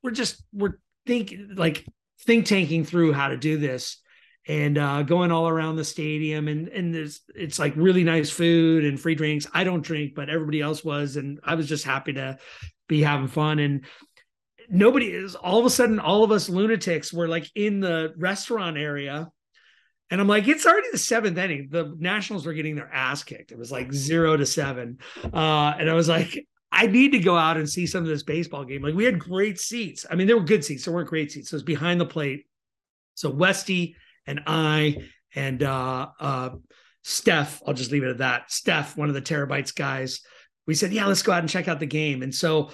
we're 0.03 0.11
just 0.11 0.43
we're 0.53 0.75
thinking 1.07 1.55
like 1.57 1.85
think 2.23 2.47
tanking 2.47 2.85
through 2.85 3.13
how 3.13 3.29
to 3.29 3.37
do 3.37 3.57
this 3.57 4.00
and 4.49 4.79
uh, 4.79 5.03
going 5.03 5.31
all 5.31 5.49
around 5.49 5.77
the 5.77 5.85
stadium 5.85 6.49
and 6.49 6.69
and 6.69 6.95
there's 6.95 7.21
it's 7.35 7.59
like 7.59 7.75
really 7.77 8.05
nice 8.05 8.31
food 8.31 8.85
and 8.85 8.99
free 8.99 9.15
drinks. 9.15 9.47
I 9.53 9.65
don't 9.65 9.83
drink, 9.83 10.15
but 10.15 10.31
everybody 10.31 10.61
else 10.61 10.83
was, 10.83 11.17
and 11.17 11.41
I 11.45 11.55
was 11.55 11.69
just 11.69 11.85
happy 11.85 12.15
to 12.15 12.39
be 12.89 13.03
having 13.03 13.29
fun. 13.29 13.59
And 13.59 13.85
nobody 14.69 15.07
is 15.07 15.35
all 15.35 15.59
of 15.59 15.67
a 15.67 15.71
sudden 15.71 15.99
all 15.99 16.25
of 16.25 16.33
us 16.33 16.49
lunatics 16.49 17.13
were 17.13 17.29
like 17.29 17.51
in 17.55 17.81
the 17.81 18.15
restaurant 18.17 18.77
area. 18.77 19.31
And 20.13 20.21
I'm 20.21 20.27
like, 20.27 20.49
it's 20.49 20.67
already 20.67 20.89
the 20.91 20.99
seventh 20.99 21.39
inning. 21.39 21.69
The 21.71 21.95
Nationals 21.97 22.45
were 22.45 22.53
getting 22.53 22.75
their 22.75 22.93
ass 22.93 23.23
kicked. 23.23 23.53
It 23.53 23.59
was 23.59 23.71
like 23.71 23.93
zero 23.93 24.37
to 24.37 24.45
seven. 24.45 24.99
Uh, 25.23 25.75
and 25.79 25.89
I 25.89 25.95
was 25.95 26.09
like, 26.09 26.47
I 26.73 26.89
need 26.89 27.13
to 27.13 27.21
go 27.21 27.37
out 27.37 27.57
and 27.57 27.69
see 27.69 27.87
some 27.87 28.03
of 28.03 28.09
this 28.09 28.25
baseball 28.25 28.65
game. 28.65 28.83
Like 28.83 28.95
we 28.95 29.05
had 29.05 29.21
great 29.21 29.61
seats. 29.61 30.07
I 30.11 30.17
mean, 30.17 30.27
they 30.27 30.35
were 30.35 30.41
good 30.41 30.65
seats. 30.65 30.85
They 30.85 30.93
weren't 30.93 31.09
great 31.09 31.31
seats. 31.31 31.51
So 31.51 31.55
it 31.55 31.59
was 31.59 31.63
behind 31.63 32.01
the 32.01 32.07
plate. 32.07 32.47
So 33.15 33.31
Westy 33.31 33.95
and 34.31 34.41
I 34.47 34.97
and 35.35 35.63
uh, 35.63 36.09
uh, 36.19 36.51
Steph, 37.03 37.63
I'll 37.67 37.75
just 37.75 37.91
leave 37.91 38.05
it 38.05 38.11
at 38.11 38.19
that. 38.19 38.51
Steph, 38.51 38.97
one 38.97 39.09
of 39.09 39.15
the 39.15 39.23
terabytes 39.23 39.75
guys, 39.75 40.21
we 40.67 40.75
said, 40.75 40.93
yeah, 40.93 41.07
let's 41.07 41.23
go 41.23 41.33
out 41.33 41.41
and 41.41 41.49
check 41.49 41.69
out 41.69 41.81
the 41.81 41.87
game. 41.87 42.23
And 42.23 42.35
so 42.35 42.71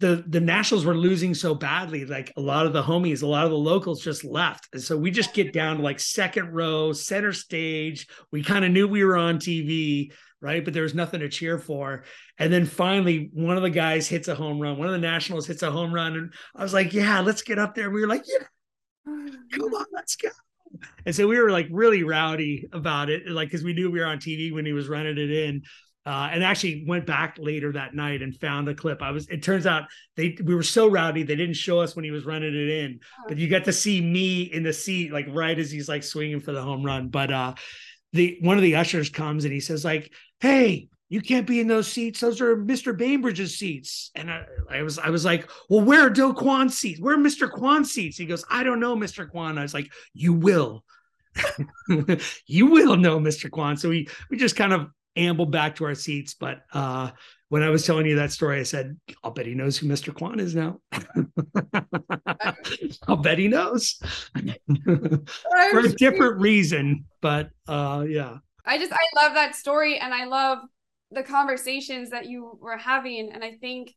the 0.00 0.24
the 0.26 0.40
Nationals 0.40 0.84
were 0.84 0.96
losing 0.96 1.34
so 1.34 1.54
badly, 1.54 2.04
like 2.04 2.32
a 2.36 2.40
lot 2.40 2.66
of 2.66 2.72
the 2.72 2.82
homies, 2.82 3.22
a 3.22 3.26
lot 3.26 3.44
of 3.44 3.52
the 3.52 3.56
locals 3.56 4.02
just 4.02 4.24
left. 4.24 4.68
And 4.72 4.82
so 4.82 4.96
we 4.96 5.12
just 5.12 5.32
get 5.32 5.52
down 5.52 5.76
to 5.76 5.82
like 5.82 6.00
second 6.00 6.52
row, 6.52 6.92
center 6.92 7.32
stage. 7.32 8.08
We 8.32 8.42
kind 8.42 8.64
of 8.64 8.72
knew 8.72 8.88
we 8.88 9.04
were 9.04 9.16
on 9.16 9.38
TV, 9.38 10.10
right? 10.40 10.64
But 10.64 10.74
there 10.74 10.82
was 10.82 10.94
nothing 10.94 11.20
to 11.20 11.28
cheer 11.28 11.60
for. 11.60 12.02
And 12.38 12.52
then 12.52 12.66
finally, 12.66 13.30
one 13.32 13.56
of 13.56 13.62
the 13.62 13.70
guys 13.70 14.08
hits 14.08 14.26
a 14.26 14.34
home 14.34 14.58
run. 14.58 14.78
One 14.78 14.88
of 14.88 14.92
the 14.92 14.98
Nationals 14.98 15.46
hits 15.46 15.62
a 15.62 15.70
home 15.70 15.94
run. 15.94 16.16
And 16.16 16.34
I 16.56 16.64
was 16.64 16.74
like, 16.74 16.92
yeah, 16.92 17.20
let's 17.20 17.42
get 17.42 17.60
up 17.60 17.76
there. 17.76 17.84
And 17.84 17.94
we 17.94 18.00
were 18.00 18.08
like, 18.08 18.24
yeah, 18.26 18.46
come 19.52 19.74
on, 19.74 19.86
let's 19.92 20.16
go 20.16 20.30
and 21.06 21.14
so 21.14 21.26
we 21.26 21.38
were 21.38 21.50
like 21.50 21.66
really 21.70 22.02
rowdy 22.02 22.66
about 22.72 23.10
it, 23.10 23.28
like 23.28 23.48
because 23.48 23.64
we 23.64 23.72
knew 23.72 23.90
we 23.90 24.00
were 24.00 24.06
on 24.06 24.18
TV 24.18 24.52
when 24.52 24.66
he 24.66 24.72
was 24.72 24.88
running 24.88 25.18
it 25.18 25.30
in. 25.30 25.62
Uh, 26.06 26.28
and 26.30 26.44
actually 26.44 26.84
went 26.86 27.06
back 27.06 27.38
later 27.38 27.72
that 27.72 27.94
night 27.94 28.20
and 28.20 28.38
found 28.38 28.68
the 28.68 28.74
clip. 28.74 29.00
I 29.00 29.10
was. 29.10 29.26
It 29.30 29.42
turns 29.42 29.64
out 29.64 29.84
they 30.16 30.36
we 30.44 30.54
were 30.54 30.62
so 30.62 30.86
rowdy 30.86 31.22
they 31.22 31.34
didn't 31.34 31.56
show 31.56 31.80
us 31.80 31.96
when 31.96 32.04
he 32.04 32.10
was 32.10 32.26
running 32.26 32.54
it 32.54 32.68
in, 32.68 33.00
but 33.26 33.38
you 33.38 33.48
got 33.48 33.64
to 33.64 33.72
see 33.72 34.02
me 34.02 34.42
in 34.42 34.62
the 34.62 34.72
seat 34.74 35.14
like 35.14 35.24
right 35.30 35.58
as 35.58 35.70
he's 35.70 35.88
like 35.88 36.02
swinging 36.02 36.42
for 36.42 36.52
the 36.52 36.60
home 36.60 36.84
run. 36.84 37.08
But 37.08 37.32
uh, 37.32 37.54
the 38.12 38.36
one 38.42 38.58
of 38.58 38.62
the 38.62 38.76
ushers 38.76 39.08
comes 39.08 39.44
and 39.44 39.52
he 39.54 39.60
says 39.60 39.82
like, 39.82 40.12
"Hey, 40.40 40.88
you 41.14 41.20
can't 41.20 41.46
be 41.46 41.60
in 41.60 41.68
those 41.68 41.86
seats. 41.86 42.18
Those 42.18 42.40
are 42.40 42.56
Mr. 42.56 42.92
Bainbridge's 42.92 43.56
seats. 43.56 44.10
And 44.16 44.28
I, 44.28 44.46
I 44.68 44.82
was, 44.82 44.98
I 44.98 45.10
was 45.10 45.24
like, 45.24 45.48
well, 45.70 45.80
where 45.80 46.06
are 46.06 46.10
Do 46.10 46.32
Kwon's 46.32 46.76
seats? 46.76 47.00
Where 47.00 47.14
are 47.14 47.18
Mr. 47.18 47.48
Kwon's 47.48 47.92
seats? 47.92 48.16
He 48.16 48.26
goes, 48.26 48.44
I 48.50 48.64
don't 48.64 48.80
know, 48.80 48.96
Mr. 48.96 49.30
Kwon. 49.30 49.56
I 49.56 49.62
was 49.62 49.72
like, 49.72 49.92
you 50.12 50.32
will. 50.32 50.82
you 52.48 52.66
will 52.66 52.96
know, 52.96 53.20
Mr. 53.20 53.48
Kwon. 53.48 53.78
So 53.78 53.90
we 53.90 54.08
we 54.28 54.36
just 54.36 54.56
kind 54.56 54.72
of 54.72 54.88
ambled 55.14 55.52
back 55.52 55.76
to 55.76 55.84
our 55.84 55.94
seats. 55.94 56.34
But 56.34 56.62
uh 56.72 57.12
when 57.48 57.62
I 57.62 57.70
was 57.70 57.86
telling 57.86 58.06
you 58.06 58.16
that 58.16 58.32
story, 58.32 58.58
I 58.58 58.64
said, 58.64 58.98
I'll 59.22 59.30
bet 59.30 59.46
he 59.46 59.54
knows 59.54 59.78
who 59.78 59.86
Mr. 59.86 60.12
Kwon 60.12 60.40
is 60.40 60.56
now. 60.56 60.80
I'll 63.06 63.18
bet 63.18 63.38
he 63.38 63.46
knows. 63.46 64.00
For 65.70 65.78
a 65.78 65.92
different 65.92 66.40
reason. 66.40 67.04
But 67.20 67.50
uh 67.68 68.04
yeah. 68.08 68.38
I 68.66 68.78
just 68.78 68.92
I 68.92 69.06
love 69.14 69.34
that 69.34 69.54
story 69.54 69.98
and 69.98 70.12
I 70.12 70.24
love 70.24 70.58
the 71.14 71.22
conversations 71.22 72.10
that 72.10 72.26
you 72.26 72.58
were 72.60 72.76
having 72.76 73.30
and 73.32 73.44
i 73.44 73.52
think 73.60 73.94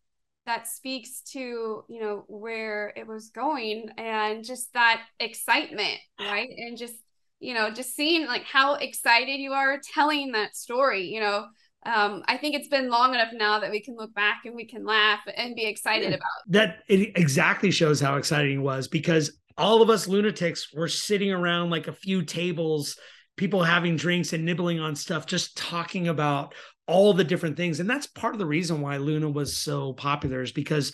that 0.47 0.65
speaks 0.65 1.21
to 1.21 1.84
you 1.88 2.01
know 2.01 2.23
where 2.27 2.93
it 2.95 3.06
was 3.06 3.30
going 3.30 3.89
and 3.97 4.43
just 4.43 4.73
that 4.73 5.01
excitement 5.19 5.99
right? 6.19 6.49
And 6.58 6.77
just 6.77 6.95
you 7.39 7.53
know 7.53 7.69
just 7.69 7.95
seeing 7.95 8.25
like 8.25 8.43
how 8.43 8.75
excited 8.75 9.39
you 9.39 9.51
are 9.51 9.80
telling 9.93 10.32
that 10.32 10.56
story 10.56 11.03
you 11.03 11.19
know? 11.19 11.45
Um, 11.86 12.23
I 12.27 12.38
think 12.38 12.56
it's 12.56 12.67
been 12.67 12.89
long 12.89 13.13
enough 13.13 13.30
now 13.32 13.60
that 13.60 13.71
we 13.71 13.82
can 13.82 13.95
look 13.95 14.13
back 14.13 14.41
and 14.45 14.56
we 14.56 14.65
can 14.65 14.84
laugh 14.84 15.19
and 15.38 15.56
be 15.56 15.65
excited 15.65 16.10
about. 16.10 16.21
That 16.47 16.80
it 16.89 17.17
exactly 17.17 17.71
shows 17.71 18.01
how 18.01 18.17
exciting 18.17 18.58
it 18.58 18.63
was 18.63 18.89
because 18.89 19.38
all 19.58 19.82
of 19.82 19.89
us 19.89 20.08
lunatics 20.08 20.73
were 20.73 20.89
sitting 20.89 21.32
around 21.32 21.69
like 21.69 21.88
a 21.88 21.93
few 21.93 22.23
tables, 22.23 22.97
people 23.38 23.63
having 23.63 23.95
drinks 23.95 24.34
and 24.34 24.43
nibbling 24.43 24.82
on 24.82 24.95
stuff, 24.97 25.27
just 25.27 25.56
talking 25.56 26.10
about 26.10 26.56
all 26.88 27.13
the 27.13 27.23
different 27.23 27.58
things. 27.58 27.80
And 27.80 27.89
that's 27.89 28.08
part 28.08 28.34
of 28.34 28.39
the 28.39 28.45
reason 28.45 28.82
why 28.82 28.97
Luna 28.97 29.30
was 29.30 29.58
so 29.58 29.93
popular 29.93 30.41
is 30.41 30.52
because 30.52 30.93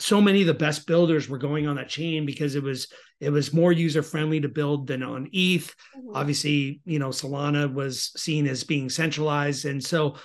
so 0.00 0.20
many 0.20 0.42
of 0.42 0.46
the 0.46 0.54
best 0.54 0.86
builders 0.86 1.28
were 1.28 1.38
going 1.38 1.66
on 1.66 1.76
that 1.76 1.88
chain 1.88 2.26
because 2.26 2.54
it 2.54 2.62
was 2.62 2.88
it 3.20 3.30
was 3.30 3.52
more 3.52 3.72
user 3.72 4.02
friendly 4.02 4.40
to 4.40 4.48
build 4.48 4.86
than 4.86 5.02
on 5.02 5.28
ETH. 5.32 5.74
Mm-hmm. 5.96 6.14
Obviously, 6.14 6.80
you 6.84 6.98
know, 6.98 7.08
Solana 7.08 7.72
was 7.72 8.12
seen 8.16 8.46
as 8.46 8.62
being 8.62 8.88
centralized. 8.88 9.64
And 9.64 9.82
so 9.82 10.16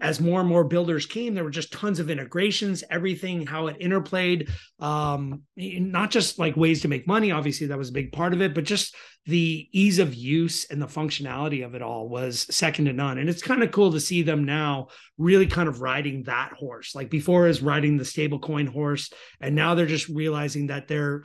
as 0.00 0.20
more 0.20 0.40
and 0.40 0.48
more 0.48 0.64
builders 0.64 1.06
came, 1.06 1.34
there 1.34 1.44
were 1.44 1.50
just 1.50 1.72
tons 1.72 2.00
of 2.00 2.10
integrations, 2.10 2.82
everything, 2.90 3.46
how 3.46 3.66
it 3.66 3.78
interplayed, 3.80 4.50
um, 4.78 5.42
not 5.56 6.10
just 6.10 6.38
like 6.38 6.56
ways 6.56 6.82
to 6.82 6.88
make 6.88 7.06
money. 7.06 7.30
Obviously, 7.30 7.66
that 7.68 7.78
was 7.78 7.90
a 7.90 7.92
big 7.92 8.12
part 8.12 8.32
of 8.32 8.40
it, 8.40 8.54
but 8.54 8.64
just 8.64 8.94
the 9.26 9.68
ease 9.72 9.98
of 9.98 10.14
use 10.14 10.70
and 10.70 10.80
the 10.80 10.86
functionality 10.86 11.64
of 11.64 11.74
it 11.74 11.82
all 11.82 12.08
was 12.08 12.46
second 12.54 12.86
to 12.86 12.92
none. 12.92 13.18
And 13.18 13.28
it's 13.28 13.42
kind 13.42 13.62
of 13.62 13.72
cool 13.72 13.92
to 13.92 14.00
see 14.00 14.22
them 14.22 14.44
now 14.44 14.88
really 15.18 15.46
kind 15.46 15.68
of 15.68 15.80
riding 15.80 16.22
that 16.24 16.52
horse. 16.52 16.94
Like 16.94 17.10
before 17.10 17.46
is 17.46 17.62
riding 17.62 17.96
the 17.96 18.04
stablecoin 18.04 18.68
horse, 18.68 19.12
and 19.40 19.54
now 19.54 19.74
they're 19.74 19.86
just 19.86 20.08
realizing 20.08 20.68
that 20.68 20.88
they're 20.88 21.24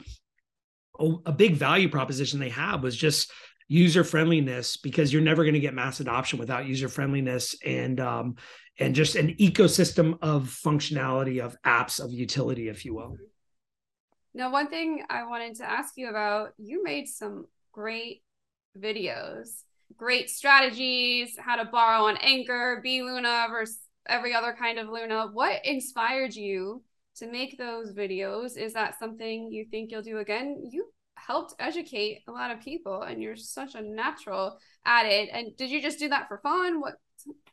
a 1.26 1.32
big 1.32 1.56
value 1.56 1.90
proposition 1.90 2.40
they 2.40 2.50
have 2.50 2.82
was 2.82 2.96
just 2.96 3.32
user 3.68 4.04
friendliness 4.04 4.78
because 4.78 5.12
you're 5.12 5.22
never 5.22 5.44
going 5.44 5.54
to 5.54 5.60
get 5.60 5.74
mass 5.74 6.00
adoption 6.00 6.40
without 6.40 6.68
user 6.68 6.88
friendliness 6.88 7.56
and 7.66 8.00
um, 8.00 8.36
and 8.80 8.94
just 8.94 9.16
an 9.16 9.34
ecosystem 9.36 10.18
of 10.22 10.44
functionality 10.44 11.44
of 11.44 11.56
apps 11.64 12.04
of 12.04 12.12
utility 12.12 12.70
if 12.70 12.86
you 12.86 12.96
will. 12.96 13.18
Now 14.34 14.52
one 14.52 14.68
thing 14.68 15.04
i 15.10 15.24
wanted 15.24 15.56
to 15.56 15.70
ask 15.70 15.94
you 15.96 16.10
about 16.10 16.50
you 16.58 16.84
made 16.84 17.08
some 17.08 17.46
great 17.72 18.22
videos 18.78 19.62
great 19.96 20.30
strategies 20.30 21.38
how 21.38 21.56
to 21.56 21.66
borrow 21.66 22.08
on 22.08 22.18
anchor 22.18 22.82
bLuna 22.86 23.50
versus 23.50 23.80
every 24.08 24.34
other 24.34 24.56
kind 24.58 24.80
of 24.80 24.90
luna. 24.90 25.28
What 25.32 25.66
inspired 25.66 26.36
you 26.36 26.84
to 27.18 27.28
make 27.28 27.58
those 27.58 27.94
videos? 27.94 28.58
Is 28.58 28.74
that 28.74 29.00
something 29.00 29.52
you 29.52 29.66
think 29.70 29.92
you'll 29.92 30.02
do 30.02 30.20
again? 30.20 30.64
You 30.70 30.88
helped 31.16 31.54
educate 31.60 32.24
a 32.28 32.32
lot 32.32 32.52
of 32.52 32.60
people 32.60 33.02
and 33.02 33.22
you're 33.22 33.36
such 33.36 33.76
a 33.76 33.82
natural 33.82 34.58
at 34.86 35.06
it. 35.06 35.30
And 35.32 35.56
did 35.58 35.70
you 35.70 35.82
just 35.82 36.00
do 36.00 36.10
that 36.10 36.28
for 36.28 36.38
fun? 36.40 36.82
What 36.82 36.96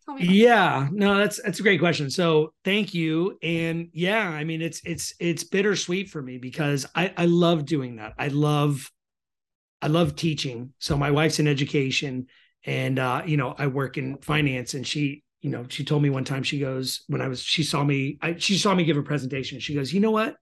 tell 0.04 0.16
me 0.16 0.24
yeah 0.24 0.88
no 0.90 1.16
that's 1.16 1.40
that's 1.42 1.60
a 1.60 1.62
great 1.62 1.80
question. 1.80 2.10
So 2.10 2.52
thank 2.64 2.94
you. 2.94 3.38
And 3.42 3.88
yeah 3.92 4.28
i 4.28 4.44
mean 4.44 4.60
it's 4.60 4.80
it's 4.84 5.14
it's 5.20 5.44
bittersweet 5.44 6.10
for 6.10 6.20
me 6.20 6.38
because 6.38 6.86
i 6.94 7.12
i 7.16 7.24
love 7.26 7.64
doing 7.64 7.96
that. 7.96 8.14
I 8.18 8.28
love 8.28 8.90
i 9.80 9.86
love 9.86 10.16
teaching. 10.16 10.72
So 10.78 10.96
my 10.96 11.10
wife's 11.10 11.38
in 11.38 11.46
education 11.46 12.26
and 12.64 12.98
uh 12.98 13.22
you 13.26 13.36
know 13.36 13.54
i 13.58 13.66
work 13.66 13.98
in 13.98 14.16
finance 14.18 14.74
and 14.74 14.86
she 14.86 15.24
you 15.40 15.50
know 15.50 15.64
she 15.68 15.84
told 15.84 16.00
me 16.00 16.10
one 16.10 16.24
time 16.24 16.44
she 16.44 16.60
goes 16.60 17.02
when 17.08 17.20
i 17.20 17.26
was 17.26 17.42
she 17.42 17.64
saw 17.64 17.82
me 17.82 18.18
I, 18.22 18.36
she 18.36 18.56
saw 18.56 18.72
me 18.74 18.84
give 18.84 18.96
a 18.96 19.02
presentation. 19.02 19.58
She 19.60 19.74
goes 19.74 19.92
you 19.92 20.00
know 20.00 20.12
what 20.12 20.36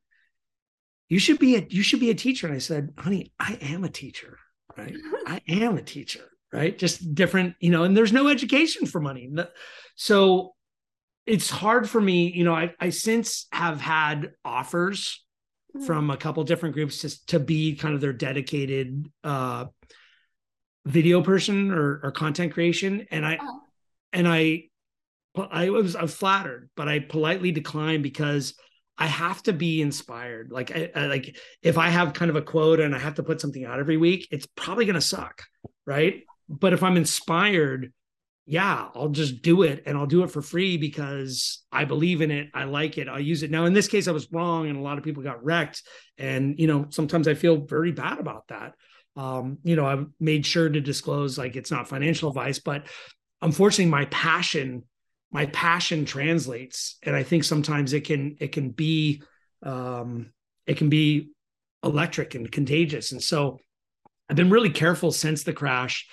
you 1.10 1.18
should 1.18 1.38
be 1.38 1.56
a 1.56 1.66
you 1.68 1.82
should 1.82 2.00
be 2.00 2.08
a 2.08 2.14
teacher 2.14 2.46
and 2.46 2.56
i 2.56 2.58
said 2.58 2.94
honey 2.96 3.30
i 3.38 3.58
am 3.60 3.84
a 3.84 3.90
teacher 3.90 4.38
right 4.78 4.96
i 5.26 5.42
am 5.48 5.76
a 5.76 5.82
teacher 5.82 6.30
right? 6.52 6.76
Just 6.76 7.14
different, 7.14 7.54
you 7.60 7.70
know, 7.70 7.84
and 7.84 7.96
there's 7.96 8.12
no 8.12 8.28
education 8.28 8.86
for 8.86 9.00
money. 9.00 9.30
So 9.94 10.54
it's 11.26 11.50
hard 11.50 11.88
for 11.88 12.00
me, 12.00 12.32
you 12.32 12.44
know, 12.44 12.54
I, 12.54 12.74
I 12.80 12.90
since 12.90 13.46
have 13.52 13.80
had 13.80 14.32
offers 14.44 15.24
mm-hmm. 15.76 15.86
from 15.86 16.10
a 16.10 16.16
couple 16.16 16.42
different 16.44 16.74
groups 16.74 17.02
just 17.02 17.28
to 17.28 17.38
be 17.38 17.76
kind 17.76 17.94
of 17.94 18.00
their 18.00 18.12
dedicated 18.12 19.06
uh 19.22 19.66
video 20.86 21.22
person 21.22 21.70
or, 21.70 22.00
or 22.02 22.10
content 22.10 22.52
creation. 22.54 23.06
And 23.10 23.24
I 23.24 23.38
oh. 23.40 23.60
and 24.12 24.26
I 24.26 24.64
I 25.36 25.70
was 25.70 25.94
I 25.94 26.02
was 26.02 26.14
flattered, 26.14 26.70
but 26.74 26.88
I 26.88 26.98
politely 26.98 27.52
declined 27.52 28.02
because 28.02 28.54
I 29.00 29.06
have 29.06 29.42
to 29.44 29.54
be 29.54 29.80
inspired. 29.80 30.52
Like 30.52 30.76
I, 30.76 30.90
I, 30.94 31.06
like 31.06 31.36
if 31.62 31.78
I 31.78 31.88
have 31.88 32.12
kind 32.12 32.30
of 32.30 32.36
a 32.36 32.42
quote 32.42 32.80
and 32.80 32.94
I 32.94 32.98
have 32.98 33.14
to 33.14 33.22
put 33.22 33.40
something 33.40 33.64
out 33.64 33.80
every 33.80 33.96
week, 33.96 34.28
it's 34.30 34.46
probably 34.46 34.84
going 34.84 34.94
to 34.94 35.00
suck, 35.00 35.42
right? 35.86 36.22
But 36.50 36.74
if 36.74 36.82
I'm 36.82 36.98
inspired, 36.98 37.94
yeah, 38.44 38.88
I'll 38.94 39.08
just 39.08 39.40
do 39.40 39.62
it 39.62 39.84
and 39.86 39.96
I'll 39.96 40.06
do 40.06 40.22
it 40.22 40.30
for 40.30 40.42
free 40.42 40.76
because 40.76 41.64
I 41.72 41.86
believe 41.86 42.20
in 42.20 42.30
it. 42.30 42.50
I 42.52 42.64
like 42.64 42.98
it. 42.98 43.08
I'll 43.08 43.18
use 43.18 43.42
it. 43.42 43.50
Now 43.50 43.64
in 43.64 43.72
this 43.72 43.88
case 43.88 44.06
I 44.06 44.12
was 44.12 44.30
wrong 44.30 44.68
and 44.68 44.76
a 44.76 44.82
lot 44.82 44.98
of 44.98 45.04
people 45.04 45.22
got 45.22 45.42
wrecked 45.42 45.82
and 46.18 46.58
you 46.58 46.66
know, 46.66 46.86
sometimes 46.90 47.26
I 47.26 47.34
feel 47.34 47.56
very 47.56 47.92
bad 47.92 48.18
about 48.18 48.48
that. 48.48 48.74
Um, 49.16 49.58
you 49.64 49.76
know, 49.76 49.86
I've 49.86 50.06
made 50.18 50.44
sure 50.44 50.68
to 50.68 50.80
disclose 50.80 51.38
like 51.38 51.56
it's 51.56 51.70
not 51.70 51.88
financial 51.88 52.28
advice, 52.28 52.58
but 52.58 52.86
unfortunately 53.40 53.90
my 53.90 54.04
passion 54.06 54.82
my 55.32 55.46
passion 55.46 56.04
translates 56.04 56.96
and 57.02 57.14
i 57.14 57.22
think 57.22 57.44
sometimes 57.44 57.92
it 57.92 58.04
can 58.04 58.36
it 58.40 58.52
can 58.52 58.70
be 58.70 59.22
um 59.62 60.32
it 60.66 60.76
can 60.76 60.88
be 60.88 61.30
electric 61.82 62.34
and 62.34 62.50
contagious. 62.52 63.12
And 63.12 63.22
so 63.22 63.58
i've 64.28 64.36
been 64.36 64.50
really 64.50 64.70
careful 64.70 65.12
since 65.12 65.42
the 65.42 65.52
crash 65.52 66.06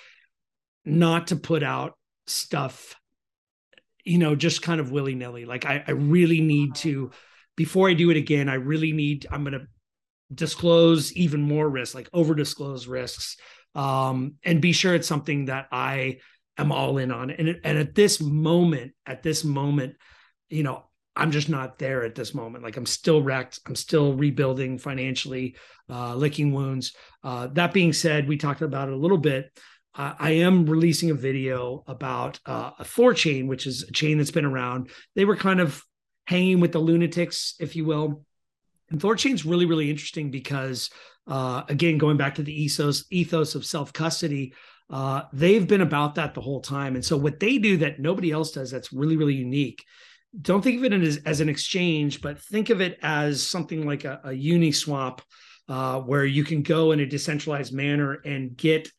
not 0.84 1.28
to 1.28 1.36
put 1.36 1.62
out 1.62 1.96
stuff 2.26 2.94
you 4.04 4.18
know 4.18 4.34
just 4.34 4.62
kind 4.62 4.80
of 4.80 4.90
willy-nilly. 4.90 5.44
Like 5.44 5.66
i, 5.66 5.84
I 5.86 5.92
really 5.92 6.40
need 6.40 6.74
to 6.76 7.10
before 7.56 7.88
i 7.88 7.94
do 7.94 8.10
it 8.10 8.16
again 8.16 8.48
i 8.48 8.54
really 8.54 8.92
need 8.92 9.26
i'm 9.30 9.44
going 9.44 9.58
to 9.58 9.66
disclose 10.32 11.12
even 11.14 11.40
more 11.40 11.68
risks 11.68 11.94
like 11.94 12.08
over 12.12 12.34
disclose 12.34 12.86
risks. 12.86 13.36
Um 13.74 14.34
and 14.42 14.60
be 14.60 14.72
sure 14.72 14.94
it's 14.94 15.08
something 15.08 15.46
that 15.46 15.68
i 15.70 16.18
am 16.58 16.72
all 16.72 16.98
in 16.98 17.10
on. 17.10 17.30
And 17.30 17.60
and 17.64 17.78
at 17.78 17.94
this 17.94 18.20
moment, 18.20 18.92
at 19.06 19.22
this 19.22 19.44
moment, 19.44 19.96
you 20.48 20.62
know, 20.62 20.84
I'm 21.16 21.30
just 21.30 21.48
not 21.48 21.78
there 21.78 22.04
at 22.04 22.14
this 22.14 22.34
moment. 22.34 22.64
Like 22.64 22.76
I'm 22.76 22.86
still 22.86 23.22
wrecked. 23.22 23.60
I'm 23.66 23.76
still 23.76 24.14
rebuilding 24.14 24.78
financially, 24.78 25.56
uh, 25.90 26.14
licking 26.14 26.52
wounds. 26.52 26.94
Uh, 27.24 27.48
that 27.48 27.72
being 27.72 27.92
said, 27.92 28.28
we 28.28 28.36
talked 28.36 28.62
about 28.62 28.88
it 28.88 28.94
a 28.94 28.98
little 28.98 29.18
bit. 29.18 29.50
I 30.00 30.30
am 30.30 30.64
releasing 30.66 31.10
a 31.10 31.14
video 31.14 31.82
about 31.88 32.38
uh, 32.46 32.70
a 32.78 32.84
Thorchain, 32.84 33.48
which 33.48 33.66
is 33.66 33.82
a 33.82 33.90
chain 33.90 34.18
that's 34.18 34.30
been 34.30 34.44
around. 34.44 34.90
They 35.16 35.24
were 35.24 35.34
kind 35.34 35.58
of 35.58 35.82
hanging 36.28 36.60
with 36.60 36.70
the 36.70 36.78
lunatics, 36.78 37.56
if 37.58 37.74
you 37.74 37.84
will. 37.84 38.24
And 38.90 39.00
Thorchain's 39.00 39.44
really, 39.44 39.66
really 39.66 39.90
interesting 39.90 40.30
because, 40.30 40.90
uh, 41.26 41.64
again, 41.68 41.98
going 41.98 42.16
back 42.16 42.36
to 42.36 42.44
the 42.44 42.62
ethos 42.62 43.06
ethos 43.10 43.56
of 43.56 43.66
self 43.66 43.92
custody, 43.92 44.54
uh, 44.90 45.22
they've 45.32 45.66
been 45.66 45.80
about 45.80 46.14
that 46.14 46.34
the 46.34 46.40
whole 46.40 46.60
time. 46.60 46.94
And 46.94 47.04
so 47.04 47.16
what 47.16 47.40
they 47.40 47.58
do 47.58 47.78
that 47.78 48.00
nobody 48.00 48.30
else 48.30 48.52
does 48.52 48.70
that's 48.70 48.92
really, 48.92 49.16
really 49.16 49.34
unique. 49.34 49.84
Don't 50.40 50.62
think 50.62 50.78
of 50.78 50.84
it 50.84 50.92
as, 50.92 51.18
as 51.24 51.40
an 51.40 51.48
exchange, 51.48 52.20
but 52.20 52.40
think 52.40 52.70
of 52.70 52.80
it 52.80 52.98
as 53.02 53.42
something 53.42 53.86
like 53.86 54.04
a, 54.04 54.20
a 54.24 54.28
Uniswap, 54.30 55.20
uh, 55.68 56.00
where 56.00 56.24
you 56.24 56.44
can 56.44 56.62
go 56.62 56.92
in 56.92 57.00
a 57.00 57.06
decentralized 57.06 57.72
manner 57.72 58.14
and 58.24 58.56
get, 58.56 58.90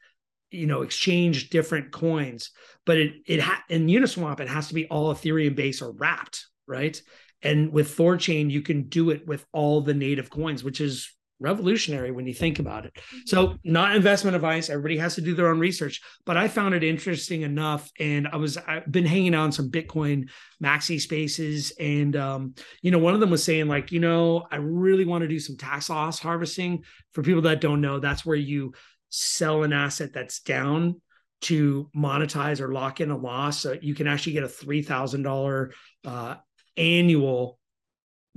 you 0.51 0.67
know, 0.67 0.81
exchange 0.81 1.49
different 1.49 1.91
coins. 1.91 2.51
But 2.85 2.97
it 2.97 3.13
it 3.25 3.39
ha- 3.39 3.63
in 3.69 3.87
Uniswap 3.87 4.39
it 4.39 4.49
has 4.49 4.67
to 4.67 4.73
be 4.73 4.87
all 4.87 5.13
Ethereum 5.13 5.55
based 5.55 5.81
or 5.81 5.91
wrapped, 5.91 6.45
right? 6.67 6.99
And 7.41 7.71
with 7.71 7.95
Thorchain, 7.95 8.51
you 8.51 8.61
can 8.61 8.89
do 8.89 9.11
it 9.11 9.25
with 9.25 9.45
all 9.51 9.81
the 9.81 9.93
native 9.93 10.29
coins, 10.29 10.63
which 10.63 10.81
is 10.81 11.11
revolutionary 11.39 12.11
when 12.11 12.27
you 12.27 12.33
think 12.33 12.59
about 12.59 12.85
it. 12.85 12.93
Mm-hmm. 12.95 13.17
So, 13.25 13.55
not 13.63 13.95
investment 13.95 14.35
advice. 14.35 14.69
Everybody 14.69 14.97
has 14.97 15.15
to 15.15 15.21
do 15.21 15.35
their 15.35 15.49
own 15.49 15.59
research, 15.59 16.01
but 16.25 16.37
I 16.37 16.47
found 16.47 16.75
it 16.75 16.83
interesting 16.83 17.41
enough. 17.41 17.89
And 17.99 18.27
I 18.27 18.37
was 18.37 18.57
I've 18.57 18.91
been 18.91 19.05
hanging 19.05 19.35
out 19.35 19.43
on 19.43 19.51
some 19.51 19.71
Bitcoin 19.71 20.29
maxi 20.63 20.99
spaces, 20.99 21.71
and 21.79 22.15
um, 22.15 22.55
you 22.81 22.91
know, 22.91 22.99
one 22.99 23.13
of 23.13 23.19
them 23.19 23.29
was 23.29 23.43
saying 23.43 23.67
like, 23.67 23.91
you 23.91 23.99
know, 23.99 24.45
I 24.51 24.57
really 24.57 25.05
want 25.05 25.21
to 25.23 25.27
do 25.27 25.39
some 25.39 25.57
tax 25.57 25.89
loss 25.89 26.19
harvesting. 26.19 26.83
For 27.13 27.23
people 27.23 27.41
that 27.43 27.61
don't 27.61 27.81
know, 27.81 27.99
that's 27.99 28.25
where 28.25 28.35
you 28.35 28.73
sell 29.09 29.63
an 29.63 29.73
asset 29.73 30.13
that's 30.13 30.41
down 30.41 31.01
to 31.41 31.89
monetize 31.95 32.59
or 32.59 32.73
lock 32.73 33.01
in 33.01 33.11
a 33.11 33.17
loss. 33.17 33.59
So 33.61 33.77
you 33.81 33.95
can 33.95 34.07
actually 34.07 34.33
get 34.33 34.43
a 34.43 34.49
three 34.49 34.81
thousand 34.81 35.25
uh, 35.25 36.35
annual 36.77 37.58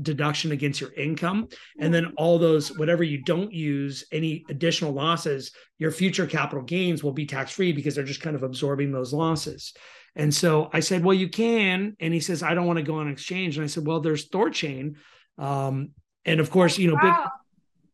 deduction 0.03 0.53
against 0.53 0.81
your 0.81 0.93
income. 0.93 1.49
And 1.79 1.93
then 1.93 2.13
all 2.17 2.39
those 2.39 2.77
whatever 2.77 3.03
you 3.03 3.23
don't 3.23 3.53
use 3.53 4.05
any 4.13 4.45
additional 4.49 4.93
losses 4.93 5.53
your 5.79 5.91
future 5.91 6.27
capital 6.27 6.63
gains 6.63 7.03
will 7.03 7.13
be 7.13 7.27
tax 7.27 7.51
free 7.51 7.73
because 7.73 7.95
they're 7.95 8.05
just 8.05 8.21
kind 8.21 8.37
of 8.37 8.43
absorbing 8.43 8.93
those 8.93 9.13
losses. 9.13 9.75
And 10.15 10.33
so 10.33 10.71
i 10.73 10.81
said 10.81 11.05
well 11.05 11.15
you 11.15 11.29
can. 11.29 11.97
And 12.01 12.15
he 12.15 12.21
says 12.21 12.43
i 12.43 12.55
don't 12.55 12.67
want 12.67 12.79
to 12.79 12.85
go 12.85 12.97
on 12.97 13.09
exchange. 13.09 13.57
And 13.57 13.65
i 13.65 13.67
said 13.67 13.87
well 13.87 14.01
there's 14.01 14.29
thorchain 14.29 14.97
um 15.39 15.91
and 16.25 16.41
of 16.41 16.51
course 16.51 16.79
you 16.79 16.89
know 16.89 16.95
wow. 16.95 17.31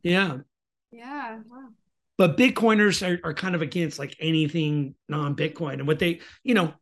big 0.02 0.12
yeah. 0.12 0.36
Yeah 0.90 1.38
wow. 1.48 1.68
but 2.16 2.36
bitcoiners 2.36 3.06
are, 3.06 3.20
are 3.28 3.34
kind 3.34 3.54
of 3.54 3.62
against 3.62 3.98
like 3.98 4.16
anything 4.20 4.94
non-bitcoin. 5.08 5.74
And 5.74 5.86
what 5.86 5.98
they 5.98 6.20
you 6.42 6.54
know 6.54 6.74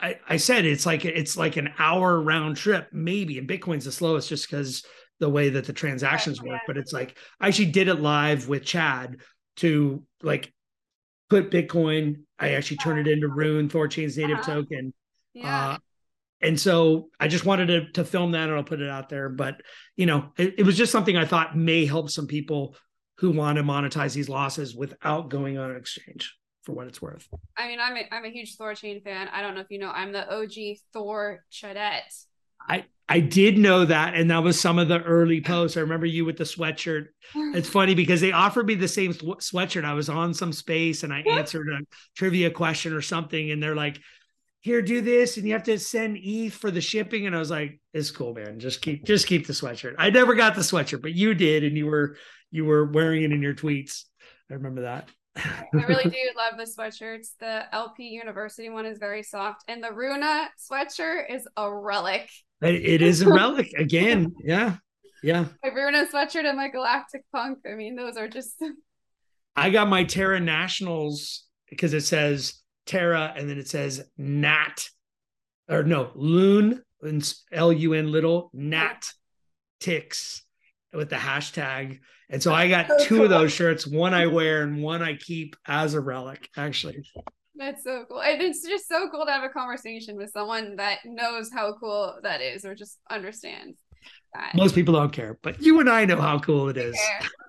I, 0.00 0.18
I 0.28 0.36
said 0.36 0.64
it's 0.64 0.84
like 0.84 1.04
it's 1.04 1.36
like 1.36 1.56
an 1.56 1.70
hour 1.78 2.20
round 2.20 2.56
trip, 2.56 2.88
maybe. 2.92 3.38
And 3.38 3.48
Bitcoin's 3.48 3.84
the 3.84 3.92
slowest 3.92 4.28
just 4.28 4.48
because 4.48 4.84
the 5.18 5.30
way 5.30 5.50
that 5.50 5.64
the 5.64 5.72
transactions 5.72 6.42
work. 6.42 6.60
But 6.66 6.76
it's 6.76 6.92
like 6.92 7.16
I 7.40 7.48
actually 7.48 7.66
did 7.66 7.88
it 7.88 8.00
live 8.00 8.48
with 8.48 8.64
Chad 8.64 9.18
to 9.56 10.02
like 10.22 10.52
put 11.30 11.50
Bitcoin. 11.50 12.22
I 12.38 12.50
actually 12.50 12.78
turned 12.78 13.06
it 13.06 13.10
into 13.10 13.28
Rune, 13.28 13.68
Thorchain's 13.68 14.18
native 14.18 14.38
uh-huh. 14.38 14.54
token. 14.54 14.92
Yeah. 15.32 15.70
Uh, 15.70 15.78
and 16.42 16.60
so 16.60 17.08
I 17.20 17.28
just 17.28 17.46
wanted 17.46 17.66
to, 17.66 17.92
to 17.92 18.04
film 18.04 18.32
that 18.32 18.48
and 18.48 18.58
I'll 18.58 18.64
put 18.64 18.80
it 18.80 18.90
out 18.90 19.08
there. 19.08 19.28
But 19.28 19.62
you 19.96 20.06
know, 20.06 20.32
it, 20.36 20.56
it 20.58 20.66
was 20.66 20.76
just 20.76 20.92
something 20.92 21.16
I 21.16 21.24
thought 21.24 21.56
may 21.56 21.86
help 21.86 22.10
some 22.10 22.26
people 22.26 22.76
who 23.18 23.30
want 23.30 23.56
to 23.56 23.62
monetize 23.62 24.12
these 24.12 24.28
losses 24.28 24.74
without 24.74 25.30
going 25.30 25.56
on 25.56 25.70
an 25.70 25.76
exchange 25.76 26.36
for 26.62 26.72
what 26.72 26.86
it's 26.86 27.02
worth. 27.02 27.28
I 27.56 27.68
mean, 27.68 27.78
I'm 27.80 27.96
a, 27.96 28.06
I'm 28.10 28.24
a 28.24 28.30
huge 28.30 28.56
Thorchain 28.56 29.02
fan. 29.02 29.28
I 29.32 29.42
don't 29.42 29.54
know 29.54 29.60
if 29.60 29.70
you 29.70 29.78
know, 29.78 29.90
I'm 29.90 30.12
the 30.12 30.28
OG 30.32 30.78
Thor 30.92 31.44
Chadette. 31.52 32.24
I 32.68 32.84
I 33.08 33.20
did 33.20 33.58
know 33.58 33.84
that, 33.84 34.14
and 34.14 34.30
that 34.30 34.42
was 34.42 34.58
some 34.58 34.78
of 34.78 34.88
the 34.88 35.02
early 35.02 35.40
posts. 35.40 35.76
I 35.76 35.80
remember 35.80 36.06
you 36.06 36.24
with 36.24 36.38
the 36.38 36.44
sweatshirt. 36.44 37.06
It's 37.34 37.68
funny 37.68 37.94
because 37.94 38.20
they 38.20 38.32
offered 38.32 38.66
me 38.66 38.74
the 38.74 38.88
same 38.88 39.12
sweatshirt. 39.12 39.84
I 39.84 39.94
was 39.94 40.08
on 40.08 40.32
some 40.32 40.52
space 40.52 41.02
and 41.02 41.12
I 41.12 41.20
answered 41.20 41.68
a 41.68 41.80
trivia 42.16 42.50
question 42.50 42.92
or 42.92 43.02
something, 43.02 43.50
and 43.50 43.62
they're 43.62 43.74
like, 43.74 43.98
"Here, 44.60 44.80
do 44.80 45.00
this, 45.00 45.36
and 45.36 45.46
you 45.46 45.52
have 45.52 45.64
to 45.64 45.78
send 45.78 46.18
ETH 46.22 46.54
for 46.54 46.70
the 46.70 46.80
shipping." 46.80 47.26
And 47.26 47.34
I 47.34 47.38
was 47.38 47.50
like, 47.50 47.80
"It's 47.92 48.10
cool, 48.10 48.34
man. 48.34 48.60
Just 48.60 48.80
keep 48.80 49.04
just 49.04 49.26
keep 49.26 49.46
the 49.46 49.52
sweatshirt." 49.52 49.94
I 49.98 50.10
never 50.10 50.34
got 50.34 50.54
the 50.54 50.62
sweatshirt, 50.62 51.02
but 51.02 51.12
you 51.12 51.34
did, 51.34 51.64
and 51.64 51.76
you 51.76 51.86
were 51.86 52.16
you 52.50 52.64
were 52.64 52.86
wearing 52.86 53.24
it 53.24 53.32
in 53.32 53.42
your 53.42 53.54
tweets. 53.54 54.04
I 54.50 54.54
remember 54.54 54.82
that. 54.82 55.08
I 55.36 55.64
really 55.72 56.04
do 56.10 56.16
love 56.36 56.58
the 56.58 56.64
sweatshirts. 56.64 57.32
The 57.40 57.64
LP 57.74 58.04
University 58.04 58.68
one 58.68 58.86
is 58.86 58.98
very 58.98 59.22
soft, 59.22 59.64
and 59.68 59.82
the 59.82 59.92
Runa 59.92 60.48
sweatshirt 60.70 61.34
is 61.34 61.46
a 61.56 61.72
relic. 61.72 62.28
It 62.60 63.02
is 63.02 63.22
a 63.22 63.28
relic 63.28 63.72
again. 63.76 64.34
Yeah, 64.44 64.76
yeah. 65.22 65.46
My 65.64 65.70
Runa 65.70 66.06
sweatshirt 66.06 66.44
and 66.44 66.56
my 66.56 66.68
Galactic 66.68 67.22
Punk. 67.32 67.58
I 67.70 67.74
mean, 67.74 67.96
those 67.96 68.16
are 68.16 68.28
just. 68.28 68.62
I 69.56 69.68
got 69.68 69.88
my 69.88 70.04
Terra 70.04 70.40
Nationals 70.40 71.44
because 71.68 71.92
it 71.92 72.02
says 72.02 72.62
Terra 72.86 73.34
and 73.36 73.50
then 73.50 73.58
it 73.58 73.68
says 73.68 74.02
Nat, 74.16 74.88
or 75.68 75.82
no 75.82 76.10
Loon, 76.14 76.82
L 77.52 77.72
U 77.72 77.92
N 77.92 78.10
little 78.10 78.50
Nat 78.54 79.10
ticks 79.78 80.44
with 80.92 81.10
the 81.10 81.16
hashtag. 81.16 82.00
And 82.30 82.42
so 82.42 82.52
I 82.52 82.68
got 82.68 82.88
two 83.00 83.22
of 83.22 83.30
those 83.30 83.52
shirts. 83.52 83.86
One 83.86 84.14
I 84.14 84.26
wear 84.26 84.62
and 84.62 84.82
one 84.82 85.02
I 85.02 85.16
keep 85.16 85.56
as 85.66 85.94
a 85.94 86.00
relic, 86.00 86.48
actually. 86.56 87.04
That's 87.54 87.84
so 87.84 88.04
cool. 88.08 88.22
And 88.22 88.40
it's 88.40 88.66
just 88.66 88.88
so 88.88 89.08
cool 89.10 89.26
to 89.26 89.32
have 89.32 89.44
a 89.44 89.48
conversation 89.48 90.16
with 90.16 90.30
someone 90.30 90.76
that 90.76 91.00
knows 91.04 91.50
how 91.52 91.74
cool 91.78 92.18
that 92.22 92.40
is 92.40 92.64
or 92.64 92.74
just 92.74 92.98
understands. 93.10 93.78
That. 94.34 94.54
Most 94.54 94.74
people 94.74 94.94
don't 94.94 95.12
care, 95.12 95.38
but 95.42 95.60
you 95.60 95.78
and 95.78 95.90
I 95.90 96.06
know 96.06 96.18
how 96.18 96.38
cool 96.38 96.70
it 96.70 96.78
is. 96.78 96.98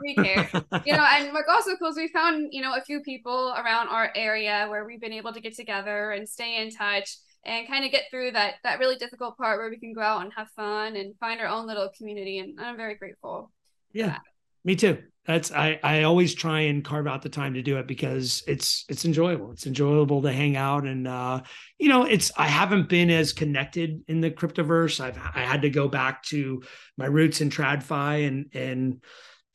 We 0.01 0.15
care. 0.15 0.49
We 0.51 0.59
care. 0.59 0.63
you 0.85 0.93
know, 0.93 1.05
and 1.13 1.31
what's 1.31 1.47
also 1.49 1.77
cool 1.77 1.87
is 1.87 1.95
we 1.95 2.09
found, 2.09 2.49
you 2.51 2.61
know, 2.61 2.75
a 2.75 2.81
few 2.81 2.99
people 2.99 3.55
around 3.57 3.87
our 3.87 4.11
area 4.17 4.67
where 4.69 4.85
we've 4.85 4.99
been 4.99 5.13
able 5.13 5.31
to 5.31 5.39
get 5.39 5.55
together 5.55 6.11
and 6.11 6.27
stay 6.27 6.61
in 6.61 6.71
touch 6.71 7.15
and 7.45 7.67
kind 7.67 7.85
of 7.85 7.91
get 7.91 8.03
through 8.09 8.31
that 8.31 8.55
that 8.63 8.79
really 8.79 8.95
difficult 8.95 9.37
part 9.37 9.59
where 9.59 9.69
we 9.69 9.79
can 9.79 9.93
go 9.93 10.01
out 10.01 10.23
and 10.23 10.31
have 10.35 10.49
fun 10.55 10.95
and 10.95 11.15
find 11.19 11.39
our 11.41 11.47
own 11.47 11.67
little 11.67 11.89
community 11.97 12.39
and 12.39 12.59
i'm 12.59 12.77
very 12.77 12.95
grateful 12.95 13.51
yeah 13.91 14.17
Me 14.65 14.75
too. 14.75 14.97
That's 15.25 15.51
I 15.51 15.79
I 15.83 16.03
always 16.03 16.33
try 16.33 16.61
and 16.61 16.83
carve 16.83 17.07
out 17.07 17.21
the 17.21 17.29
time 17.29 17.53
to 17.53 17.61
do 17.61 17.77
it 17.77 17.87
because 17.87 18.43
it's 18.47 18.85
it's 18.89 19.05
enjoyable. 19.05 19.51
It's 19.51 19.67
enjoyable 19.67 20.21
to 20.21 20.31
hang 20.31 20.57
out 20.57 20.85
and 20.85 21.07
uh 21.07 21.41
you 21.79 21.89
know, 21.89 22.03
it's 22.03 22.31
I 22.37 22.47
haven't 22.47 22.89
been 22.89 23.09
as 23.09 23.33
connected 23.33 24.03
in 24.07 24.21
the 24.21 24.31
cryptoverse. 24.31 24.99
I've 24.99 25.17
I 25.17 25.41
had 25.41 25.61
to 25.61 25.69
go 25.69 25.87
back 25.87 26.23
to 26.23 26.61
my 26.97 27.05
roots 27.05 27.41
in 27.41 27.49
TradFi 27.49 28.27
and 28.27 28.49
and 28.53 29.03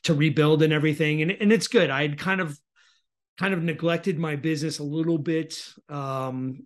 to 0.05 0.15
rebuild 0.15 0.63
and 0.63 0.73
everything 0.73 1.23
and 1.23 1.31
and 1.33 1.53
it's 1.53 1.69
good. 1.69 1.91
I'd 1.91 2.19
kind 2.19 2.41
of 2.41 2.59
kind 3.39 3.55
of 3.55 3.63
neglected 3.63 4.19
my 4.19 4.35
business 4.37 4.81
a 4.81 4.85
little 4.85 5.19
bit 5.19 5.63
um 5.89 6.61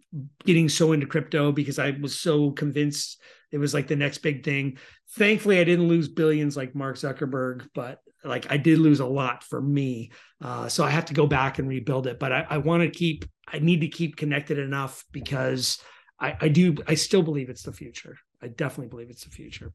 getting 0.44 0.68
so 0.68 0.92
into 0.92 1.06
crypto 1.06 1.52
because 1.52 1.78
I 1.78 1.90
was 2.00 2.18
so 2.18 2.50
convinced 2.50 3.20
it 3.52 3.58
was 3.58 3.74
like 3.74 3.86
the 3.86 3.96
next 3.96 4.18
big 4.18 4.42
thing. 4.42 4.78
Thankfully 5.10 5.60
I 5.60 5.64
didn't 5.64 5.88
lose 5.88 6.08
billions 6.08 6.56
like 6.56 6.74
Mark 6.74 6.96
Zuckerberg, 6.96 7.68
but 7.74 8.00
like 8.24 8.50
I 8.50 8.56
did 8.56 8.78
lose 8.78 9.00
a 9.00 9.06
lot 9.06 9.44
for 9.44 9.60
me. 9.60 10.10
Uh, 10.42 10.68
so 10.68 10.84
I 10.84 10.90
have 10.90 11.04
to 11.06 11.14
go 11.14 11.26
back 11.26 11.58
and 11.58 11.68
rebuild 11.68 12.06
it. 12.06 12.18
But 12.18 12.32
I, 12.32 12.46
I 12.48 12.58
want 12.58 12.82
to 12.82 12.90
keep, 12.90 13.24
I 13.46 13.58
need 13.58 13.80
to 13.82 13.88
keep 13.88 14.16
connected 14.16 14.58
enough 14.58 15.04
because 15.12 15.78
I, 16.18 16.36
I 16.40 16.48
do, 16.48 16.76
I 16.86 16.94
still 16.94 17.22
believe 17.22 17.50
it's 17.50 17.64
the 17.64 17.72
future. 17.72 18.16
I 18.40 18.48
definitely 18.48 18.88
believe 18.88 19.10
it's 19.10 19.24
the 19.24 19.30
future. 19.30 19.72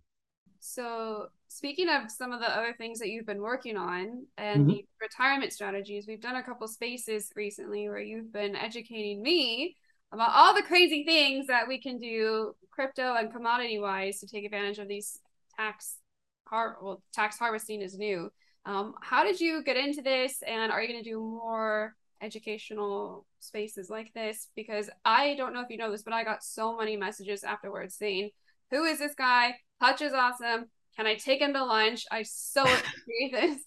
So, 0.70 1.28
speaking 1.48 1.88
of 1.88 2.12
some 2.12 2.34
of 2.34 2.42
the 2.42 2.50
other 2.50 2.74
things 2.78 3.00
that 3.00 3.08
you've 3.08 3.26
been 3.26 3.42
working 3.42 3.78
on 3.78 4.26
and 4.38 4.62
mm-hmm. 4.62 4.70
the 4.70 4.86
retirement 5.00 5.54
strategies, 5.54 6.06
we've 6.08 6.22
done 6.22 6.36
a 6.36 6.44
couple 6.44 6.68
spaces 6.68 7.32
recently 7.38 7.88
where 7.88 8.02
you've 8.02 8.34
been 8.34 8.54
educating 8.54 9.24
me 9.24 9.78
about 10.12 10.32
all 10.34 10.54
the 10.54 10.62
crazy 10.62 11.06
things 11.06 11.48
that 11.48 11.70
we 11.70 11.80
can 11.80 11.98
do 12.00 12.54
crypto 12.70 13.16
and 13.16 13.32
commodity 13.32 13.80
wise 13.80 14.20
to 14.20 14.28
take 14.28 14.44
advantage 14.44 14.78
of 14.78 14.90
these 14.90 15.20
tax 15.56 16.00
har- 16.48 16.78
well, 16.82 17.02
tax 17.14 17.40
harvesting 17.40 17.82
is 17.82 17.98
new. 17.98 18.30
Um, 18.66 18.94
how 19.02 19.24
did 19.24 19.40
you 19.40 19.64
get 19.64 19.78
into 19.78 20.02
this, 20.02 20.44
and 20.46 20.70
are 20.70 20.82
you 20.82 20.90
going 20.90 21.02
to 21.02 21.10
do 21.10 21.18
more 21.18 21.96
educational 22.22 23.26
spaces 23.40 23.90
like 23.90 24.14
this? 24.14 24.50
Because 24.54 24.90
I 25.06 25.36
don't 25.36 25.54
know 25.54 25.62
if 25.62 25.70
you 25.70 25.78
know 25.78 25.92
this, 25.92 26.04
but 26.04 26.14
I 26.14 26.26
got 26.26 26.44
so 26.44 26.76
many 26.76 26.98
messages 26.98 27.46
afterwards 27.46 27.96
saying, 27.96 28.32
"Who 28.72 28.84
is 28.84 29.00
this 29.00 29.16
guy? 29.16 29.56
Hutch 29.82 30.02
is 30.02 30.14
awesome. 30.14 30.66
Can 30.96 31.06
I 31.06 31.16
take 31.16 31.42
him 31.42 31.54
to 31.54 31.64
lunch? 31.64 32.06
I 32.12 32.24
so 32.24 32.62
appreciate 32.64 33.32
this." 33.32 33.62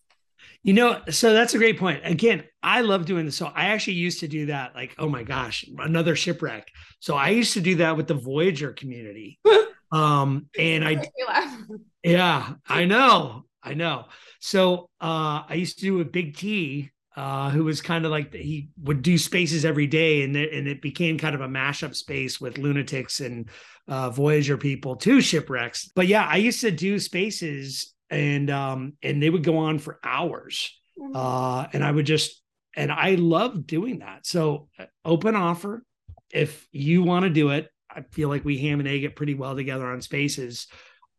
You 0.62 0.72
know, 0.72 1.00
so 1.10 1.32
that's 1.32 1.54
a 1.54 1.58
great 1.58 1.78
point. 1.78 2.00
Again, 2.04 2.44
I 2.62 2.80
love 2.82 3.06
doing 3.06 3.26
this. 3.26 3.36
So 3.36 3.46
I 3.46 3.66
actually 3.66 3.94
used 3.94 4.20
to 4.20 4.28
do 4.28 4.46
that. 4.46 4.74
Like, 4.74 4.94
oh 4.98 5.08
my 5.08 5.22
gosh, 5.22 5.64
another 5.78 6.16
shipwreck. 6.16 6.68
So 7.00 7.14
I 7.14 7.30
used 7.30 7.54
to 7.54 7.60
do 7.60 7.76
that 7.76 7.96
with 7.96 8.08
the 8.08 8.14
Voyager 8.14 8.72
community. 8.72 9.38
Um, 9.92 10.46
and 10.56 10.86
I, 10.86 11.02
yeah, 12.04 12.54
I 12.68 12.84
know, 12.84 13.46
I 13.60 13.74
know. 13.74 14.06
So 14.40 14.88
uh, 15.00 15.42
I 15.48 15.54
used 15.54 15.78
to 15.78 15.84
do 15.84 16.00
a 16.00 16.04
Big 16.04 16.36
T, 16.36 16.90
uh, 17.20 17.50
who 17.50 17.64
was 17.64 17.82
kind 17.82 18.06
of 18.06 18.10
like 18.10 18.32
he 18.32 18.70
would 18.82 19.02
do 19.02 19.18
spaces 19.18 19.66
every 19.66 19.86
day, 19.86 20.22
and 20.22 20.34
it, 20.34 20.54
and 20.54 20.66
it 20.66 20.80
became 20.80 21.18
kind 21.18 21.34
of 21.34 21.42
a 21.42 21.48
mashup 21.48 21.94
space 21.94 22.40
with 22.40 22.56
lunatics 22.56 23.20
and 23.20 23.50
uh, 23.88 24.08
Voyager 24.08 24.56
people, 24.56 24.96
two 24.96 25.20
shipwrecks. 25.20 25.90
But 25.94 26.06
yeah, 26.06 26.24
I 26.26 26.36
used 26.36 26.62
to 26.62 26.70
do 26.70 26.98
spaces, 26.98 27.92
and 28.08 28.48
um, 28.48 28.94
and 29.02 29.22
they 29.22 29.28
would 29.28 29.44
go 29.44 29.58
on 29.58 29.78
for 29.78 30.00
hours, 30.02 30.74
mm-hmm. 30.98 31.14
uh, 31.14 31.66
and 31.74 31.84
I 31.84 31.90
would 31.90 32.06
just 32.06 32.42
and 32.74 32.90
I 32.90 33.16
love 33.16 33.66
doing 33.66 33.98
that. 33.98 34.24
So 34.24 34.68
uh, 34.78 34.86
open 35.04 35.34
offer, 35.34 35.84
if 36.32 36.66
you 36.72 37.02
want 37.02 37.24
to 37.24 37.30
do 37.30 37.50
it, 37.50 37.68
I 37.90 38.00
feel 38.12 38.30
like 38.30 38.46
we 38.46 38.56
ham 38.56 38.80
and 38.80 38.88
egg 38.88 39.04
it 39.04 39.14
pretty 39.14 39.34
well 39.34 39.54
together 39.54 39.86
on 39.86 40.00
spaces. 40.00 40.68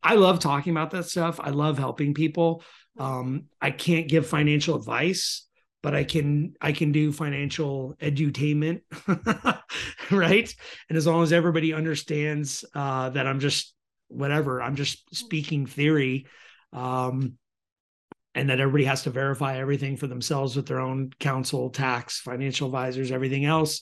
I 0.02 0.16
love 0.16 0.40
talking 0.40 0.72
about 0.72 0.90
that 0.92 1.06
stuff. 1.06 1.40
I 1.40 1.52
love 1.52 1.78
helping 1.78 2.16
people. 2.16 2.64
Um, 2.98 3.44
I 3.62 3.70
can't 3.70 4.08
give 4.08 4.26
financial 4.26 4.76
advice, 4.76 5.48
but 5.84 5.96
I 5.96 6.04
can 6.04 6.54
I 6.62 6.72
can 6.72 6.92
do 6.92 7.12
financial 7.12 7.96
edutainment, 8.02 8.82
right? 10.12 10.54
And 10.90 10.98
as 10.98 11.08
long 11.08 11.24
as 11.24 11.34
everybody 11.34 11.74
understands 11.74 12.66
uh, 12.74 13.10
that 13.10 13.28
I'm 13.28 13.40
just 13.40 13.74
whatever, 14.08 14.62
I'm 14.62 14.76
just 14.76 15.16
speaking 15.16 15.66
theory, 15.66 16.28
um, 16.74 17.38
and 18.36 18.50
that 18.50 18.60
everybody 18.60 18.86
has 18.86 19.04
to 19.04 19.10
verify 19.10 19.58
everything 19.58 19.98
for 19.98 20.08
themselves 20.08 20.56
with 20.56 20.68
their 20.68 20.80
own 20.80 21.12
counsel, 21.20 21.70
tax, 21.70 22.20
financial 22.20 22.68
advisors, 22.68 23.12
everything 23.12 23.46
else 23.46 23.82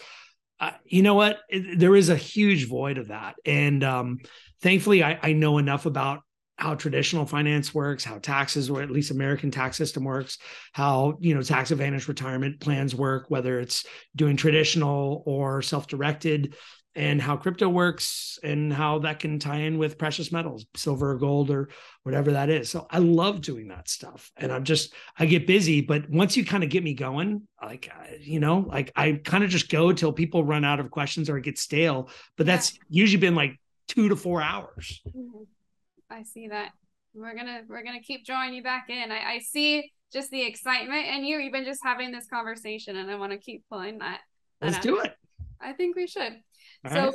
uh, 0.60 0.72
you 0.86 1.02
know 1.02 1.16
what? 1.16 1.40
There 1.50 1.96
is 1.96 2.10
a 2.10 2.16
huge 2.16 2.68
void 2.68 2.98
of 2.98 3.08
that. 3.08 3.36
And 3.46 3.84
um, 3.84 4.20
thankfully, 4.62 5.04
I, 5.04 5.18
I 5.22 5.34
know 5.34 5.58
enough 5.58 5.86
about 5.86 6.22
how 6.60 6.76
traditional 6.76 7.26
finance 7.26 7.74
works, 7.74 8.04
how 8.04 8.17
taxes, 8.19 8.69
or 8.69 8.82
at 8.82 8.91
least 8.91 9.12
American 9.12 9.50
tax 9.50 9.78
system 9.78 10.04
works, 10.04 10.38
how 10.74 11.17
you 11.19 11.34
know 11.34 11.41
tax 11.41 11.72
advantage 11.72 12.08
retirement 12.08 12.60
plans 12.60 12.93
work, 12.93 13.26
whether 13.30 13.60
it's 13.60 13.86
doing 14.15 14.36
traditional 14.36 15.24
or 15.26 15.62
self-directed, 15.62 16.56
and 16.95 17.22
how 17.22 17.38
crypto 17.38 17.69
works 17.69 18.39
and 18.43 18.74
how 18.74 19.00
that 19.00 19.19
can 19.19 19.39
tie 19.39 19.60
in 19.60 19.78
with 19.78 19.98
precious 19.98 20.34
metals, 20.34 20.65
silver 20.76 21.12
or 21.12 21.17
gold 21.17 21.50
or 21.50 21.69
whatever 22.04 22.34
that 22.34 22.50
is. 22.50 22.69
So 22.69 22.88
I 22.89 22.98
love 22.98 23.39
doing 23.39 23.69
that 23.69 23.88
stuff. 23.88 24.30
And 24.36 24.52
I'm 24.52 24.65
just, 24.65 24.93
I 25.17 25.26
get 25.26 25.48
busy, 25.48 25.80
but 25.80 26.10
once 26.10 26.36
you 26.36 26.43
kind 26.43 26.63
of 26.63 26.69
get 26.69 26.84
me 26.84 26.93
going, 26.93 27.48
like, 27.63 27.89
you 28.19 28.41
know, 28.41 28.65
like 28.67 28.91
I 28.95 29.13
kind 29.24 29.43
of 29.43 29.50
just 29.50 29.69
go 29.69 29.93
till 29.93 30.12
people 30.12 30.43
run 30.43 30.65
out 30.65 30.80
of 30.82 30.91
questions 30.91 31.30
or 31.30 31.38
it 31.38 31.43
gets 31.43 31.62
stale. 31.62 32.10
But 32.36 32.48
that's 32.48 32.78
usually 32.89 33.22
been 33.22 33.36
like 33.36 33.60
two 33.88 34.10
to 34.10 34.15
four 34.17 34.41
hours. 34.41 35.02
Mm-hmm. 35.08 35.43
I 36.10 36.24
see 36.24 36.48
that. 36.48 36.72
We're 37.13 37.36
gonna 37.36 37.62
we're 37.67 37.84
gonna 37.84 38.02
keep 38.02 38.26
drawing 38.26 38.54
you 38.54 38.63
back 38.63 38.89
in. 38.89 39.12
I, 39.12 39.34
I 39.34 39.39
see 39.39 39.91
just 40.12 40.32
the 40.32 40.41
excitement 40.41 41.08
in 41.08 41.24
you, 41.24 41.39
even 41.39 41.65
just 41.65 41.82
having 41.84 42.12
this 42.12 42.28
conversation, 42.28 42.95
and 42.98 43.10
I 43.10 43.15
want 43.15 43.32
to 43.32 43.38
keep 43.38 43.63
pulling 43.69 44.00
that. 44.00 44.22
that 44.62 44.72
Let's 44.72 44.80
do 44.80 45.00
it. 45.00 45.15
I 45.62 45.74
think 45.74 45.95
we 45.95 46.08
should. 46.08 46.34
All 46.86 46.91
so, 46.91 47.06
right. 47.06 47.13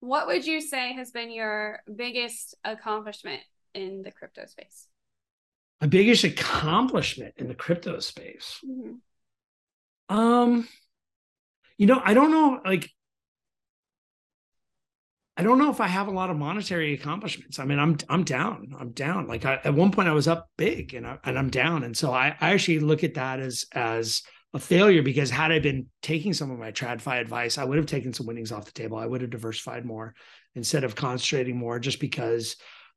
what 0.00 0.26
would 0.26 0.46
you 0.46 0.60
say 0.60 0.92
has 0.94 1.10
been 1.10 1.30
your 1.30 1.80
biggest 1.94 2.54
accomplishment 2.64 3.40
in 3.74 4.02
the 4.02 4.10
crypto 4.10 4.46
space? 4.46 4.86
My 5.80 5.86
biggest 5.86 6.24
accomplishment 6.24 7.34
in 7.38 7.48
the 7.48 7.54
crypto 7.54 8.00
space. 8.00 8.60
Mm-hmm. 8.64 10.16
Um, 10.16 10.68
you 11.78 11.86
know, 11.86 12.00
I 12.04 12.14
don't 12.14 12.30
know, 12.30 12.60
like, 12.64 12.90
I 15.40 15.42
don't 15.42 15.56
know 15.56 15.70
if 15.70 15.80
I 15.80 15.86
have 15.86 16.06
a 16.06 16.10
lot 16.10 16.28
of 16.28 16.36
monetary 16.36 16.92
accomplishments. 16.92 17.58
I 17.58 17.64
mean, 17.64 17.78
I'm 17.78 17.96
I'm 18.10 18.24
down. 18.24 18.74
I'm 18.78 18.90
down. 18.90 19.26
Like 19.26 19.46
I, 19.46 19.54
at 19.64 19.72
one 19.72 19.90
point, 19.90 20.06
I 20.06 20.12
was 20.12 20.28
up 20.28 20.50
big, 20.58 20.92
and 20.92 21.06
I, 21.06 21.16
and 21.24 21.38
I'm 21.38 21.48
down. 21.48 21.82
And 21.82 21.96
so 21.96 22.12
I, 22.12 22.36
I 22.42 22.52
actually 22.52 22.80
look 22.80 23.04
at 23.04 23.14
that 23.14 23.40
as 23.40 23.64
as 23.72 24.22
a 24.52 24.58
failure 24.58 25.02
because 25.02 25.30
had 25.30 25.50
I 25.50 25.58
been 25.58 25.86
taking 26.02 26.34
some 26.34 26.50
of 26.50 26.58
my 26.58 26.72
TradFi 26.72 27.22
advice, 27.22 27.56
I 27.56 27.64
would 27.64 27.78
have 27.78 27.86
taken 27.86 28.12
some 28.12 28.26
winnings 28.26 28.52
off 28.52 28.66
the 28.66 28.72
table. 28.72 28.98
I 28.98 29.06
would 29.06 29.22
have 29.22 29.30
diversified 29.30 29.86
more 29.86 30.14
instead 30.54 30.84
of 30.84 30.94
concentrating 30.94 31.56
more 31.56 31.78
just 31.78 32.00
because, 32.00 32.56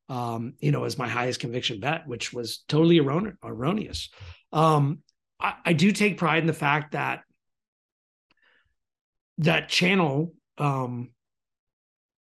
um, 0.10 0.56
you 0.60 0.74
know, 0.74 0.84
as 0.84 0.98
my 0.98 1.08
highest 1.08 1.40
conviction 1.40 1.80
bet, 1.80 2.06
which 2.10 2.34
was 2.34 2.66
totally 2.68 3.00
erron- 3.00 3.38
erroneous. 3.42 4.10
Um, 4.52 5.00
I, 5.40 5.54
I, 5.64 5.72
do 5.72 5.94
take 5.94 6.18
pride 6.18 6.44
in 6.44 6.48
the 6.48 6.52
fact 6.52 6.92
that 6.92 7.22
that 9.38 9.70
channel, 9.70 10.34
um, 10.58 11.14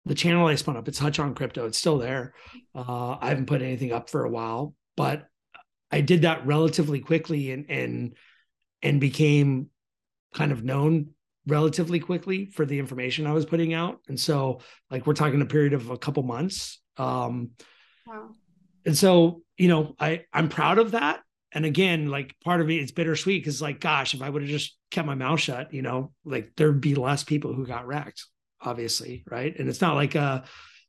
the 0.09 0.15
channel 0.15 0.47
I 0.47 0.55
spun 0.55 0.77
up, 0.77 0.89
it's 0.89 0.99
Hutch 0.99 1.19
on 1.19 1.35
Crypto. 1.35 1.67
It's 1.67 1.79
still 1.79 1.99
there. 1.99 2.35
Uh, 2.75 3.17
I 3.21 3.29
haven't 3.29 3.47
put 3.47 3.63
anything 3.63 3.93
up 3.93 4.11
for 4.11 4.25
a 4.25 4.31
while, 4.31 4.75
but 4.97 5.27
I 5.91 6.01
did 6.01 6.23
that 6.23 6.47
relatively 6.47 7.01
quickly 7.01 7.53
and 7.53 7.71
and 7.71 8.17
and 8.83 9.01
became 9.01 9.71
kind 10.35 10.53
of 10.53 10.63
known 10.63 11.11
relatively 11.47 11.99
quickly 11.99 12.47
for 12.47 12.67
the 12.67 12.79
information 12.79 13.27
I 13.27 13.33
was 13.33 13.47
putting 13.47 13.73
out. 13.73 14.01
And 14.09 14.21
so, 14.21 14.61
like, 14.91 15.07
we're 15.07 15.15
talking 15.15 15.41
a 15.41 15.47
period 15.47 15.73
of 15.73 15.91
a 15.91 15.99
couple 15.99 16.23
months. 16.23 16.81
Um, 16.97 17.53
wow. 18.07 18.31
And 18.85 18.97
so, 18.97 19.43
you 19.57 19.69
know, 19.69 19.95
I 19.99 20.25
I'm 20.33 20.49
proud 20.49 20.79
of 20.79 20.93
that. 20.93 21.21
And 21.53 21.65
again, 21.65 22.09
like 22.09 22.37
part 22.45 22.61
of 22.61 22.67
me, 22.67 22.79
it's 22.79 22.93
bittersweet 22.93 23.43
because, 23.43 23.63
like, 23.63 23.81
gosh, 23.81 24.15
if 24.15 24.21
I 24.21 24.29
would 24.29 24.43
have 24.43 24.51
just 24.51 24.77
kept 24.91 25.07
my 25.07 25.15
mouth 25.15 25.41
shut, 25.41 25.73
you 25.73 25.83
know, 25.83 26.13
like 26.25 26.53
there'd 26.57 26.81
be 26.81 26.95
less 26.95 27.25
people 27.25 27.55
who 27.55 27.67
got 27.67 27.87
wrecked, 27.87 28.27
obviously, 28.61 29.25
right? 29.31 29.55
And 29.59 29.69
it's 29.69 29.81
not 29.81 29.95
like 29.95 30.15
a 30.15 30.45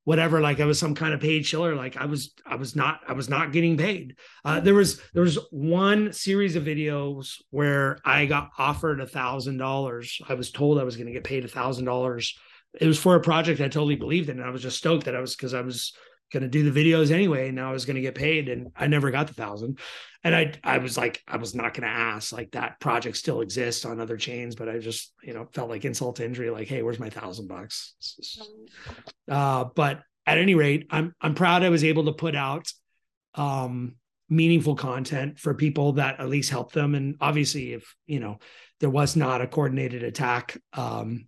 whatever 0.05 0.41
like 0.41 0.59
i 0.59 0.65
was 0.65 0.79
some 0.79 0.95
kind 0.95 1.13
of 1.13 1.19
paid 1.19 1.43
chiller 1.43 1.75
like 1.75 1.95
i 1.97 2.05
was 2.05 2.33
i 2.43 2.55
was 2.55 2.75
not 2.75 3.01
i 3.07 3.13
was 3.13 3.29
not 3.29 3.51
getting 3.51 3.77
paid. 3.77 4.15
Uh, 4.43 4.59
there 4.59 4.73
was 4.73 4.99
there 5.13 5.21
was 5.21 5.37
one 5.51 6.11
series 6.13 6.55
of 6.55 6.63
videos 6.63 7.35
where 7.51 7.99
i 8.05 8.25
got 8.25 8.49
offered 8.57 9.01
a 9.01 9.05
thousand 9.05 9.57
dollars. 9.57 10.19
I 10.27 10.33
was 10.33 10.51
told 10.51 10.79
i 10.79 10.83
was 10.83 10.95
going 10.95 11.07
to 11.07 11.13
get 11.13 11.23
paid 11.23 11.45
a 11.45 11.49
thousand 11.49 11.85
dollars. 11.85 12.35
It 12.79 12.87
was 12.87 12.99
for 12.99 13.15
a 13.15 13.21
project 13.21 13.61
i 13.61 13.67
totally 13.67 13.97
believed 13.97 14.29
in 14.29 14.39
and 14.39 14.47
i 14.47 14.51
was 14.51 14.63
just 14.63 14.77
stoked 14.77 15.05
that 15.05 15.15
i 15.15 15.21
was 15.21 15.35
because 15.35 15.53
i 15.53 15.61
was 15.61 15.93
going 16.31 16.43
to 16.43 16.49
do 16.49 16.69
the 16.69 16.79
videos 16.83 17.11
anyway 17.11 17.49
and 17.49 17.59
i 17.59 17.71
was 17.71 17.85
going 17.85 17.95
to 17.95 18.01
get 18.01 18.15
paid 18.15 18.49
and 18.49 18.71
i 18.75 18.87
never 18.87 19.11
got 19.11 19.27
the 19.27 19.33
thousand. 19.33 19.79
And 20.23 20.35
i 20.35 20.53
i 20.63 20.77
was 20.77 20.97
like 20.97 21.21
i 21.27 21.37
was 21.37 21.55
not 21.55 21.73
going 21.73 21.89
to 21.89 21.95
ask 21.95 22.31
like 22.31 22.51
that 22.51 22.79
project 22.79 23.17
still 23.17 23.41
exists 23.41 23.85
on 23.85 23.99
other 23.99 24.17
chains 24.17 24.55
but 24.55 24.69
i 24.69 24.77
just 24.77 25.13
you 25.23 25.33
know 25.33 25.47
felt 25.53 25.69
like 25.69 25.85
insult 25.85 26.17
to 26.17 26.25
injury 26.25 26.49
like 26.49 26.67
hey 26.67 26.81
where's 26.81 26.99
my 26.99 27.09
thousand 27.09 27.47
bucks? 27.47 27.95
Uh, 29.29 29.65
but 29.75 30.01
at 30.25 30.37
any 30.37 30.55
rate 30.55 30.87
i'm 30.91 31.13
i'm 31.21 31.35
proud 31.35 31.63
i 31.63 31.69
was 31.69 31.83
able 31.83 32.05
to 32.05 32.13
put 32.13 32.35
out 32.35 32.71
um 33.35 33.95
meaningful 34.29 34.75
content 34.75 35.39
for 35.39 35.53
people 35.53 35.93
that 35.93 36.19
at 36.19 36.29
least 36.29 36.51
helped 36.51 36.73
them. 36.73 36.95
And 36.95 37.15
obviously, 37.19 37.73
if 37.73 37.95
you 38.05 38.19
know 38.19 38.39
there 38.79 38.89
was 38.89 39.15
not 39.15 39.41
a 39.41 39.47
coordinated 39.47 40.03
attack, 40.03 40.57
um, 40.73 41.25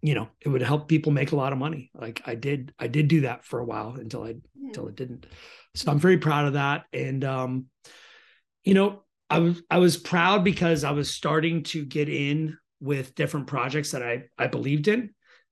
you 0.00 0.14
know, 0.14 0.28
it 0.40 0.48
would 0.48 0.62
help 0.62 0.88
people 0.88 1.12
make 1.12 1.32
a 1.32 1.36
lot 1.36 1.52
of 1.52 1.58
money. 1.58 1.90
Like 1.94 2.22
I 2.26 2.34
did, 2.34 2.72
I 2.78 2.86
did 2.86 3.08
do 3.08 3.22
that 3.22 3.44
for 3.44 3.58
a 3.58 3.64
while 3.64 3.96
until 3.98 4.22
I 4.22 4.28
yeah. 4.28 4.68
until 4.68 4.88
it 4.88 4.96
didn't. 4.96 5.26
So 5.74 5.90
I'm 5.90 5.98
very 5.98 6.18
proud 6.18 6.46
of 6.46 6.52
that. 6.54 6.84
And 6.92 7.24
um, 7.24 7.66
you 8.64 8.74
know, 8.74 9.02
I 9.30 9.40
was 9.40 9.62
I 9.70 9.78
was 9.78 9.96
proud 9.96 10.44
because 10.44 10.84
I 10.84 10.92
was 10.92 11.10
starting 11.10 11.62
to 11.64 11.84
get 11.84 12.08
in 12.08 12.56
with 12.80 13.14
different 13.14 13.46
projects 13.46 13.90
that 13.92 14.02
I 14.02 14.24
I 14.38 14.46
believed 14.46 14.88
in. 14.88 15.10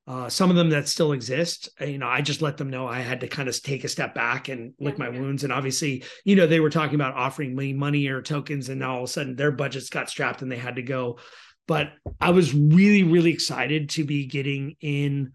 Uh, 0.08 0.28
some 0.28 0.50
of 0.50 0.56
them 0.56 0.70
that 0.70 0.86
still 0.86 1.10
exist, 1.10 1.68
you 1.80 1.98
know, 1.98 2.06
I 2.06 2.20
just 2.20 2.40
let 2.40 2.56
them 2.56 2.70
know 2.70 2.86
I 2.86 3.00
had 3.00 3.20
to 3.22 3.26
kind 3.26 3.48
of 3.48 3.60
take 3.60 3.82
a 3.82 3.88
step 3.88 4.14
back 4.14 4.48
and 4.48 4.72
lick 4.78 4.98
my 4.98 5.08
wounds. 5.08 5.42
And 5.42 5.52
obviously, 5.52 6.04
you 6.24 6.36
know, 6.36 6.46
they 6.46 6.60
were 6.60 6.70
talking 6.70 6.94
about 6.94 7.16
offering 7.16 7.56
me 7.56 7.72
money 7.72 8.06
or 8.06 8.22
tokens, 8.22 8.68
and 8.68 8.78
now 8.78 8.92
all 8.92 9.02
of 9.02 9.10
a 9.10 9.12
sudden 9.12 9.34
their 9.34 9.50
budgets 9.50 9.90
got 9.90 10.08
strapped 10.08 10.42
and 10.42 10.52
they 10.52 10.58
had 10.58 10.76
to 10.76 10.82
go. 10.82 11.18
But 11.66 11.92
I 12.20 12.30
was 12.30 12.54
really, 12.54 13.02
really 13.02 13.32
excited 13.32 13.90
to 13.90 14.04
be 14.04 14.26
getting 14.26 14.76
in 14.80 15.32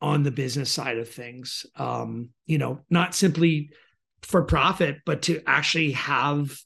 on 0.00 0.22
the 0.22 0.30
business 0.30 0.70
side 0.70 0.98
of 0.98 1.08
things. 1.08 1.66
Um, 1.76 2.30
you 2.46 2.58
know, 2.58 2.80
not 2.90 3.14
simply 3.14 3.70
for 4.22 4.42
profit, 4.42 4.98
but 5.04 5.22
to 5.22 5.42
actually 5.46 5.92
have 5.92 6.56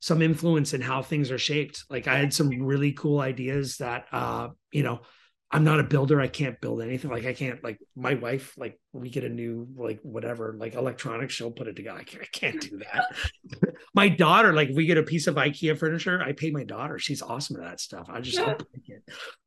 some 0.00 0.22
influence 0.22 0.74
in 0.74 0.80
how 0.80 1.02
things 1.02 1.30
are 1.30 1.38
shaped. 1.38 1.84
Like 1.90 2.06
I 2.06 2.18
had 2.18 2.32
some 2.32 2.50
really 2.62 2.92
cool 2.92 3.20
ideas 3.20 3.78
that 3.78 4.06
uh, 4.12 4.48
you 4.70 4.82
know, 4.82 5.00
I'm 5.52 5.62
not 5.62 5.78
a 5.78 5.84
builder. 5.84 6.20
I 6.20 6.26
can't 6.26 6.60
build 6.60 6.82
anything. 6.82 7.08
Like 7.08 7.24
I 7.24 7.32
can't 7.32 7.62
like 7.62 7.78
my 7.94 8.14
wife, 8.14 8.54
like 8.56 8.80
we 8.92 9.10
get 9.10 9.22
a 9.22 9.28
new 9.28 9.68
like 9.76 10.00
whatever, 10.02 10.56
like 10.58 10.74
electronics, 10.74 11.34
she'll 11.34 11.52
put 11.52 11.68
it 11.68 11.76
together. 11.76 12.00
I 12.00 12.02
can't, 12.02 12.22
I 12.22 12.26
can't 12.32 12.60
do 12.60 12.78
that. 12.78 13.14
my 13.94 14.08
daughter, 14.08 14.52
like 14.52 14.70
we 14.74 14.86
get 14.86 14.98
a 14.98 15.04
piece 15.04 15.28
of 15.28 15.36
IKEA 15.36 15.78
furniture, 15.78 16.20
I 16.20 16.32
pay 16.32 16.50
my 16.50 16.64
daughter. 16.64 16.98
She's 16.98 17.22
awesome 17.22 17.56
at 17.56 17.62
that 17.62 17.80
stuff. 17.80 18.08
I 18.10 18.20
just 18.20 18.38
yeah. 18.38 18.56
it. 18.88 19.02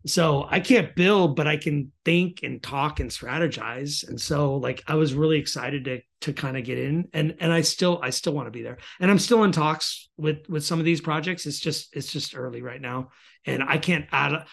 So 0.06 0.48
I 0.50 0.62
can't 0.62 0.96
build, 0.96 1.36
but 1.36 1.48
I 1.48 1.58
can 1.58 1.92
think 2.06 2.44
and 2.44 2.64
talk 2.64 3.02
and 3.02 3.12
strategize. 3.12 4.08
And 4.08 4.20
so 4.20 4.56
like 4.56 4.82
I 4.88 4.96
was 4.96 5.14
really 5.14 5.38
excited 5.38 5.84
to 5.86 6.00
to 6.22 6.34
kind 6.34 6.56
of 6.56 6.64
get 6.64 6.80
in. 6.80 7.10
And 7.14 7.36
and 7.42 7.52
I 7.52 7.60
still 7.62 8.00
I 8.02 8.12
still 8.12 8.34
want 8.34 8.48
to 8.48 8.52
be 8.52 8.64
there. 8.64 8.78
And 9.02 9.12
I'm 9.12 9.20
still 9.20 9.44
in 9.44 9.52
talks 9.52 10.10
with 10.16 10.48
with 10.48 10.64
some 10.64 10.80
of 10.80 10.86
these 10.86 11.02
projects. 11.02 11.46
It's 11.46 11.60
just 11.60 11.94
it's 11.94 12.12
just 12.12 12.38
early 12.38 12.62
right 12.62 12.82
now. 12.82 13.10
And 13.46 13.64
I 13.64 13.78
can't 13.78 14.06
add 14.12 14.46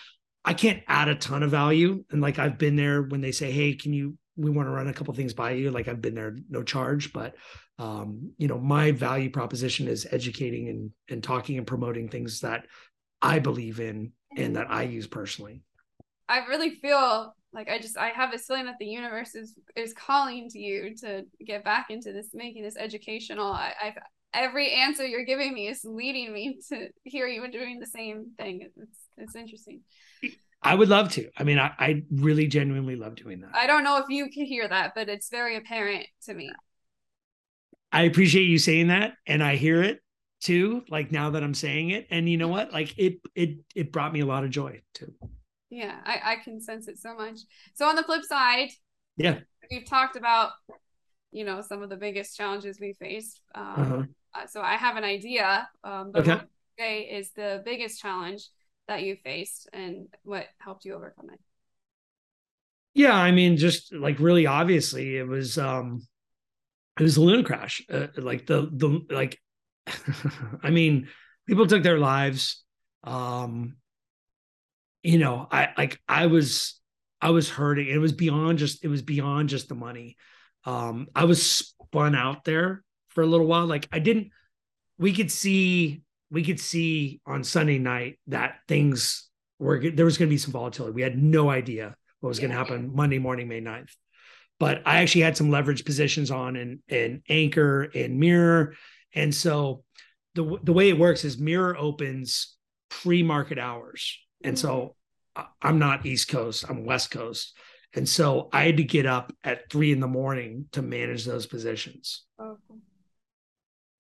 I 0.47 0.55
can't 0.55 0.83
add 0.87 1.09
a 1.09 1.17
ton 1.17 1.43
of 1.43 1.51
value. 1.51 2.05
And 2.11 2.23
like 2.23 2.39
I've 2.39 2.57
been 2.57 2.77
there 2.77 3.03
when 3.03 3.21
they 3.21 3.33
say, 3.33 3.51
"Hey, 3.51 3.75
can 3.75 3.93
you? 3.93 4.17
We 4.37 4.51
want 4.51 4.69
to 4.69 4.73
run 4.73 4.87
a 4.87 4.95
couple 4.95 5.13
things 5.13 5.35
by 5.35 5.51
you." 5.53 5.71
Like 5.73 5.89
I've 5.89 6.01
been 6.01 6.15
there, 6.15 6.37
no 6.49 6.63
charge. 6.63 7.13
But 7.13 7.35
um, 7.79 8.33
you 8.39 8.47
know, 8.47 8.59
my 8.59 8.93
value 8.93 9.29
proposition 9.29 9.89
is 9.89 10.07
educating 10.11 10.69
and 10.69 10.91
and 11.09 11.23
talking 11.23 11.59
and 11.59 11.67
promoting 11.67 12.09
things 12.09 12.41
that 12.41 12.67
I 13.21 13.41
believe 13.41 13.81
in 13.81 14.13
and 14.37 14.55
that 14.55 14.71
I 14.71 14.83
use 14.83 15.09
personally. 15.09 15.63
I 16.29 16.47
really 16.47 16.71
feel 16.71 17.35
like 17.53 17.69
I 17.69 17.79
just 17.79 17.99
I 17.99 18.11
have 18.11 18.33
a 18.33 18.39
feeling 18.39 18.67
that 18.67 18.77
the 18.79 18.87
universe 18.87 19.35
is 19.35 19.59
is 19.75 19.93
calling 19.95 20.49
to 20.51 20.59
you 20.59 20.95
to 20.99 21.25
get 21.45 21.65
back 21.65 21.87
into 21.91 22.13
this, 22.13 22.31
making 22.35 22.63
this 22.63 22.77
educational. 22.77 23.51
I, 23.53 23.73
I 23.81 23.95
every 24.33 24.71
answer 24.71 25.05
you're 25.05 25.25
giving 25.25 25.55
me 25.55 25.67
is 25.67 25.81
leading 25.85 26.33
me 26.33 26.59
to 26.69 26.89
hear 27.03 27.27
you 27.27 27.51
doing 27.51 27.81
the 27.81 27.87
same 27.87 28.33
thing. 28.39 28.69
It's 28.77 29.06
it's 29.17 29.37
interesting. 29.37 29.83
I 30.63 30.75
would 30.75 30.89
love 30.89 31.13
to. 31.13 31.31
I 31.37 31.45
mean, 31.45 31.59
I, 31.59 31.73
I 31.79 32.03
really 32.11 32.49
genuinely 32.49 32.97
love 32.97 33.15
doing 33.15 33.41
that. 33.43 33.51
I 33.55 33.67
don't 33.67 33.85
know 33.85 33.99
if 33.99 34.07
you 34.09 34.31
can 34.31 34.47
hear 34.47 34.67
that, 34.67 34.93
but 34.95 35.09
it's 35.09 35.29
very 35.29 35.57
apparent 35.57 36.07
to 36.25 36.35
me. 36.35 36.51
I 37.93 38.03
appreciate 38.03 38.45
you 38.45 38.59
saying 38.59 38.89
that, 38.89 39.15
and 39.27 39.43
I 39.43 39.57
hear 39.57 39.83
it 39.83 40.01
too. 40.41 40.83
Like 40.89 41.13
now 41.13 41.31
that 41.31 41.43
I'm 41.43 41.55
saying 41.55 41.91
it, 41.91 42.07
and 42.11 42.29
you 42.29 42.37
know 42.37 42.49
what? 42.49 42.73
Like 42.73 42.99
it, 42.99 43.21
it, 43.35 43.59
it 43.75 43.93
brought 43.93 44.13
me 44.13 44.21
a 44.21 44.27
lot 44.27 44.45
of 44.45 44.51
joy 44.51 44.83
too. 44.93 45.15
Yeah, 45.71 45.97
I, 46.05 46.21
I 46.25 46.37
can 46.37 46.61
sense 46.61 46.89
it 46.89 46.99
so 46.99 47.15
much. 47.15 47.39
So 47.75 47.87
on 47.87 47.97
the 47.97 48.03
flip 48.03 48.25
side, 48.25 48.71
yeah, 49.17 49.41
we've 49.71 49.85
talked 49.85 50.17
about, 50.17 50.51
you 51.33 51.45
know, 51.45 51.61
some 51.61 51.83
of 51.83 51.91
the 51.91 51.97
biggest 51.97 52.37
challenges 52.37 52.79
we 52.81 52.93
faced. 52.95 53.41
Um, 53.55 53.65
uh-huh. 53.65 54.03
uh, 54.35 54.47
so 54.47 54.61
I 54.61 54.77
have 54.77 54.97
an 54.97 55.05
idea. 55.05 55.69
Um, 55.85 56.13
but 56.13 56.29
okay. 56.29 56.45
today 56.77 57.01
is 57.13 57.31
the 57.33 57.63
biggest 57.65 58.01
challenge 58.01 58.49
that 58.89 59.03
you 59.03 59.17
faced 59.25 59.69
and 59.73 60.09
what 60.25 60.47
helped 60.59 60.85
you 60.85 60.95
overcome 60.95 61.31
it? 61.33 61.41
Yeah 62.95 63.15
i 63.15 63.31
mean 63.31 63.59
just 63.59 63.93
like 63.93 64.19
really 64.21 64.47
obviously 64.47 65.17
it 65.17 65.27
was 65.27 65.59
um 65.59 66.01
it 66.99 67.03
was 67.03 67.19
a 67.19 67.21
Luna 67.21 67.45
crash 67.45 67.85
uh, 67.93 68.07
like 68.17 68.47
the 68.47 68.71
the 68.73 69.05
like 69.11 69.39
i 70.63 70.71
mean 70.71 71.09
people 71.47 71.67
took 71.67 71.83
their 71.83 71.99
lives 71.99 72.65
um 73.05 73.77
you 75.03 75.19
know 75.19 75.47
i 75.51 75.69
like 75.77 76.01
i 76.09 76.27
was 76.27 76.81
i 77.21 77.31
was 77.31 77.49
hurting. 77.51 77.89
It 77.89 77.99
was 77.99 78.13
beyond 78.13 78.59
just 78.59 78.85
it 78.85 78.89
was 78.89 79.03
beyond 79.03 79.49
just 79.49 79.69
the 79.69 79.75
money. 79.75 80.17
Um 80.65 81.09
i 81.15 81.25
was 81.25 81.45
spun 81.45 82.15
out 82.15 82.45
there 82.45 82.83
for 83.09 83.23
a 83.23 83.27
little 83.27 83.47
while. 83.47 83.67
Like 83.67 83.89
i 83.93 83.99
didn't 83.99 84.31
we 84.99 85.13
could 85.13 85.31
see 85.31 86.03
we 86.31 86.45
could 86.45 86.61
see 86.61 87.21
on 87.27 87.45
Sunday 87.45 87.79
night 87.79 88.19
that 88.27 88.57
things 88.69 89.29
were 89.59 89.81
there 89.91 90.05
was 90.05 90.19
going 90.19 90.29
to 90.29 90.35
be 90.35 90.39
some 90.39 90.53
volatility. 90.53 90.95
We 90.95 91.03
had 91.03 91.19
no 91.19 91.51
idea 91.51 91.95
what 92.21 92.29
was 92.29 92.39
yeah, 92.39 92.49
going 92.49 92.53
to 92.53 92.59
happen. 92.59 92.95
Monday 92.95 93.19
morning, 93.19 93.49
May 93.49 93.61
9th. 93.61 93.91
But 94.59 94.83
I 94.87 95.03
actually 95.03 95.23
had 95.23 95.37
some 95.37 95.51
leverage 95.51 95.85
positions 95.85 96.31
on 96.31 96.57
in 96.57 96.83
in 96.89 97.23
anchor 97.29 97.83
and 97.83 98.19
mirror. 98.19 98.75
And 99.15 99.35
so 99.35 99.85
the 100.35 100.59
the 100.63 100.73
way 100.73 100.89
it 100.89 100.99
works 100.99 101.25
is 101.25 101.39
mirror 101.39 101.77
opens 101.77 102.57
pre-market 102.89 103.59
hours. 103.59 104.19
And 104.43 104.59
so 104.59 104.97
mm-hmm. 105.37 105.47
I'm 105.61 105.79
not 105.79 106.07
East 106.07 106.29
Coast, 106.29 106.65
I'm 106.69 106.85
West 106.87 107.11
Coast. 107.11 107.57
And 107.95 108.09
so 108.09 108.49
I 108.53 108.65
had 108.65 108.77
to 108.79 108.85
get 108.85 109.07
up 109.07 109.33
at 109.43 109.71
three 109.71 109.93
in 109.93 110.01
the 110.01 110.07
morning 110.07 110.67
to 110.73 110.83
manage 110.83 111.25
those 111.25 111.47
positions. 111.47 112.25
Okay. 112.41 112.81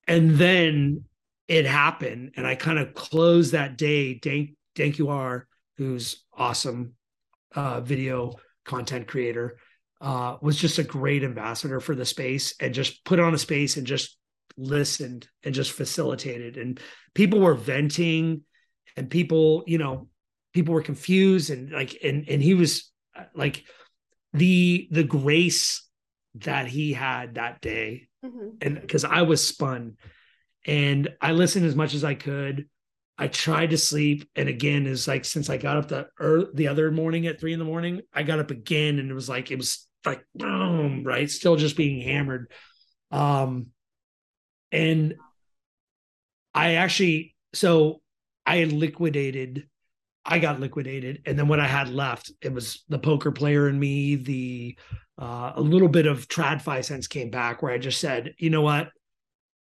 And 0.07 0.33
then 0.37 1.05
it 1.49 1.67
happened. 1.67 2.33
And 2.37 2.47
i 2.47 2.55
kind 2.55 2.79
of 2.79 2.95
closed 2.95 3.53
that 3.53 3.77
day. 3.77 4.15
Dank 4.15 4.51
dank 4.75 4.99
you 4.99 5.09
are 5.09 5.47
who's 5.77 6.25
awesome 6.37 6.95
uh, 7.55 7.81
video 7.81 8.35
content 8.65 9.07
creator 9.07 9.59
uh, 10.01 10.37
was 10.43 10.57
just 10.57 10.79
a 10.79 10.85
great 10.85 11.25
ambassador 11.25 11.81
for 11.81 11.95
the 11.95 12.05
space 12.05 12.55
and 12.61 12.75
just 12.75 13.05
put 13.05 13.19
on 13.19 13.35
a 13.35 13.39
space 13.39 13.77
and 13.77 13.87
just 13.87 14.19
listened 14.59 15.29
and 15.45 15.55
just 15.55 15.73
facilitated. 15.73 16.57
And 16.57 16.79
people 17.15 17.41
were 17.41 17.55
venting 17.55 18.43
and 18.97 19.11
people 19.11 19.65
you 19.67 19.79
know 19.79 20.09
people 20.53 20.75
were 20.75 20.83
confused 20.83 21.51
and 21.51 21.71
like 21.71 21.99
and 22.03 22.29
and 22.29 22.43
he 22.43 22.55
was 22.55 22.91
uh, 23.15 23.25
like 23.35 23.65
the 24.33 24.89
the 24.91 25.05
grace 25.05 25.87
that 26.37 26.67
he 26.67 26.93
had 26.93 27.37
that 27.37 27.61
day. 27.61 28.09
Mm-hmm. 28.25 28.49
and 28.61 28.81
because 28.81 29.05
i 29.05 29.23
was 29.23 29.47
spun 29.47 29.97
and 30.66 31.09
I 31.20 31.33
listened 31.33 31.64
as 31.64 31.76
much 31.76 31.94
as 31.94 32.05
I 32.05 32.14
could. 32.14 32.68
I 33.18 33.29
tried 33.29 33.70
to 33.70 33.79
sleep, 33.79 34.29
and 34.37 34.48
again, 34.48 34.87
is 34.87 35.09
like 35.09 35.24
since 35.24 35.48
I 35.48 35.57
got 35.57 35.79
up 35.79 35.88
the 35.88 36.50
the 36.52 36.68
other 36.68 36.90
morning 36.90 37.26
at 37.26 37.40
three 37.40 37.55
in 37.55 37.59
the 37.59 37.64
morning, 37.64 38.02
I 38.12 38.24
got 38.24 38.40
up 38.40 38.50
again, 38.50 38.98
and 38.98 39.11
it 39.11 39.14
was 39.14 39.29
like 39.29 39.50
it 39.50 39.57
was 39.57 39.87
like 40.05 40.22
boom, 40.35 41.02
right, 41.05 41.31
still 41.31 41.57
just 41.57 41.76
being 41.76 42.02
hammered. 42.02 42.50
Um, 43.11 43.68
and 44.70 45.14
I 46.52 46.74
actually, 46.74 47.35
so 47.55 48.02
I 48.44 48.64
liquidated, 48.64 49.66
I 50.24 50.38
got 50.38 50.61
liquidated, 50.61 51.22
and 51.24 51.38
then 51.38 51.48
what 51.48 51.61
I 51.61 51.66
had 51.66 51.88
left, 51.88 52.33
it 52.42 52.52
was 52.52 52.85
the 52.88 52.98
poker 52.98 53.33
player 53.33 53.68
in 53.68 53.79
me, 53.79 54.16
the 54.16 54.79
uh, 55.18 55.52
a 55.55 55.61
little 55.62 55.88
bit 55.88 56.07
of 56.07 56.29
tradfi 56.29 56.85
sense 56.85 57.07
came 57.07 57.31
back, 57.31 57.62
where 57.62 57.72
I 57.72 57.79
just 57.79 58.00
said, 58.00 58.35
you 58.38 58.50
know 58.50 58.61
what, 58.62 58.90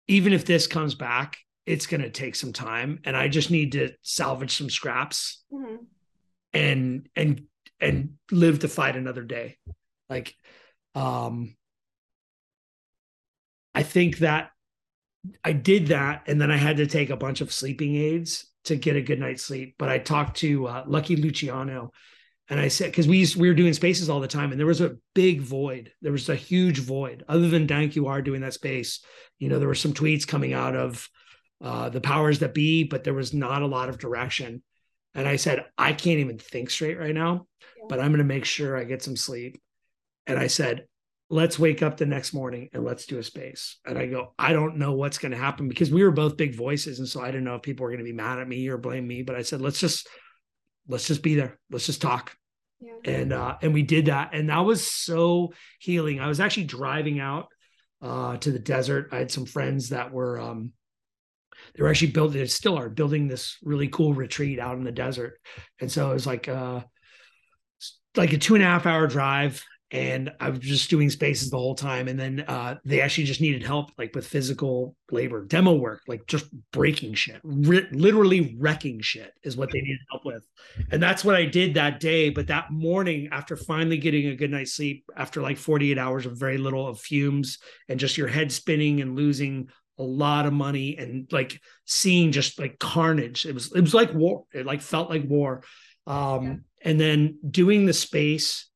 even 0.07 0.33
if 0.33 0.45
this 0.45 0.67
comes 0.67 0.95
back, 0.95 1.37
it's 1.65 1.87
going 1.87 2.01
to 2.01 2.09
take 2.09 2.35
some 2.35 2.51
time 2.53 2.99
and 3.05 3.15
I 3.15 3.27
just 3.27 3.49
need 3.49 3.73
to 3.73 3.91
salvage 4.01 4.57
some 4.57 4.69
scraps 4.69 5.43
mm-hmm. 5.51 5.83
and 6.53 7.07
and 7.15 7.43
and 7.79 8.15
live 8.31 8.59
to 8.59 8.67
fight 8.67 8.95
another 8.95 9.23
day. 9.23 9.57
Like 10.09 10.35
um 10.93 11.55
I 13.73 13.83
think 13.83 14.19
that 14.19 14.51
I 15.43 15.53
did 15.53 15.87
that 15.87 16.23
and 16.27 16.39
then 16.39 16.51
I 16.51 16.57
had 16.57 16.77
to 16.77 16.85
take 16.85 17.09
a 17.09 17.17
bunch 17.17 17.39
of 17.39 17.53
sleeping 17.53 17.95
aids 17.95 18.45
to 18.65 18.75
get 18.75 18.95
a 18.95 19.01
good 19.01 19.19
night's 19.19 19.43
sleep, 19.43 19.75
but 19.77 19.89
I 19.89 19.99
talked 19.99 20.37
to 20.37 20.67
uh, 20.67 20.83
Lucky 20.85 21.15
Luciano 21.15 21.91
and 22.49 22.59
I 22.59 22.67
said, 22.67 22.91
because 22.91 23.07
we 23.07 23.19
used, 23.19 23.37
we 23.37 23.47
were 23.47 23.53
doing 23.53 23.73
spaces 23.73 24.09
all 24.09 24.19
the 24.19 24.27
time, 24.27 24.51
and 24.51 24.59
there 24.59 24.67
was 24.67 24.81
a 24.81 24.97
big 25.15 25.41
void. 25.41 25.91
There 26.01 26.11
was 26.11 26.27
a 26.27 26.35
huge 26.35 26.79
void. 26.79 27.23
Other 27.29 27.47
than 27.47 27.67
Dank, 27.67 27.95
you 27.95 28.07
are 28.07 28.21
doing 28.21 28.41
that 28.41 28.53
space. 28.53 29.03
You 29.39 29.49
know, 29.49 29.59
there 29.59 29.67
were 29.67 29.75
some 29.75 29.93
tweets 29.93 30.27
coming 30.27 30.53
out 30.53 30.75
of 30.75 31.07
uh, 31.61 31.89
the 31.89 32.01
powers 32.01 32.39
that 32.39 32.53
be, 32.53 32.83
but 32.83 33.05
there 33.05 33.13
was 33.13 33.33
not 33.33 33.61
a 33.61 33.67
lot 33.67 33.87
of 33.87 33.97
direction. 33.97 34.61
And 35.15 35.27
I 35.27 35.37
said, 35.37 35.65
I 35.77 35.93
can't 35.93 36.19
even 36.19 36.37
think 36.37 36.69
straight 36.69 36.99
right 36.99 37.15
now, 37.15 37.47
yeah. 37.77 37.85
but 37.87 37.99
I'm 37.99 38.11
going 38.11 38.17
to 38.17 38.25
make 38.25 38.45
sure 38.45 38.75
I 38.75 38.83
get 38.83 39.03
some 39.03 39.15
sleep. 39.15 39.61
And 40.27 40.37
I 40.37 40.47
said, 40.47 40.85
let's 41.29 41.57
wake 41.57 41.81
up 41.81 41.97
the 41.97 42.05
next 42.05 42.33
morning 42.33 42.69
and 42.73 42.83
let's 42.83 43.05
do 43.05 43.19
a 43.19 43.23
space. 43.23 43.77
And 43.85 43.97
I 43.97 44.07
go, 44.07 44.33
I 44.37 44.53
don't 44.53 44.77
know 44.77 44.93
what's 44.93 45.17
going 45.17 45.31
to 45.31 45.37
happen 45.37 45.67
because 45.69 45.91
we 45.91 46.03
were 46.03 46.11
both 46.11 46.37
big 46.37 46.55
voices. 46.55 46.99
And 46.99 47.07
so 47.07 47.21
I 47.21 47.27
didn't 47.27 47.45
know 47.45 47.55
if 47.55 47.61
people 47.61 47.83
were 47.83 47.89
going 47.89 47.99
to 47.99 48.03
be 48.03 48.11
mad 48.11 48.39
at 48.39 48.47
me 48.47 48.67
or 48.67 48.77
blame 48.77 49.07
me. 49.07 49.23
But 49.23 49.35
I 49.35 49.41
said, 49.43 49.61
let's 49.61 49.79
just, 49.79 50.07
let's 50.87 51.07
just 51.07 51.23
be 51.23 51.35
there. 51.35 51.59
Let's 51.71 51.85
just 51.85 52.01
talk. 52.01 52.35
Yeah. 52.79 52.93
And 53.05 53.33
uh, 53.33 53.57
and 53.61 53.73
we 53.73 53.83
did 53.83 54.07
that. 54.07 54.31
And 54.33 54.49
that 54.49 54.59
was 54.59 54.89
so 54.89 55.53
healing. 55.79 56.19
I 56.19 56.27
was 56.27 56.39
actually 56.39 56.65
driving 56.65 57.19
out 57.19 57.47
uh 58.01 58.37
to 58.37 58.51
the 58.51 58.59
desert. 58.59 59.09
I 59.11 59.17
had 59.17 59.31
some 59.31 59.45
friends 59.45 59.89
that 59.89 60.11
were 60.11 60.39
um 60.39 60.73
they 61.75 61.83
were 61.83 61.89
actually 61.89 62.11
building, 62.11 62.39
they 62.39 62.47
still 62.47 62.77
are 62.77 62.89
building 62.89 63.27
this 63.27 63.57
really 63.63 63.87
cool 63.87 64.13
retreat 64.13 64.59
out 64.59 64.77
in 64.77 64.83
the 64.83 64.91
desert. 64.91 65.39
And 65.79 65.91
so 65.91 66.11
it 66.11 66.13
was 66.13 66.27
like 66.27 66.47
uh 66.49 66.81
like 68.15 68.33
a 68.33 68.37
two 68.37 68.55
and 68.55 68.63
a 68.63 68.67
half 68.67 68.85
hour 68.85 69.07
drive 69.07 69.63
and 69.93 70.31
I 70.39 70.49
was 70.49 70.59
just 70.59 70.89
doing 70.89 71.11
spaces 71.11 71.51
the 71.51 71.57
whole 71.57 71.75
time. 71.75 72.07
And 72.07 72.19
then 72.19 72.43
uh, 72.47 72.77
they 72.83 72.99
actually 72.99 73.25
just 73.25 73.41
needed 73.41 73.61
help, 73.61 73.91
like 73.95 74.15
with 74.15 74.25
physical 74.25 74.95
labor, 75.11 75.45
demo 75.45 75.75
work, 75.75 76.01
like 76.07 76.25
just 76.25 76.47
breaking 76.71 77.13
shit, 77.13 77.39
literally 77.45 78.55
wrecking 78.59 79.01
shit 79.01 79.31
is 79.43 79.55
what 79.55 79.71
they 79.71 79.79
needed 79.79 79.99
help 80.09 80.25
with. 80.25 80.43
And 80.91 81.01
that's 81.01 81.23
what 81.23 81.35
I 81.35 81.45
did 81.45 81.75
that 81.75 81.99
day. 81.99 82.31
But 82.31 82.47
that 82.47 82.71
morning, 82.71 83.29
after 83.31 83.55
finally 83.55 83.99
getting 83.99 84.25
a 84.27 84.35
good 84.35 84.49
night's 84.49 84.73
sleep, 84.73 85.05
after 85.15 85.43
like 85.43 85.57
48 85.57 85.99
hours 85.99 86.25
of 86.25 86.39
very 86.39 86.57
little 86.57 86.87
of 86.87 86.99
fumes 86.99 87.59
and 87.87 87.99
just 87.99 88.17
your 88.17 88.27
head 88.27 88.51
spinning 88.51 88.99
and 88.99 89.15
losing 89.15 89.69
a 89.99 90.03
lot 90.03 90.47
of 90.47 90.53
money 90.53 90.97
and 90.97 91.31
like 91.31 91.61
seeing 91.85 92.31
just 92.31 92.59
like 92.59 92.79
carnage, 92.79 93.45
it 93.45 93.53
was 93.53 93.71
it 93.75 93.81
was 93.81 93.93
like 93.93 94.11
war. 94.15 94.45
It 94.55 94.65
like 94.65 94.81
felt 94.81 95.11
like 95.11 95.23
war. 95.27 95.61
Um, 96.07 96.43
yeah. 96.43 96.55
And 96.81 96.99
then 96.99 97.37
doing 97.47 97.85
the 97.85 97.93
space 97.93 98.71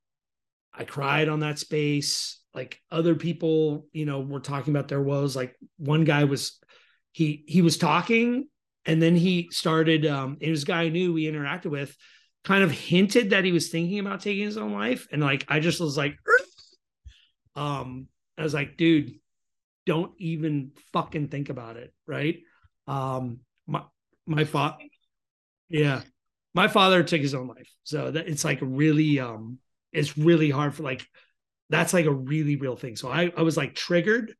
I 0.78 0.84
cried 0.84 1.28
on 1.28 1.40
that 1.40 1.60
space. 1.60 2.40
Like 2.54 2.80
other 2.92 3.16
people, 3.16 3.88
you 3.92 4.06
know, 4.06 4.22
were 4.22 4.40
talking 4.40 4.74
about 4.74 4.88
their 4.88 5.02
woes. 5.02 5.36
Like 5.36 5.56
one 5.78 6.04
guy 6.04 6.24
was, 6.24 6.60
he 7.12 7.44
he 7.48 7.62
was 7.62 7.78
talking, 7.78 8.48
and 8.86 9.02
then 9.02 9.16
he 9.16 9.50
started. 9.52 10.06
Um, 10.06 10.38
it 10.40 10.50
was 10.50 10.64
a 10.64 10.68
guy 10.68 10.84
I 10.84 10.90
knew 10.90 11.14
we 11.14 11.26
interacted 11.26 11.72
with, 11.72 11.96
kind 12.44 12.64
of 12.64 12.72
hinted 12.72 13.32
that 13.32 13.44
he 13.44 13.52
was 13.52 13.70
thinking 13.70 14.00
about 14.00 14.22
taking 14.22 14.46
his 14.46 14.58
own 14.58 14.74
life, 14.74 15.08
and 15.12 15.22
like 15.22 15.46
I 15.50 15.60
just 15.60 15.80
was 15.80 15.98
like, 15.98 16.16
um, 17.56 18.08
I 18.38 18.44
was 18.44 18.54
like, 18.54 18.78
dude, 18.78 19.16
don't 19.86 20.14
even 20.20 20.72
fucking 20.94 21.30
think 21.30 21.50
about 21.50 21.78
it, 21.78 21.94
right? 22.06 22.38
Um, 22.88 23.40
my 23.66 23.84
my 24.26 24.44
father, 24.44 24.78
yeah, 25.70 26.02
my 26.54 26.68
father 26.68 27.04
took 27.04 27.22
his 27.22 27.34
own 27.34 27.48
life, 27.48 27.70
so 27.84 28.12
that 28.12 28.28
it's 28.28 28.46
like 28.46 28.60
really 28.62 29.20
um 29.20 29.60
it's 29.98 30.18
really 30.18 30.50
hard 30.50 30.76
for 30.76 30.84
like 30.84 31.06
that's 31.70 31.94
like 31.94 32.06
a 32.06 32.12
really 32.12 32.56
real 32.56 32.76
thing. 32.76 32.96
So 32.96 33.10
I, 33.10 33.32
I 33.36 33.42
was 33.42 33.58
like 33.58 33.76
triggered, 33.76 34.34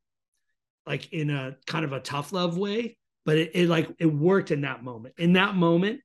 like 0.86 1.12
in 1.12 1.30
a 1.30 1.56
kind 1.66 1.84
of 1.84 1.92
a 1.92 2.00
tough 2.00 2.32
love 2.32 2.56
way, 2.56 2.96
but 3.26 3.36
it, 3.36 3.50
it 3.54 3.68
like 3.68 3.90
it 3.98 4.06
worked 4.06 4.50
in 4.50 4.62
that 4.62 4.82
moment. 4.82 5.16
In 5.18 5.34
that 5.34 5.54
moment, 5.54 6.00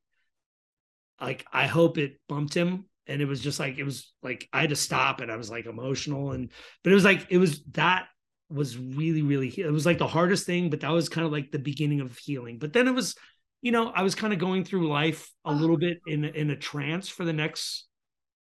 like 1.21 1.45
I 1.53 1.67
hope 1.67 1.97
it 1.97 2.19
bumped 2.27 2.53
him. 2.53 2.85
And 3.05 3.21
it 3.21 3.25
was 3.25 3.41
just 3.41 3.59
like 3.59 3.77
it 3.77 3.83
was 3.83 4.11
like 4.23 4.47
I 4.51 4.61
had 4.61 4.69
to 4.71 4.75
stop 4.75 5.19
and 5.21 5.31
I 5.31 5.35
was 5.35 5.51
like 5.51 5.65
emotional 5.65 6.31
and 6.31 6.49
but 6.83 6.91
it 6.91 6.95
was 6.95 7.03
like 7.03 7.27
it 7.29 7.37
was 7.37 7.61
that 7.73 8.07
was 8.49 8.77
really 8.77 9.21
really 9.21 9.49
it 9.49 9.71
was 9.71 9.85
like 9.85 9.97
the 9.97 10.07
hardest 10.07 10.45
thing 10.45 10.69
but 10.69 10.79
that 10.81 10.91
was 10.91 11.09
kind 11.09 11.25
of 11.25 11.31
like 11.31 11.51
the 11.51 11.59
beginning 11.59 12.01
of 12.01 12.17
healing 12.17 12.59
but 12.59 12.71
then 12.71 12.87
it 12.87 12.93
was 12.93 13.15
you 13.61 13.71
know 13.71 13.91
i 13.95 14.03
was 14.03 14.13
kind 14.13 14.31
of 14.31 14.37
going 14.37 14.63
through 14.63 14.87
life 14.87 15.31
a 15.43 15.51
little 15.51 15.77
bit 15.77 15.97
in 16.05 16.23
in 16.23 16.51
a 16.51 16.55
trance 16.55 17.09
for 17.09 17.25
the 17.25 17.33
next 17.33 17.87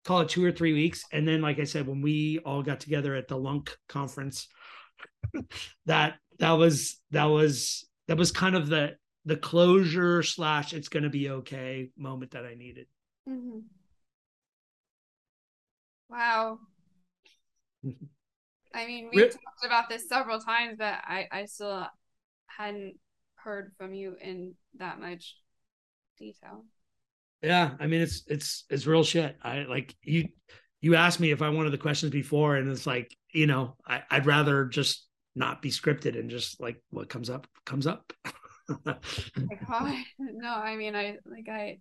call 0.04 0.20
it 0.20 0.28
two 0.28 0.44
or 0.44 0.52
three 0.52 0.72
weeks. 0.72 1.04
And 1.12 1.26
then, 1.26 1.42
like 1.42 1.58
I 1.58 1.64
said, 1.64 1.86
when 1.86 2.02
we 2.02 2.40
all 2.44 2.62
got 2.62 2.80
together 2.80 3.14
at 3.14 3.28
the 3.28 3.36
Lunk 3.36 3.76
conference, 3.88 4.48
that 5.86 6.14
that 6.38 6.52
was 6.52 7.00
that 7.10 7.26
was 7.26 7.86
that 8.08 8.16
was 8.16 8.32
kind 8.32 8.56
of 8.56 8.68
the 8.68 8.96
the 9.24 9.36
closure 9.36 10.22
slash 10.22 10.72
it's 10.72 10.88
going 10.88 11.02
to 11.02 11.10
be 11.10 11.30
okay 11.30 11.90
moment 11.96 12.32
that 12.32 12.44
I 12.44 12.54
needed. 12.54 12.86
Mm-hmm. 13.28 13.58
Wow. 16.08 16.58
I 18.74 18.86
mean, 18.86 19.10
we 19.12 19.22
talked 19.22 19.64
about 19.64 19.88
this 19.88 20.08
several 20.08 20.40
times, 20.40 20.76
but 20.78 20.94
I 21.04 21.26
I 21.30 21.44
still 21.46 21.86
hadn't 22.46 22.94
heard 23.34 23.72
from 23.76 23.94
you 23.94 24.16
in 24.20 24.54
that 24.78 25.00
much 25.00 25.36
detail. 26.18 26.64
Yeah, 27.42 27.72
I 27.78 27.86
mean 27.86 28.00
it's 28.02 28.22
it's 28.26 28.64
it's 28.68 28.86
real 28.86 29.04
shit. 29.04 29.36
I 29.42 29.60
like 29.62 29.94
you 30.02 30.28
you 30.80 30.94
asked 30.94 31.20
me 31.20 31.30
if 31.30 31.42
I 31.42 31.48
wanted 31.48 31.70
the 31.70 31.78
questions 31.78 32.12
before, 32.12 32.56
and 32.56 32.70
it's 32.70 32.86
like 32.86 33.16
you 33.32 33.46
know 33.46 33.76
I, 33.86 34.02
I'd 34.10 34.26
rather 34.26 34.66
just 34.66 35.06
not 35.34 35.62
be 35.62 35.70
scripted 35.70 36.18
and 36.18 36.28
just 36.28 36.60
like 36.60 36.82
what 36.90 37.08
comes 37.08 37.30
up 37.30 37.46
comes 37.64 37.86
up. 37.86 38.12
no, 38.86 40.54
I 40.54 40.76
mean 40.76 40.94
I 40.94 41.16
like 41.24 41.48
I 41.48 41.78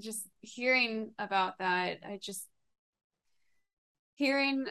just 0.00 0.26
hearing 0.40 1.10
about 1.18 1.58
that. 1.58 1.98
I 2.06 2.18
just 2.20 2.48
hearing 4.14 4.66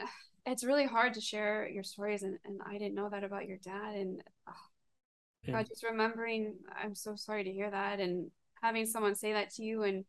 it's 0.46 0.64
really 0.64 0.86
hard 0.86 1.14
to 1.14 1.20
share 1.20 1.68
your 1.68 1.84
stories, 1.84 2.22
and 2.22 2.38
and 2.44 2.60
I 2.66 2.72
didn't 2.72 2.94
know 2.94 3.08
that 3.10 3.24
about 3.24 3.46
your 3.46 3.58
dad, 3.58 3.94
and 3.94 4.22
oh, 4.48 4.52
yeah. 5.44 5.52
God, 5.54 5.68
just 5.68 5.84
remembering. 5.84 6.56
I'm 6.76 6.94
so 6.94 7.16
sorry 7.16 7.44
to 7.44 7.52
hear 7.52 7.70
that, 7.70 8.00
and 8.00 8.30
having 8.64 8.86
someone 8.86 9.14
say 9.14 9.34
that 9.34 9.50
to 9.50 9.62
you 9.62 9.82
and 9.82 10.06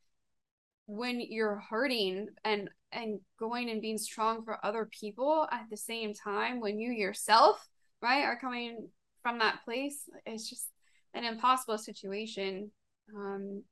when 0.87 1.19
you're 1.19 1.61
hurting 1.69 2.27
and 2.45 2.69
and 2.93 3.19
going 3.37 3.69
and 3.69 3.81
being 3.81 3.97
strong 3.97 4.45
for 4.45 4.65
other 4.65 4.87
people 4.97 5.45
at 5.51 5.65
the 5.69 5.75
same 5.75 6.13
time 6.13 6.61
when 6.61 6.79
you 6.79 6.91
yourself 6.91 7.67
right 8.01 8.23
are 8.23 8.39
coming 8.39 8.87
from 9.21 9.39
that 9.39 9.59
place 9.65 10.09
it's 10.25 10.49
just 10.49 10.69
an 11.13 11.25
impossible 11.25 11.77
situation. 11.77 12.71
Um 13.13 13.63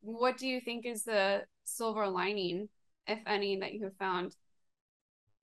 what 0.00 0.38
do 0.38 0.46
you 0.46 0.62
think 0.62 0.86
is 0.86 1.04
the 1.04 1.42
silver 1.64 2.08
lining 2.08 2.70
if 3.06 3.18
any 3.26 3.58
that 3.58 3.74
you 3.74 3.84
have 3.84 3.96
found? 3.96 4.34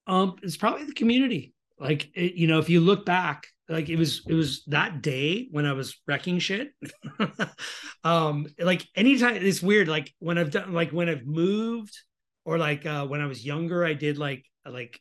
Um 0.08 0.36
it's 0.41 0.58
probably 0.58 0.86
the 0.86 0.93
community. 0.93 1.53
Like 1.80 2.10
it, 2.16 2.34
you 2.34 2.47
know 2.47 2.58
if 2.58 2.70
you 2.70 2.82
look 2.82 3.05
back 3.05 3.47
like 3.70 3.89
it 3.89 3.97
was 3.97 4.22
it 4.28 4.34
was 4.34 4.63
that 4.65 5.01
day 5.01 5.47
when 5.51 5.65
I 5.65 5.74
was 5.74 5.95
wrecking 6.07 6.39
shit. 6.39 6.72
um, 8.03 8.47
like 8.59 8.86
anytime 8.95 9.36
it's 9.36 9.61
weird. 9.61 9.88
Like 9.88 10.13
when 10.20 10.38
I've 10.38 10.51
done 10.51 10.74
like 10.74 10.91
when 10.91 11.09
I've 11.09 11.26
moved 11.26 11.97
or 12.45 12.57
like 12.57 12.86
uh 12.86 13.05
when 13.05 13.22
I 13.22 13.26
was 13.26 13.45
younger, 13.45 13.86
I 13.86 13.93
did 13.93 14.18
like 14.18 14.45
like 14.65 14.99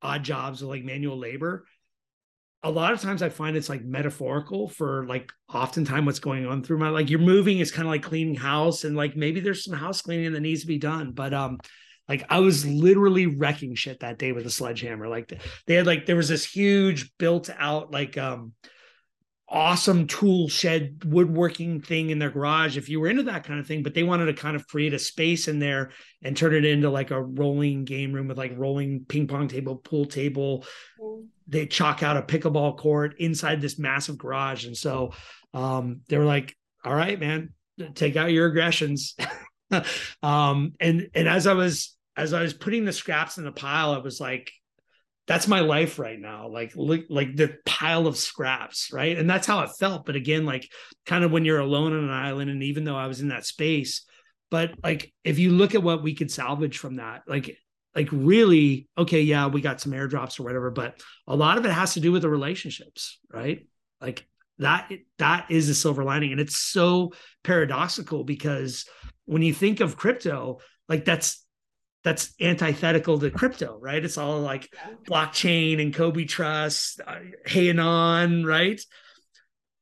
odd 0.00 0.22
jobs 0.22 0.60
with 0.60 0.70
like 0.70 0.84
manual 0.84 1.18
labor. 1.18 1.66
A 2.62 2.70
lot 2.70 2.92
of 2.92 3.00
times 3.00 3.22
I 3.22 3.28
find 3.28 3.56
it's 3.56 3.68
like 3.68 3.84
metaphorical 3.84 4.68
for 4.68 5.06
like 5.06 5.30
oftentimes 5.52 6.06
what's 6.06 6.18
going 6.18 6.46
on 6.46 6.62
through 6.62 6.78
my 6.78 6.88
like 6.88 7.10
you're 7.10 7.20
moving 7.20 7.58
is 7.58 7.70
kind 7.70 7.86
of 7.86 7.92
like 7.92 8.02
cleaning 8.02 8.34
house 8.34 8.84
and 8.84 8.96
like 8.96 9.16
maybe 9.16 9.40
there's 9.40 9.64
some 9.64 9.78
house 9.78 10.02
cleaning 10.02 10.32
that 10.32 10.40
needs 10.40 10.62
to 10.62 10.66
be 10.66 10.78
done. 10.78 11.12
But 11.12 11.34
um 11.34 11.58
like 12.08 12.24
I 12.30 12.40
was 12.40 12.66
literally 12.66 13.26
wrecking 13.26 13.74
shit 13.74 14.00
that 14.00 14.18
day 14.18 14.32
with 14.32 14.46
a 14.46 14.50
sledgehammer. 14.50 15.08
Like 15.08 15.40
they 15.66 15.74
had 15.74 15.86
like 15.86 16.06
there 16.06 16.16
was 16.16 16.28
this 16.28 16.44
huge 16.44 17.16
built 17.18 17.50
out 17.58 17.92
like 17.92 18.16
um 18.16 18.52
awesome 19.50 20.06
tool 20.06 20.46
shed 20.48 21.02
woodworking 21.06 21.80
thing 21.80 22.10
in 22.10 22.18
their 22.18 22.30
garage 22.30 22.76
if 22.76 22.90
you 22.90 23.00
were 23.00 23.08
into 23.08 23.22
that 23.22 23.44
kind 23.44 23.58
of 23.58 23.66
thing 23.66 23.82
but 23.82 23.94
they 23.94 24.02
wanted 24.02 24.26
to 24.26 24.34
kind 24.34 24.54
of 24.54 24.66
create 24.66 24.92
a 24.92 24.98
space 24.98 25.48
in 25.48 25.58
there 25.58 25.90
and 26.22 26.36
turn 26.36 26.54
it 26.54 26.66
into 26.66 26.90
like 26.90 27.10
a 27.10 27.22
rolling 27.22 27.86
game 27.86 28.12
room 28.12 28.28
with 28.28 28.36
like 28.36 28.52
rolling 28.58 29.06
ping 29.08 29.26
pong 29.26 29.48
table 29.48 29.76
pool 29.76 30.04
table. 30.04 30.66
They 31.46 31.64
chalk 31.64 32.02
out 32.02 32.18
a 32.18 32.22
pickleball 32.22 32.76
court 32.76 33.14
inside 33.20 33.62
this 33.62 33.78
massive 33.78 34.18
garage. 34.18 34.66
And 34.66 34.76
so 34.76 35.12
um 35.54 36.02
they 36.08 36.18
were 36.18 36.24
like 36.24 36.54
all 36.84 36.94
right 36.94 37.18
man 37.18 37.54
take 37.94 38.16
out 38.16 38.32
your 38.32 38.46
aggressions. 38.46 39.16
Um 40.22 40.72
and 40.80 41.10
and 41.14 41.28
as 41.28 41.46
i 41.46 41.52
was 41.52 41.97
as 42.18 42.34
I 42.34 42.42
was 42.42 42.52
putting 42.52 42.84
the 42.84 42.92
scraps 42.92 43.38
in 43.38 43.44
the 43.44 43.52
pile, 43.52 43.92
I 43.92 43.98
was 43.98 44.20
like, 44.20 44.50
that's 45.28 45.46
my 45.46 45.60
life 45.60 46.00
right 46.00 46.18
now. 46.18 46.48
Like, 46.48 46.72
like, 46.74 47.06
like 47.08 47.36
the 47.36 47.56
pile 47.64 48.08
of 48.08 48.16
scraps, 48.16 48.92
right? 48.92 49.16
And 49.16 49.30
that's 49.30 49.46
how 49.46 49.60
it 49.60 49.70
felt. 49.78 50.04
But 50.04 50.16
again, 50.16 50.44
like 50.44 50.68
kind 51.06 51.22
of 51.22 51.30
when 51.30 51.44
you're 51.44 51.60
alone 51.60 51.92
on 51.92 52.02
an 52.02 52.10
island, 52.10 52.50
and 52.50 52.64
even 52.64 52.82
though 52.82 52.96
I 52.96 53.06
was 53.06 53.20
in 53.20 53.28
that 53.28 53.46
space, 53.46 54.04
but 54.50 54.72
like 54.82 55.12
if 55.22 55.38
you 55.38 55.50
look 55.50 55.76
at 55.76 55.82
what 55.82 56.02
we 56.02 56.14
could 56.14 56.30
salvage 56.30 56.78
from 56.78 56.96
that, 56.96 57.22
like 57.28 57.56
like 57.94 58.08
really, 58.10 58.88
okay, 58.98 59.20
yeah, 59.20 59.46
we 59.46 59.60
got 59.60 59.80
some 59.80 59.92
airdrops 59.92 60.40
or 60.40 60.42
whatever, 60.42 60.70
but 60.70 61.00
a 61.26 61.36
lot 61.36 61.58
of 61.58 61.66
it 61.66 61.72
has 61.72 61.94
to 61.94 62.00
do 62.00 62.10
with 62.10 62.22
the 62.22 62.30
relationships, 62.30 63.18
right? 63.32 63.66
Like 64.00 64.26
that 64.58 64.90
that 65.18 65.50
is 65.50 65.68
a 65.68 65.74
silver 65.74 66.02
lining. 66.02 66.32
And 66.32 66.40
it's 66.40 66.56
so 66.56 67.12
paradoxical 67.44 68.24
because 68.24 68.86
when 69.26 69.42
you 69.42 69.52
think 69.52 69.80
of 69.80 69.96
crypto, 69.96 70.58
like 70.88 71.04
that's 71.04 71.44
that's 72.04 72.32
antithetical 72.40 73.18
to 73.18 73.30
crypto, 73.30 73.78
right? 73.80 74.04
It's 74.04 74.18
all 74.18 74.40
like 74.40 74.72
blockchain 75.06 75.80
and 75.82 75.94
Kobe 75.94 76.24
Trust, 76.24 77.00
uh, 77.06 77.18
Hanon, 77.46 78.44
right? 78.44 78.80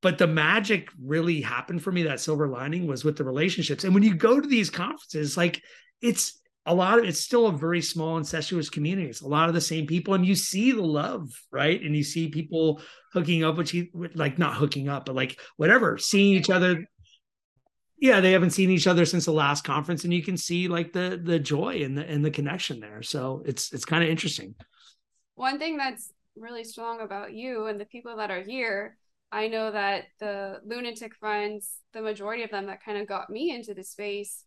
But 0.03 0.19
the 0.19 0.27
magic 0.27 0.89
really 1.03 1.41
happened 1.41 1.83
for 1.83 1.93
me. 1.93 2.05
That 2.05 2.21
silver 2.21 2.49
lining 2.49 2.87
was 2.87 3.05
with 3.05 3.17
the 3.17 3.25
relationships. 3.25 3.85
And 3.85 3.95
when 3.95 4.03
you 4.03 4.15
go 4.15 4.41
to 4.41 4.49
these 4.49 4.71
conferences, 4.71 5.37
like 5.37 5.63
it's 6.01 6.41
a 6.67 6.75
lot 6.75 6.99
of 6.99 7.05
it's 7.05 7.21
still 7.21 7.47
a 7.47 7.53
very 7.53 7.81
small 7.81 8.19
incestuous 8.19 8.69
community. 8.69 9.09
It's 9.09 9.21
a 9.21 9.29
lot 9.29 9.49
of 9.49 9.55
the 9.55 9.61
same 9.61 9.87
people, 9.87 10.15
and 10.15 10.27
you 10.27 10.35
see 10.35 10.73
the 10.73 10.83
love, 10.83 11.31
right? 11.53 11.81
And 11.81 11.97
you 11.97 12.03
see 12.03 12.29
people 12.29 12.83
hooking 13.13 13.45
up 13.45 13.57
which 13.57 13.73
you, 13.73 13.89
like 14.15 14.39
not 14.39 14.55
hooking 14.55 14.89
up, 14.89 15.07
but 15.07 15.15
like 15.15 15.41
whatever, 15.57 15.97
seeing 15.97 16.35
each 16.35 16.51
other. 16.51 16.85
Yeah, 17.99 18.21
they 18.21 18.33
haven't 18.33 18.51
seen 18.51 18.71
each 18.71 18.87
other 18.87 19.05
since 19.05 19.25
the 19.25 19.33
last 19.33 19.65
conference, 19.65 20.05
and 20.05 20.13
you 20.13 20.23
can 20.23 20.37
see 20.37 20.69
like 20.69 20.93
the 20.93 21.21
the 21.23 21.39
joy 21.39 21.83
and 21.83 21.97
the 21.97 22.07
and 22.07 22.25
the 22.25 22.31
connection 22.31 22.81
there. 22.81 23.03
So 23.03 23.43
it's 23.47 23.73
it's 23.73 23.85
kind 23.85 24.05
of 24.05 24.11
interesting. 24.11 24.55
One 25.35 25.59
thing 25.59 25.77
that's 25.77 26.13
really 26.37 26.65
strong 26.65 27.01
about 27.01 27.33
you 27.33 27.67
and 27.67 27.81
the 27.81 27.87
people 27.87 28.17
that 28.17 28.31
are 28.31 28.43
here 28.43 28.97
I 29.33 29.49
know 29.49 29.71
that 29.71 30.05
the 30.19 30.61
lunatic 30.65 31.15
friends, 31.15 31.71
the 31.93 32.01
majority 32.01 32.43
of 32.43 32.51
them 32.51 32.67
that 32.67 32.85
kind 32.85 32.99
of 32.99 33.09
got 33.09 33.31
me 33.31 33.55
into 33.55 33.75
the 33.75 33.83
space, 33.83 34.45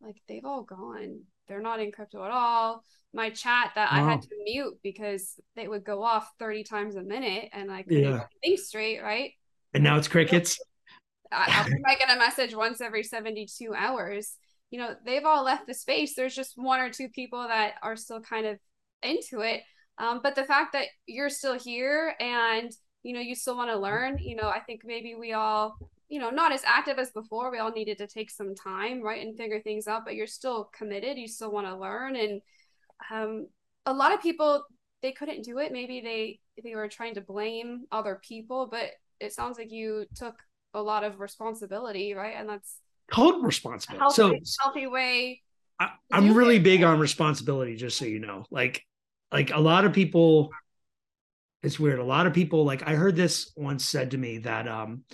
like 0.00 0.16
they've 0.28 0.44
all 0.44 0.62
gone. 0.62 1.22
They're 1.48 1.60
not 1.60 1.80
in 1.80 1.90
crypto 1.90 2.24
at 2.24 2.30
all. 2.30 2.84
My 3.12 3.30
chat 3.30 3.72
that 3.74 3.90
wow. 3.90 4.06
I 4.06 4.10
had 4.10 4.22
to 4.22 4.28
mute 4.44 4.78
because 4.82 5.34
they 5.56 5.66
would 5.66 5.84
go 5.84 6.02
off 6.02 6.30
30 6.38 6.64
times 6.64 6.96
a 6.96 7.02
minute 7.02 7.48
and 7.52 7.72
I 7.72 7.82
couldn't 7.82 8.04
yeah. 8.04 8.24
think 8.42 8.60
straight, 8.60 9.02
right? 9.02 9.32
And 9.74 9.82
now 9.82 9.96
it's 9.96 10.06
crickets. 10.06 10.60
I, 11.32 11.68
I 11.86 11.94
get 11.94 12.10
a 12.14 12.18
message 12.18 12.54
once 12.54 12.80
every 12.80 13.02
72 13.02 13.74
hours. 13.74 14.36
You 14.70 14.78
know, 14.78 14.94
they've 15.04 15.24
all 15.24 15.44
left 15.44 15.66
the 15.66 15.74
space. 15.74 16.14
There's 16.14 16.34
just 16.34 16.52
one 16.56 16.80
or 16.80 16.90
two 16.90 17.08
people 17.08 17.46
that 17.48 17.74
are 17.82 17.96
still 17.96 18.20
kind 18.20 18.46
of 18.46 18.58
into 19.02 19.40
it. 19.40 19.62
Um, 19.98 20.20
but 20.22 20.34
the 20.34 20.44
fact 20.44 20.72
that 20.72 20.86
you're 21.06 21.30
still 21.30 21.58
here 21.58 22.14
and 22.20 22.70
you 23.02 23.14
know 23.14 23.20
you 23.20 23.34
still 23.34 23.56
want 23.56 23.70
to 23.70 23.78
learn 23.78 24.18
you 24.18 24.36
know 24.36 24.48
i 24.48 24.60
think 24.60 24.82
maybe 24.84 25.14
we 25.14 25.32
all 25.32 25.76
you 26.08 26.18
know 26.20 26.30
not 26.30 26.52
as 26.52 26.62
active 26.66 26.98
as 26.98 27.10
before 27.12 27.50
we 27.50 27.58
all 27.58 27.72
needed 27.72 27.98
to 27.98 28.06
take 28.06 28.30
some 28.30 28.54
time 28.54 29.02
right 29.02 29.24
and 29.24 29.36
figure 29.36 29.60
things 29.60 29.86
out 29.86 30.04
but 30.04 30.14
you're 30.14 30.26
still 30.26 30.70
committed 30.76 31.16
you 31.16 31.28
still 31.28 31.50
want 31.50 31.66
to 31.66 31.76
learn 31.76 32.16
and 32.16 32.40
um, 33.10 33.46
a 33.86 33.92
lot 33.92 34.12
of 34.12 34.20
people 34.20 34.64
they 35.02 35.12
couldn't 35.12 35.44
do 35.44 35.58
it 35.58 35.72
maybe 35.72 36.00
they 36.00 36.38
they 36.62 36.74
were 36.74 36.88
trying 36.88 37.14
to 37.14 37.20
blame 37.20 37.84
other 37.90 38.20
people 38.26 38.68
but 38.70 38.90
it 39.18 39.32
sounds 39.32 39.58
like 39.58 39.70
you 39.70 40.04
took 40.14 40.34
a 40.74 40.82
lot 40.82 41.04
of 41.04 41.20
responsibility 41.20 42.14
right 42.14 42.34
and 42.36 42.48
that's 42.48 42.76
total 43.12 43.42
responsibility 43.42 44.00
healthy, 44.00 44.40
so 44.44 44.62
healthy 44.62 44.86
way 44.86 45.42
I, 45.78 45.90
i'm 46.12 46.34
really 46.34 46.56
it. 46.56 46.62
big 46.62 46.82
on 46.82 46.98
responsibility 46.98 47.76
just 47.76 47.96
so 47.98 48.04
you 48.04 48.20
know 48.20 48.44
like 48.50 48.82
like 49.32 49.52
a 49.52 49.60
lot 49.60 49.84
of 49.84 49.92
people 49.92 50.50
it's 51.62 51.78
weird. 51.78 51.98
A 51.98 52.04
lot 52.04 52.26
of 52.26 52.32
people 52.32 52.64
like 52.64 52.86
I 52.86 52.94
heard 52.94 53.16
this 53.16 53.52
once 53.56 53.86
said 53.86 54.12
to 54.12 54.18
me 54.18 54.38
that 54.38 54.66
um 54.66 55.04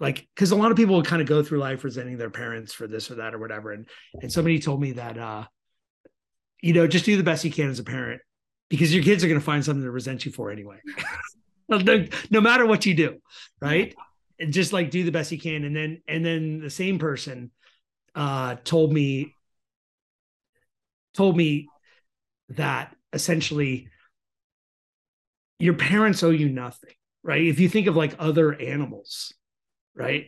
like 0.00 0.26
because 0.34 0.52
a 0.52 0.56
lot 0.56 0.70
of 0.70 0.76
people 0.76 1.02
kind 1.02 1.20
of 1.20 1.26
go 1.28 1.42
through 1.42 1.58
life 1.58 1.82
resenting 1.82 2.18
their 2.18 2.30
parents 2.30 2.72
for 2.72 2.86
this 2.86 3.10
or 3.10 3.16
that 3.16 3.34
or 3.34 3.38
whatever. 3.38 3.72
And 3.72 3.86
and 4.22 4.32
somebody 4.32 4.58
told 4.60 4.80
me 4.80 4.92
that 4.92 5.18
uh 5.18 5.44
you 6.60 6.72
know, 6.72 6.86
just 6.86 7.04
do 7.04 7.16
the 7.16 7.22
best 7.22 7.44
you 7.44 7.52
can 7.52 7.70
as 7.70 7.78
a 7.78 7.84
parent 7.84 8.20
because 8.68 8.92
your 8.92 9.04
kids 9.04 9.22
are 9.22 9.28
going 9.28 9.38
to 9.38 9.44
find 9.44 9.64
something 9.64 9.84
to 9.84 9.90
resent 9.92 10.26
you 10.26 10.32
for 10.32 10.50
anyway. 10.50 10.80
no, 11.68 12.04
no 12.30 12.40
matter 12.40 12.66
what 12.66 12.84
you 12.84 12.94
do, 12.94 13.18
right? 13.60 13.94
And 14.40 14.52
just 14.52 14.72
like 14.72 14.90
do 14.90 15.04
the 15.04 15.10
best 15.10 15.32
you 15.32 15.38
can. 15.38 15.64
And 15.64 15.74
then 15.74 16.02
and 16.06 16.24
then 16.24 16.60
the 16.60 16.70
same 16.70 16.98
person 16.98 17.50
uh 18.14 18.56
told 18.64 18.92
me 18.92 19.34
told 21.14 21.36
me 21.36 21.68
that 22.50 22.94
essentially 23.12 23.88
your 25.58 25.74
parents 25.74 26.22
owe 26.22 26.30
you 26.30 26.48
nothing, 26.48 26.94
right? 27.22 27.44
If 27.44 27.58
you 27.58 27.68
think 27.68 27.88
of 27.88 27.96
like 27.96 28.14
other 28.18 28.54
animals, 28.54 29.34
right? 29.94 30.26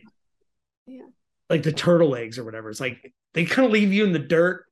Yeah. 0.85 1.03
Like 1.49 1.63
the 1.63 1.71
turtle 1.71 2.15
eggs 2.15 2.37
or 2.37 2.43
whatever. 2.43 2.69
It's 2.69 2.79
like 2.79 3.13
they 3.33 3.45
kind 3.45 3.65
of 3.65 3.71
leave 3.71 3.93
you 3.93 4.03
in 4.03 4.11
the 4.11 4.19
dirt 4.19 4.65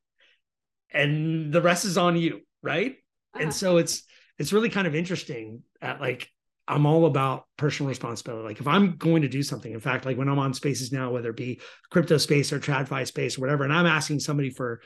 and 0.92 1.52
the 1.52 1.62
rest 1.62 1.84
is 1.84 1.96
on 1.96 2.16
you, 2.16 2.40
right? 2.62 2.92
Uh-huh. 3.34 3.44
And 3.44 3.54
so 3.54 3.78
it's 3.78 4.02
it's 4.38 4.52
really 4.52 4.70
kind 4.70 4.86
of 4.86 4.94
interesting 4.94 5.62
at 5.80 6.00
like 6.00 6.28
I'm 6.70 6.86
all 6.86 7.06
about 7.06 7.46
personal 7.56 7.88
responsibility. 7.88 8.44
Like 8.44 8.60
if 8.60 8.68
I'm 8.68 8.96
going 8.96 9.22
to 9.22 9.28
do 9.28 9.42
something, 9.42 9.72
in 9.72 9.80
fact, 9.80 10.06
like 10.06 10.16
when 10.16 10.28
I'm 10.28 10.38
on 10.38 10.54
spaces 10.54 10.92
now, 10.92 11.10
whether 11.10 11.30
it 11.30 11.36
be 11.36 11.60
crypto 11.90 12.16
space 12.16 12.52
or 12.52 12.60
TradFi 12.60 13.06
space 13.06 13.36
or 13.36 13.40
whatever, 13.40 13.64
and 13.64 13.72
I'm 13.72 13.86
asking 13.86 14.20
somebody 14.20 14.50
for 14.50 14.80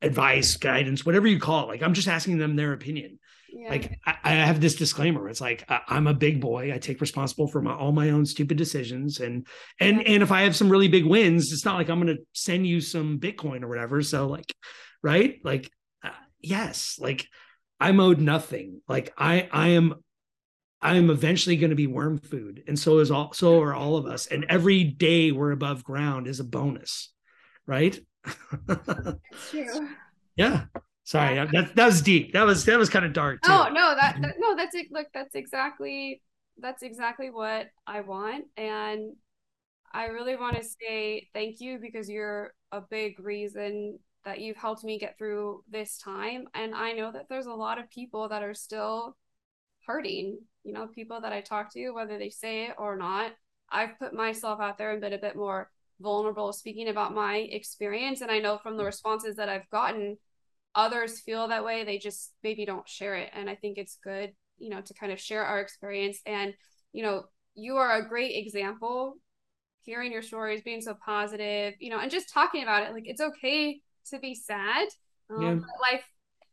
advice, 0.00 0.56
guidance, 0.56 1.04
whatever 1.04 1.26
you 1.26 1.38
call 1.38 1.64
it, 1.64 1.68
like 1.68 1.82
I'm 1.82 1.92
just 1.92 2.08
asking 2.08 2.38
them 2.38 2.56
their 2.56 2.72
opinion. 2.72 3.18
Yeah. 3.52 3.68
Like 3.68 3.98
I, 4.06 4.16
I, 4.24 4.30
have 4.30 4.62
this 4.62 4.74
disclaimer. 4.74 5.28
It's 5.28 5.40
like 5.40 5.64
I, 5.68 5.82
am 5.90 6.06
a 6.06 6.14
big 6.14 6.40
boy. 6.40 6.72
I 6.72 6.78
take 6.78 7.02
responsible 7.02 7.48
for 7.48 7.60
my, 7.60 7.74
all 7.74 7.92
my 7.92 8.08
own 8.08 8.24
stupid 8.24 8.56
decisions, 8.56 9.20
and 9.20 9.46
and 9.78 9.98
yeah. 9.98 10.14
and 10.14 10.22
if 10.22 10.32
I 10.32 10.42
have 10.42 10.56
some 10.56 10.70
really 10.70 10.88
big 10.88 11.04
wins, 11.04 11.52
it's 11.52 11.66
not 11.66 11.76
like 11.76 11.90
I'm 11.90 12.00
going 12.00 12.16
to 12.16 12.22
send 12.32 12.66
you 12.66 12.80
some 12.80 13.20
Bitcoin 13.20 13.62
or 13.62 13.68
whatever. 13.68 14.02
So 14.02 14.26
like, 14.26 14.54
right? 15.02 15.38
Like, 15.44 15.70
uh, 16.02 16.08
yes, 16.40 16.96
like 16.98 17.26
I'm 17.78 18.00
owed 18.00 18.20
nothing. 18.20 18.80
Like 18.88 19.12
I 19.18 19.48
I 19.52 19.68
am 19.68 20.01
I 20.82 20.96
am 20.96 21.10
eventually 21.10 21.56
going 21.56 21.70
to 21.70 21.76
be 21.76 21.86
worm 21.86 22.18
food, 22.18 22.64
and 22.66 22.78
so 22.78 22.98
is 22.98 23.10
all 23.10 23.32
so 23.32 23.60
are 23.60 23.74
all 23.74 23.96
of 23.96 24.06
us. 24.06 24.26
And 24.26 24.44
every 24.48 24.84
day 24.84 25.30
we're 25.30 25.52
above 25.52 25.84
ground 25.84 26.26
is 26.26 26.40
a 26.40 26.44
bonus, 26.44 27.12
right? 27.66 27.98
true. 29.50 29.88
Yeah. 30.36 30.64
Sorry, 31.04 31.34
that 31.34 31.74
that 31.74 31.86
was 31.86 32.00
deep. 32.00 32.32
That 32.32 32.46
was 32.46 32.64
that 32.64 32.78
was 32.78 32.88
kind 32.88 33.04
of 33.04 33.12
dark 33.12 33.42
too. 33.42 33.52
Oh 33.52 33.68
no, 33.72 33.94
that, 33.94 34.16
that 34.22 34.34
no, 34.38 34.56
that's 34.56 34.74
it. 34.74 34.86
Look, 34.90 35.08
that's 35.12 35.34
exactly 35.34 36.22
that's 36.58 36.82
exactly 36.82 37.30
what 37.30 37.66
I 37.86 38.02
want, 38.02 38.44
and 38.56 39.14
I 39.92 40.06
really 40.06 40.36
want 40.36 40.56
to 40.56 40.64
say 40.64 41.28
thank 41.34 41.60
you 41.60 41.78
because 41.80 42.08
you're 42.08 42.54
a 42.70 42.80
big 42.80 43.18
reason 43.18 43.98
that 44.24 44.40
you've 44.40 44.56
helped 44.56 44.84
me 44.84 44.98
get 44.98 45.18
through 45.18 45.64
this 45.68 45.98
time, 45.98 46.46
and 46.54 46.72
I 46.74 46.92
know 46.92 47.10
that 47.10 47.28
there's 47.28 47.46
a 47.46 47.52
lot 47.52 47.78
of 47.78 47.90
people 47.90 48.28
that 48.28 48.44
are 48.44 48.54
still 48.54 49.16
hurting. 49.86 50.38
You 50.64 50.72
know, 50.72 50.86
people 50.86 51.20
that 51.20 51.32
I 51.32 51.40
talk 51.40 51.72
to, 51.72 51.90
whether 51.90 52.18
they 52.18 52.30
say 52.30 52.66
it 52.66 52.74
or 52.78 52.96
not. 52.96 53.32
I've 53.70 53.98
put 53.98 54.12
myself 54.12 54.60
out 54.60 54.76
there 54.76 54.92
and 54.92 55.00
been 55.00 55.14
a 55.14 55.18
bit 55.18 55.34
more 55.34 55.70
vulnerable 56.00 56.52
speaking 56.52 56.88
about 56.88 57.14
my 57.14 57.36
experience, 57.36 58.20
and 58.20 58.30
I 58.30 58.38
know 58.38 58.58
from 58.58 58.76
the 58.76 58.84
responses 58.84 59.36
that 59.36 59.48
I've 59.48 59.68
gotten 59.70 60.18
others 60.74 61.20
feel 61.20 61.48
that 61.48 61.64
way. 61.64 61.84
They 61.84 61.98
just 61.98 62.32
maybe 62.42 62.64
don't 62.64 62.88
share 62.88 63.16
it. 63.16 63.30
And 63.34 63.48
i 63.48 63.54
think 63.54 63.78
it's 63.78 63.98
good 64.02 64.32
you 64.58 64.70
know 64.70 64.80
to 64.80 64.94
kind 64.94 65.12
of 65.12 65.20
share 65.20 65.44
our 65.44 65.60
experience. 65.60 66.20
And 66.26 66.54
you 66.92 67.02
know 67.02 67.24
you 67.54 67.76
are 67.76 67.96
a 67.96 68.08
great 68.08 68.34
example 68.36 69.16
hearing 69.82 70.12
your 70.12 70.22
stories 70.22 70.62
being 70.62 70.80
so 70.80 70.94
positive 71.04 71.74
you 71.80 71.90
know 71.90 71.98
and 71.98 72.10
just 72.10 72.32
talking 72.32 72.62
about 72.62 72.84
it. 72.84 72.92
Like 72.92 73.04
it's 73.06 73.20
okay 73.20 73.80
to 74.10 74.18
be 74.18 74.34
sad 74.34 74.88
um, 75.30 75.42
yeah. 75.42 75.50
life 75.90 76.04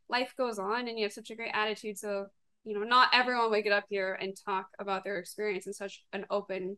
life 0.08 0.34
goes 0.36 0.58
on 0.58 0.88
and 0.88 0.98
you 0.98 1.04
have 1.04 1.12
such 1.12 1.30
a 1.30 1.36
great 1.36 1.52
attitude. 1.54 1.98
So 1.98 2.26
you 2.64 2.78
know 2.78 2.84
not 2.84 3.08
everyone 3.12 3.50
would 3.50 3.64
get 3.64 3.72
up 3.72 3.84
here 3.88 4.16
and 4.20 4.36
talk 4.44 4.66
about 4.78 5.04
their 5.04 5.18
experience 5.18 5.66
in 5.66 5.72
such 5.72 6.04
an 6.12 6.26
open 6.30 6.76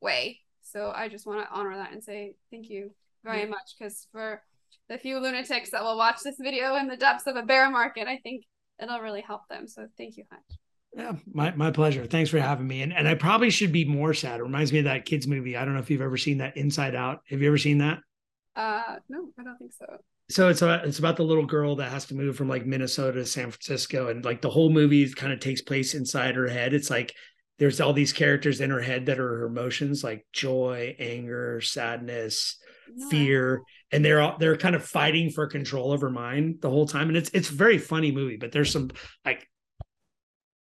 way 0.00 0.40
so 0.62 0.92
i 0.94 1.08
just 1.08 1.26
want 1.26 1.40
to 1.40 1.54
honor 1.54 1.76
that 1.76 1.92
and 1.92 2.02
say 2.02 2.34
thank 2.50 2.68
you 2.68 2.90
very 3.24 3.40
yeah. 3.40 3.46
much 3.46 3.74
because 3.78 4.06
for 4.12 4.42
the 4.88 4.98
few 4.98 5.18
lunatics 5.18 5.70
that 5.70 5.82
will 5.82 5.96
watch 5.96 6.20
this 6.24 6.36
video 6.38 6.76
in 6.76 6.88
the 6.88 6.96
depths 6.96 7.26
of 7.26 7.36
a 7.36 7.42
bear 7.42 7.70
market, 7.70 8.08
I 8.08 8.18
think 8.18 8.44
it'll 8.82 9.00
really 9.00 9.20
help 9.20 9.42
them. 9.48 9.68
So 9.68 9.86
thank 9.96 10.16
you, 10.16 10.24
Hutch. 10.30 10.58
Yeah, 10.96 11.12
my, 11.32 11.54
my 11.54 11.70
pleasure. 11.70 12.06
Thanks 12.06 12.30
for 12.30 12.40
having 12.40 12.66
me. 12.66 12.82
And 12.82 12.92
and 12.92 13.06
I 13.06 13.14
probably 13.14 13.50
should 13.50 13.72
be 13.72 13.84
more 13.84 14.14
sad. 14.14 14.40
It 14.40 14.44
reminds 14.44 14.72
me 14.72 14.78
of 14.78 14.86
that 14.86 15.04
kids 15.04 15.26
movie. 15.26 15.56
I 15.56 15.64
don't 15.64 15.74
know 15.74 15.80
if 15.80 15.90
you've 15.90 16.00
ever 16.00 16.16
seen 16.16 16.38
that 16.38 16.56
Inside 16.56 16.94
Out. 16.94 17.20
Have 17.28 17.42
you 17.42 17.48
ever 17.48 17.58
seen 17.58 17.78
that? 17.78 17.98
Uh 18.56 18.96
no, 19.08 19.28
I 19.38 19.44
don't 19.44 19.58
think 19.58 19.72
so. 19.72 19.86
So 20.30 20.48
it's 20.48 20.62
about 20.62 20.84
it's 20.84 20.98
about 20.98 21.16
the 21.16 21.24
little 21.24 21.46
girl 21.46 21.76
that 21.76 21.90
has 21.90 22.04
to 22.06 22.14
move 22.14 22.36
from 22.36 22.48
like 22.48 22.66
Minnesota 22.66 23.20
to 23.20 23.26
San 23.26 23.50
Francisco, 23.50 24.08
and 24.08 24.24
like 24.24 24.42
the 24.42 24.50
whole 24.50 24.70
movie 24.70 25.08
kind 25.12 25.32
of 25.32 25.40
takes 25.40 25.62
place 25.62 25.94
inside 25.94 26.36
her 26.36 26.48
head. 26.48 26.74
It's 26.74 26.90
like 26.90 27.14
there's 27.58 27.80
all 27.80 27.92
these 27.92 28.12
characters 28.12 28.60
in 28.60 28.70
her 28.70 28.80
head 28.80 29.06
that 29.06 29.18
are 29.18 29.38
her 29.38 29.46
emotions, 29.46 30.04
like 30.04 30.26
joy, 30.32 30.94
anger, 30.98 31.60
sadness, 31.60 32.56
no. 32.94 33.08
fear 33.08 33.62
and 33.92 34.04
they're 34.04 34.20
all 34.20 34.36
they're 34.38 34.56
kind 34.56 34.74
of 34.74 34.84
fighting 34.84 35.30
for 35.30 35.46
control 35.46 35.92
over 35.92 36.10
mine 36.10 36.58
the 36.60 36.70
whole 36.70 36.86
time 36.86 37.08
and 37.08 37.16
it's 37.16 37.30
it's 37.32 37.50
a 37.50 37.54
very 37.54 37.78
funny 37.78 38.12
movie 38.12 38.36
but 38.36 38.52
there's 38.52 38.72
some 38.72 38.90
like 39.24 39.46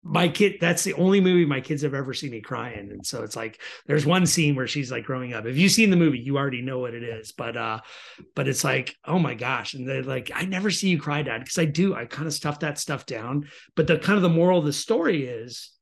my 0.06 0.28
kid 0.28 0.56
that's 0.60 0.84
the 0.84 0.92
only 0.94 1.18
movie 1.18 1.46
my 1.46 1.62
kids 1.62 1.80
have 1.80 1.94
ever 1.94 2.12
seen 2.12 2.30
me 2.30 2.40
cry 2.42 2.72
in. 2.72 2.90
And 2.90 3.04
so 3.04 3.22
it's 3.22 3.34
like 3.34 3.60
there's 3.86 4.04
one 4.04 4.26
scene 4.26 4.54
where 4.54 4.66
she's 4.66 4.92
like 4.92 5.04
growing 5.04 5.32
up. 5.32 5.46
If 5.46 5.56
you've 5.56 5.72
seen 5.72 5.88
the 5.88 5.96
movie 5.96 6.18
you 6.18 6.36
already 6.36 6.60
know 6.60 6.78
what 6.78 6.92
it 6.92 7.02
is. 7.02 7.32
But 7.32 7.56
uh 7.56 7.80
but 8.34 8.46
it's 8.46 8.62
like 8.62 8.94
oh 9.06 9.18
my 9.18 9.34
gosh. 9.34 9.72
And 9.72 9.88
they're 9.88 10.02
like 10.02 10.30
i 10.34 10.44
never 10.44 10.70
see 10.70 10.90
you 10.90 11.00
cry 11.00 11.22
dad. 11.22 11.38
Because 11.40 11.58
i 11.58 11.64
do. 11.64 11.94
I 11.94 12.04
kind 12.04 12.26
of 12.26 12.34
stuff 12.34 12.60
that 12.60 12.78
stuff 12.78 13.06
down. 13.06 13.48
But 13.76 13.86
the 13.86 13.98
kind 13.98 14.16
of 14.16 14.22
the 14.22 14.28
moral 14.28 14.58
of 14.58 14.66
the 14.66 14.72
story 14.74 15.26
is 15.26 15.72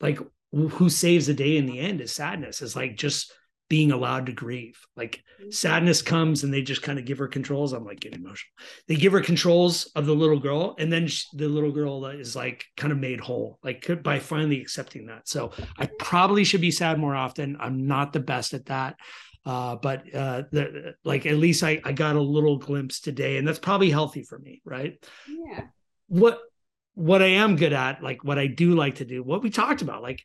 like 0.00 0.20
who 0.52 0.88
saves 0.88 1.26
the 1.26 1.34
day 1.34 1.56
in 1.56 1.66
the 1.66 1.80
end 1.80 2.00
is 2.00 2.12
sadness. 2.12 2.62
Is 2.62 2.76
like 2.76 2.96
just 2.96 3.32
being 3.72 3.90
allowed 3.90 4.26
to 4.26 4.32
grieve. 4.32 4.78
Like 4.98 5.24
mm-hmm. 5.40 5.50
sadness 5.50 6.02
comes 6.02 6.44
and 6.44 6.52
they 6.52 6.60
just 6.60 6.82
kind 6.82 6.98
of 6.98 7.06
give 7.06 7.16
her 7.16 7.26
controls. 7.26 7.72
I'm 7.72 7.86
like 7.86 8.00
getting 8.00 8.20
emotional. 8.20 8.52
They 8.86 8.96
give 8.96 9.12
her 9.12 9.22
controls 9.22 9.86
of 9.96 10.04
the 10.04 10.14
little 10.14 10.38
girl, 10.38 10.74
and 10.78 10.92
then 10.92 11.06
she, 11.06 11.26
the 11.32 11.48
little 11.48 11.72
girl 11.72 12.04
is 12.04 12.36
like 12.36 12.66
kind 12.76 12.92
of 12.92 12.98
made 12.98 13.18
whole, 13.18 13.58
like 13.64 13.88
by 14.02 14.18
finally 14.18 14.60
accepting 14.60 15.06
that. 15.06 15.26
So 15.26 15.52
I 15.78 15.88
probably 15.98 16.44
should 16.44 16.60
be 16.60 16.70
sad 16.70 16.98
more 16.98 17.16
often. 17.16 17.56
I'm 17.58 17.86
not 17.86 18.12
the 18.12 18.20
best 18.20 18.52
at 18.52 18.66
that. 18.66 18.96
Uh, 19.46 19.76
but 19.76 20.02
uh, 20.14 20.42
the, 20.52 20.94
like 21.02 21.24
at 21.24 21.38
least 21.38 21.64
I, 21.64 21.80
I 21.82 21.92
got 21.92 22.16
a 22.16 22.20
little 22.20 22.58
glimpse 22.58 23.00
today, 23.00 23.38
and 23.38 23.48
that's 23.48 23.58
probably 23.58 23.88
healthy 23.88 24.22
for 24.22 24.38
me, 24.38 24.60
right? 24.66 25.02
Yeah. 25.26 25.62
What 26.08 26.40
what 26.92 27.22
I 27.22 27.28
am 27.28 27.56
good 27.56 27.72
at, 27.72 28.02
like 28.02 28.22
what 28.22 28.38
I 28.38 28.48
do 28.48 28.74
like 28.74 28.96
to 28.96 29.06
do, 29.06 29.22
what 29.22 29.42
we 29.42 29.48
talked 29.48 29.80
about, 29.80 30.02
like 30.02 30.20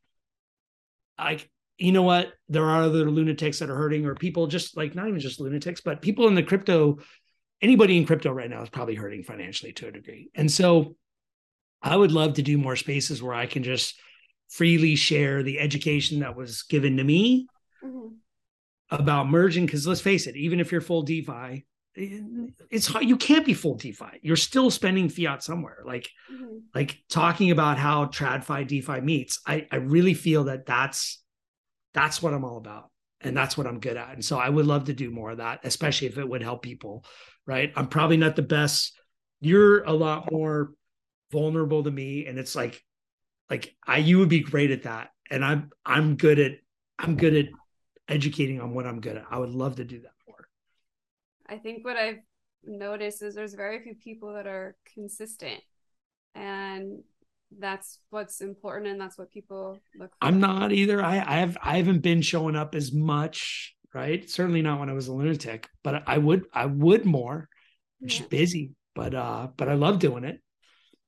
like 1.17 1.49
you 1.77 1.91
know 1.91 2.03
what, 2.03 2.33
there 2.49 2.65
are 2.65 2.83
other 2.83 3.09
lunatics 3.09 3.59
that 3.59 3.69
are 3.69 3.75
hurting, 3.75 4.05
or 4.05 4.15
people 4.15 4.47
just 4.47 4.75
like 4.75 4.95
not 4.95 5.07
even 5.07 5.19
just 5.19 5.39
lunatics, 5.39 5.81
but 5.81 6.01
people 6.01 6.27
in 6.27 6.35
the 6.35 6.43
crypto, 6.43 6.97
anybody 7.61 7.97
in 7.97 8.05
crypto 8.05 8.31
right 8.31 8.49
now 8.49 8.63
is 8.63 8.69
probably 8.69 8.95
hurting 8.95 9.23
financially 9.23 9.73
to 9.73 9.87
a 9.87 9.91
degree, 9.91 10.29
and 10.35 10.51
so 10.51 10.95
I 11.81 11.95
would 11.95 12.11
love 12.11 12.33
to 12.35 12.41
do 12.41 12.57
more 12.57 12.75
spaces 12.75 13.21
where 13.21 13.35
I 13.35 13.45
can 13.45 13.63
just 13.63 13.99
freely 14.49 14.95
share 14.95 15.43
the 15.43 15.59
education 15.59 16.21
that 16.21 16.35
was 16.35 16.63
given 16.63 16.97
to 16.97 17.03
me 17.03 17.47
mm-hmm. 17.83 18.07
about 18.89 19.29
merging. 19.29 19.65
Because 19.65 19.85
let's 19.85 20.01
face 20.01 20.25
it, 20.25 20.35
even 20.35 20.59
if 20.59 20.71
you're 20.71 20.81
full 20.81 21.03
DeFi, 21.03 21.65
it's 21.95 22.87
hard. 22.87 23.05
You 23.05 23.17
can't 23.17 23.45
be 23.45 23.53
full 23.53 23.75
DeFi. 23.75 24.19
You're 24.21 24.35
still 24.35 24.71
spending 24.71 25.09
fiat 25.09 25.43
somewhere. 25.43 25.79
Like, 25.85 26.09
mm-hmm. 26.31 26.57
like 26.73 26.97
talking 27.09 27.51
about 27.51 27.77
how 27.77 28.05
TradFi 28.05 28.67
DeFi 28.67 29.01
meets. 29.01 29.39
I 29.45 29.67
I 29.71 29.75
really 29.77 30.13
feel 30.13 30.45
that 30.45 30.65
that's 30.65 31.21
that's 31.97 32.21
what 32.21 32.33
I'm 32.33 32.45
all 32.45 32.57
about, 32.57 32.89
and 33.21 33.29
mm-hmm. 33.29 33.35
that's 33.35 33.57
what 33.57 33.67
I'm 33.67 33.79
good 33.79 33.97
at. 33.97 34.13
And 34.13 34.23
so 34.23 34.37
I 34.37 34.49
would 34.49 34.67
love 34.67 34.85
to 34.85 34.93
do 34.93 35.09
more 35.09 35.31
of 35.31 35.37
that, 35.37 35.61
especially 35.63 36.07
if 36.07 36.17
it 36.17 36.29
would 36.29 36.43
help 36.43 36.61
people. 36.61 37.03
Right? 37.45 37.71
I'm 37.75 37.87
probably 37.87 38.17
not 38.17 38.35
the 38.35 38.41
best. 38.41 38.93
You're 39.39 39.83
a 39.83 39.93
lot 39.93 40.31
more 40.31 40.73
vulnerable 41.31 41.83
to 41.83 41.91
me, 41.91 42.27
and 42.27 42.37
it's 42.37 42.55
like 42.55 42.83
like 43.49 43.75
I 43.85 43.97
you 43.97 44.19
would 44.19 44.29
be 44.29 44.41
great 44.41 44.71
at 44.71 44.83
that. 44.83 45.09
And 45.29 45.43
I'm 45.43 45.71
I'm 45.85 46.15
good 46.15 46.39
at 46.39 46.51
I'm 46.99 47.15
good 47.15 47.35
at 47.35 47.45
educating 48.07 48.61
on 48.61 48.73
what 48.73 48.85
I'm 48.85 49.01
good 49.01 49.17
at. 49.17 49.25
I 49.29 49.39
would 49.39 49.49
love 49.49 49.77
to 49.77 49.85
do 49.85 49.99
that 50.01 50.13
more. 50.27 50.47
I 51.47 51.57
think 51.57 51.83
what 51.83 51.97
I've 51.97 52.19
noticed 52.63 53.21
is 53.21 53.35
there's 53.35 53.53
very 53.53 53.81
few 53.81 53.95
people 53.95 54.33
that 54.33 54.47
are 54.47 54.75
consistent. 54.93 55.61
And 56.35 57.03
that's 57.57 57.99
what's 58.09 58.41
important 58.41 58.87
and 58.87 58.99
that's 58.99 59.17
what 59.17 59.31
people 59.31 59.79
look 59.97 60.09
for. 60.09 60.27
I'm 60.27 60.39
not 60.39 60.71
either. 60.71 61.01
I, 61.01 61.15
I 61.15 61.37
have 61.39 61.57
I 61.61 61.77
haven't 61.77 61.99
been 61.99 62.21
showing 62.21 62.55
up 62.55 62.75
as 62.75 62.91
much, 62.91 63.75
right? 63.93 64.29
Certainly 64.29 64.61
not 64.61 64.79
when 64.79 64.89
I 64.89 64.93
was 64.93 65.07
a 65.07 65.13
lunatic, 65.13 65.67
but 65.83 66.03
I 66.07 66.17
would 66.17 66.45
I 66.53 66.65
would 66.65 67.05
more. 67.05 67.47
I'm 68.01 68.07
yeah. 68.07 68.17
just 68.17 68.29
busy, 68.29 68.71
but 68.95 69.13
uh 69.13 69.47
but 69.55 69.69
I 69.69 69.73
love 69.75 69.99
doing 69.99 70.23
it. 70.23 70.41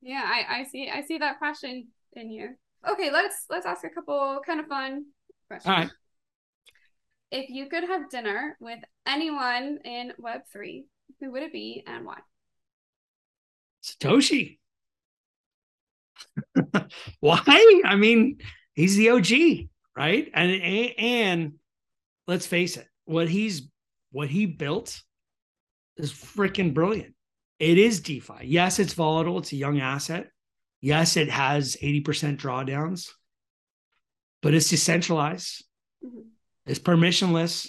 Yeah, 0.01 0.23
I, 0.23 0.61
I 0.61 0.63
see 0.63 0.89
I 0.89 1.01
see 1.01 1.17
that 1.17 1.39
passion 1.39 1.87
in 2.13 2.31
you. 2.31 2.55
Okay, 2.89 3.11
let's 3.11 3.45
let's 3.49 3.65
ask 3.65 3.83
a 3.83 3.89
couple 3.89 4.39
kind 4.45 4.59
of 4.59 4.67
fun 4.67 5.05
questions. 5.47 5.69
All 5.69 5.81
right. 5.81 5.91
If 7.31 7.49
you 7.49 7.67
could 7.67 7.83
have 7.83 8.09
dinner 8.09 8.57
with 8.59 8.79
anyone 9.05 9.79
in 9.83 10.13
Web 10.17 10.41
three, 10.51 10.85
who 11.19 11.31
would 11.31 11.43
it 11.43 11.51
be 11.51 11.83
and 11.85 12.05
why? 12.05 12.19
Satoshi. 13.83 14.57
why? 17.19 17.81
I 17.85 17.95
mean, 17.95 18.37
he's 18.73 18.95
the 18.95 19.09
OG, 19.09 19.69
right? 19.95 20.29
And 20.33 20.51
and 20.97 21.53
let's 22.27 22.45
face 22.45 22.77
it, 22.77 22.87
what 23.05 23.29
he's 23.29 23.69
what 24.11 24.29
he 24.29 24.45
built 24.45 25.01
is 25.97 26.11
freaking 26.11 26.73
brilliant. 26.73 27.13
It 27.59 27.77
is 27.77 27.99
DeFi. 27.99 28.45
Yes, 28.45 28.79
it's 28.79 28.93
volatile. 28.93 29.39
It's 29.39 29.51
a 29.51 29.57
young 29.57 29.79
asset. 29.79 30.27
Yes, 30.81 31.17
it 31.17 31.29
has 31.29 31.75
80% 31.83 32.37
drawdowns, 32.37 33.09
but 34.41 34.53
it's 34.53 34.69
decentralized. 34.69 35.65
Mm-hmm. 36.03 36.21
It's 36.65 36.79
permissionless. 36.79 37.67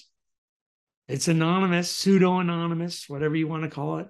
It's 1.09 1.27
anonymous, 1.27 1.91
pseudo 1.91 2.39
anonymous, 2.39 3.09
whatever 3.09 3.35
you 3.35 3.49
want 3.49 3.65
to 3.65 3.69
call 3.69 3.99
it. 3.99 4.07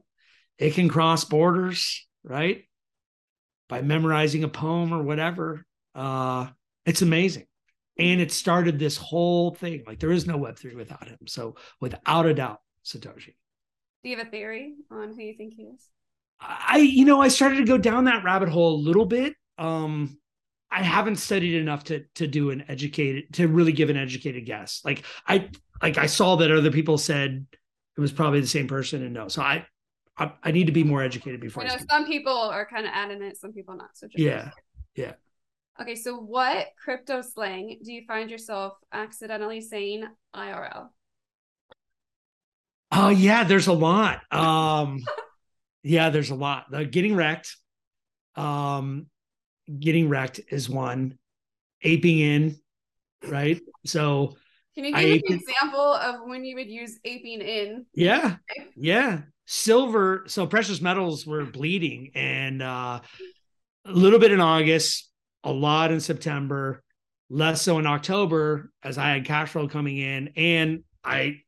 It 0.58 0.74
can 0.74 0.90
cross 0.90 1.24
borders, 1.24 2.06
right? 2.22 2.64
By 3.70 3.82
memorizing 3.82 4.44
a 4.44 4.48
poem 4.48 4.92
or 4.92 5.02
whatever. 5.02 5.64
Uh, 5.94 6.48
it's 6.84 7.02
amazing. 7.02 7.46
And 7.98 8.20
it 8.20 8.32
started 8.32 8.78
this 8.78 8.96
whole 8.96 9.54
thing. 9.54 9.84
Like 9.86 10.00
there 10.00 10.12
is 10.12 10.26
no 10.26 10.38
Web3 10.38 10.74
without 10.74 11.06
him. 11.06 11.18
So 11.26 11.56
without 11.80 12.26
a 12.26 12.34
doubt, 12.34 12.60
Satoshi. 12.84 13.34
Do 14.02 14.10
you 14.10 14.16
have 14.16 14.26
a 14.26 14.30
theory 14.30 14.74
on 14.90 15.14
who 15.14 15.22
you 15.22 15.34
think 15.36 15.54
he 15.54 15.62
is? 15.64 15.86
I, 16.40 16.78
you 16.78 17.04
know, 17.04 17.20
I 17.20 17.28
started 17.28 17.56
to 17.56 17.64
go 17.64 17.78
down 17.78 18.04
that 18.04 18.24
rabbit 18.24 18.48
hole 18.48 18.74
a 18.74 18.80
little 18.80 19.04
bit. 19.04 19.34
Um, 19.58 20.18
I 20.70 20.82
haven't 20.82 21.16
studied 21.16 21.54
enough 21.54 21.84
to 21.84 22.04
to 22.14 22.26
do 22.26 22.50
an 22.50 22.64
educated 22.68 23.34
to 23.34 23.48
really 23.48 23.72
give 23.72 23.90
an 23.90 23.96
educated 23.96 24.46
guess. 24.46 24.80
Like 24.84 25.04
I 25.26 25.50
like 25.82 25.98
I 25.98 26.06
saw 26.06 26.36
that 26.36 26.50
other 26.50 26.70
people 26.70 26.96
said 26.96 27.46
it 27.96 28.00
was 28.00 28.12
probably 28.12 28.40
the 28.40 28.46
same 28.46 28.68
person, 28.68 29.02
and 29.02 29.12
no. 29.12 29.28
So 29.28 29.42
I 29.42 29.66
I, 30.20 30.32
I 30.44 30.50
need 30.50 30.66
to 30.66 30.72
be 30.72 30.84
more 30.84 31.02
educated 31.02 31.40
before. 31.40 31.64
I 31.64 31.66
know 31.66 31.74
I 31.74 31.78
some 31.78 32.06
people 32.06 32.36
are 32.36 32.66
kind 32.66 32.86
of 32.86 32.92
adamant, 32.94 33.38
some 33.38 33.52
people 33.52 33.74
not. 33.74 33.90
So 33.94 34.06
yeah, 34.14 34.50
yeah. 34.94 35.14
Okay, 35.80 35.94
so 35.94 36.16
what 36.16 36.68
crypto 36.82 37.22
slang 37.22 37.78
do 37.82 37.92
you 37.92 38.02
find 38.06 38.30
yourself 38.30 38.74
accidentally 38.92 39.62
saying 39.62 40.04
IRL? 40.36 40.88
Oh 42.92 43.08
yeah, 43.08 43.44
there's 43.44 43.66
a 43.66 43.72
lot. 43.72 44.20
Um 44.30 45.02
yeah, 45.82 46.10
there's 46.10 46.30
a 46.30 46.34
lot. 46.34 46.70
The 46.70 46.84
getting 46.84 47.16
wrecked, 47.16 47.56
um, 48.36 49.06
getting 49.78 50.08
wrecked 50.08 50.40
is 50.50 50.68
one. 50.68 51.18
Aping 51.82 52.18
in, 52.18 52.56
right? 53.26 53.58
So 53.86 54.36
can 54.74 54.84
you 54.84 54.92
give 54.92 55.02
me 55.02 55.22
an 55.28 55.34
example 55.34 55.94
of 55.94 56.16
when 56.26 56.44
you 56.44 56.56
would 56.56 56.68
use 56.68 56.98
aping 57.04 57.40
in? 57.40 57.86
Yeah, 57.94 58.36
yeah. 58.76 59.22
Silver. 59.46 60.24
So 60.26 60.46
precious 60.46 60.80
metals 60.80 61.26
were 61.26 61.44
bleeding, 61.44 62.12
and 62.14 62.62
uh, 62.62 63.00
a 63.84 63.92
little 63.92 64.18
bit 64.18 64.32
in 64.32 64.40
August, 64.40 65.10
a 65.42 65.50
lot 65.50 65.90
in 65.90 66.00
September, 66.00 66.82
less 67.28 67.62
so 67.62 67.78
in 67.78 67.86
October 67.86 68.70
as 68.82 68.96
I 68.96 69.10
had 69.10 69.24
cash 69.24 69.50
flow 69.50 69.66
coming 69.66 69.98
in, 69.98 70.30
and 70.36 70.84
I 71.04 71.40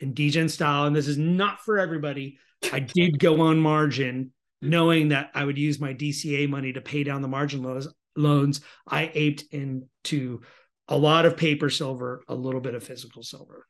in 0.00 0.14
degen 0.14 0.48
style, 0.48 0.86
and 0.86 0.94
this 0.94 1.08
is 1.08 1.18
not 1.18 1.60
for 1.60 1.78
everybody. 1.78 2.38
I 2.72 2.80
did 2.80 3.18
go 3.18 3.42
on 3.42 3.58
margin 3.58 4.32
knowing 4.62 5.08
that 5.08 5.30
I 5.34 5.44
would 5.44 5.58
use 5.58 5.78
my 5.78 5.92
DCA 5.92 6.48
money 6.48 6.72
to 6.72 6.80
pay 6.80 7.04
down 7.04 7.22
the 7.22 7.28
margin 7.28 7.62
loans. 7.62 7.88
Loans 8.16 8.60
I 8.86 9.10
aped 9.12 9.44
into 9.50 10.42
a 10.88 10.96
lot 10.96 11.26
of 11.26 11.36
paper 11.36 11.70
silver, 11.70 12.22
a 12.28 12.34
little 12.34 12.60
bit 12.60 12.74
of 12.74 12.84
physical 12.84 13.22
silver. 13.22 13.66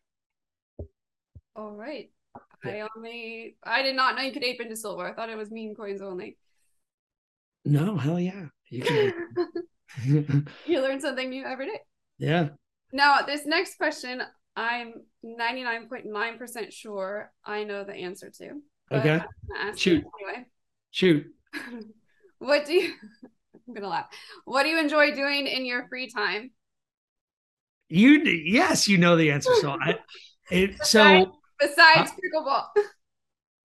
All 1.57 1.73
right. 1.73 2.11
I 2.65 2.83
only 2.97 3.57
I 3.63 3.83
did 3.83 3.95
not 3.95 4.17
know 4.17 4.23
you 4.23 4.33
could 4.33 4.45
ape 4.45 4.61
into 4.61 4.77
silver. 4.77 5.07
I 5.07 5.13
thought 5.13 5.29
it 5.29 5.37
was 5.37 5.51
meme 5.51 5.75
coins 5.75 6.01
only. 6.01 6.39
No, 7.65 7.97
hell 7.97 8.19
yeah. 8.19 8.47
You 8.69 8.83
can 8.83 9.13
you 10.67 10.81
learn 10.81 11.01
something 11.01 11.29
new 11.29 11.45
every 11.45 11.67
day. 11.67 11.81
Yeah. 12.19 12.49
Now, 12.93 13.23
this 13.23 13.47
next 13.47 13.77
question, 13.77 14.23
I'm 14.57 14.95
99.9% 15.25 16.73
sure 16.73 17.33
I 17.45 17.65
know 17.65 17.85
the 17.85 17.95
answer 17.95 18.31
to. 18.39 18.61
Okay. 18.93 19.23
Shoot. 19.77 20.05
Anyway. 20.21 20.47
Shoot. 20.91 21.27
what 22.39 22.67
do 22.67 22.73
you 22.75 22.95
I'm 23.67 23.75
gonna 23.75 23.89
laugh. 23.89 24.07
What 24.45 24.65
do 24.65 24.69
you 24.69 24.79
enjoy 24.79 25.15
doing 25.15 25.47
in 25.47 25.65
your 25.65 25.89
free 25.89 26.09
time? 26.09 26.51
You 27.95 28.25
yes, 28.25 28.89
you 28.89 28.99
know 28.99 29.15
the 29.15 29.31
answer. 29.31 29.55
So 29.61 29.77
I 29.81 29.97
it 30.51 30.77
besides, 30.79 31.27
so 31.31 31.39
besides 31.61 32.11
pickleball. 32.11 32.65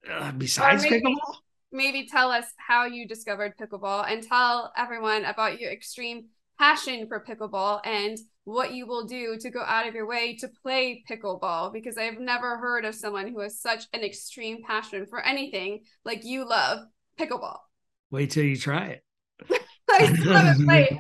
Uh, 0.08 0.32
besides 0.34 0.84
maybe, 0.84 1.02
pickleball? 1.02 1.36
Maybe 1.72 2.08
tell 2.08 2.30
us 2.30 2.46
how 2.58 2.86
you 2.86 3.08
discovered 3.08 3.54
pickleball 3.58 4.06
and 4.08 4.22
tell 4.22 4.72
everyone 4.78 5.26
about 5.26 5.60
your 5.60 5.72
extreme 5.72 6.28
passion 6.60 7.08
for 7.08 7.26
pickleball 7.28 7.80
and 7.84 8.20
what 8.44 8.72
you 8.72 8.86
will 8.86 9.08
do 9.08 9.36
to 9.40 9.50
go 9.50 9.62
out 9.62 9.88
of 9.88 9.96
your 9.96 10.06
way 10.06 10.36
to 10.38 10.48
play 10.62 11.04
pickleball 11.10 11.74
because 11.74 11.98
I've 11.98 12.20
never 12.20 12.58
heard 12.58 12.86
of 12.86 12.94
someone 12.94 13.30
who 13.30 13.40
has 13.40 13.60
such 13.60 13.86
an 13.94 14.02
extreme 14.02 14.62
passion 14.64 15.08
for 15.08 15.26
anything 15.26 15.82
like 16.06 16.24
you 16.24 16.48
love 16.48 16.82
pickleball. 17.20 17.58
Wait 18.12 18.30
till 18.30 18.46
you 18.46 18.58
try 18.58 19.00
it. 19.50 19.60
I 20.00 20.14
still 20.14 20.34
haven't 20.34 20.66
played. 20.66 21.00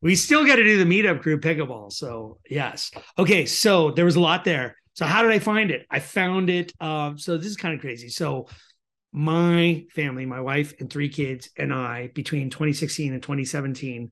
we 0.00 0.14
still 0.16 0.46
got 0.46 0.56
to 0.56 0.64
do 0.64 0.82
the 0.82 0.84
meetup 0.84 1.22
group 1.22 1.42
pickleball. 1.42 1.92
So 1.92 2.38
yes. 2.48 2.90
Okay. 3.18 3.46
So 3.46 3.90
there 3.90 4.04
was 4.04 4.16
a 4.16 4.20
lot 4.20 4.44
there. 4.44 4.76
So 4.94 5.06
how 5.06 5.22
did 5.22 5.32
I 5.32 5.38
find 5.38 5.70
it? 5.70 5.86
I 5.90 5.98
found 6.00 6.50
it. 6.50 6.72
Um, 6.80 7.18
so 7.18 7.36
this 7.36 7.46
is 7.46 7.56
kind 7.56 7.74
of 7.74 7.80
crazy. 7.80 8.08
So 8.08 8.48
my 9.12 9.84
family, 9.92 10.26
my 10.26 10.40
wife 10.40 10.74
and 10.80 10.90
three 10.90 11.08
kids 11.08 11.48
and 11.56 11.72
I, 11.72 12.10
between 12.14 12.50
2016 12.50 13.12
and 13.12 13.22
2017, 13.22 14.10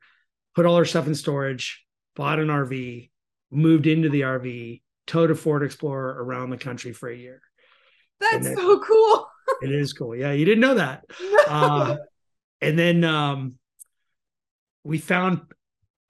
put 0.55 0.67
all 0.67 0.77
our 0.77 0.85
stuff 0.85 1.07
in 1.07 1.15
storage, 1.15 1.85
bought 2.15 2.39
an 2.39 2.49
RV, 2.49 3.11
moved 3.51 3.87
into 3.87 4.09
the 4.09 4.23
RV, 4.23 4.83
towed 5.07 5.31
a 5.31 5.35
Ford 5.35 5.63
Explorer 5.63 6.23
around 6.23 6.51
the 6.51 6.57
country 6.57 6.93
for 6.93 7.09
a 7.09 7.17
year. 7.17 7.41
That's 8.21 8.47
then, 8.47 8.57
so 8.57 8.79
cool. 8.81 9.27
it 9.63 9.73
is 9.73 9.93
cool. 9.93 10.15
Yeah, 10.15 10.33
you 10.33 10.45
didn't 10.45 10.61
know 10.61 10.75
that. 10.75 11.05
No. 11.21 11.39
Uh, 11.49 11.97
and 12.61 12.79
then 12.79 13.03
um, 13.03 13.57
we 14.85 14.99
found 14.99 15.41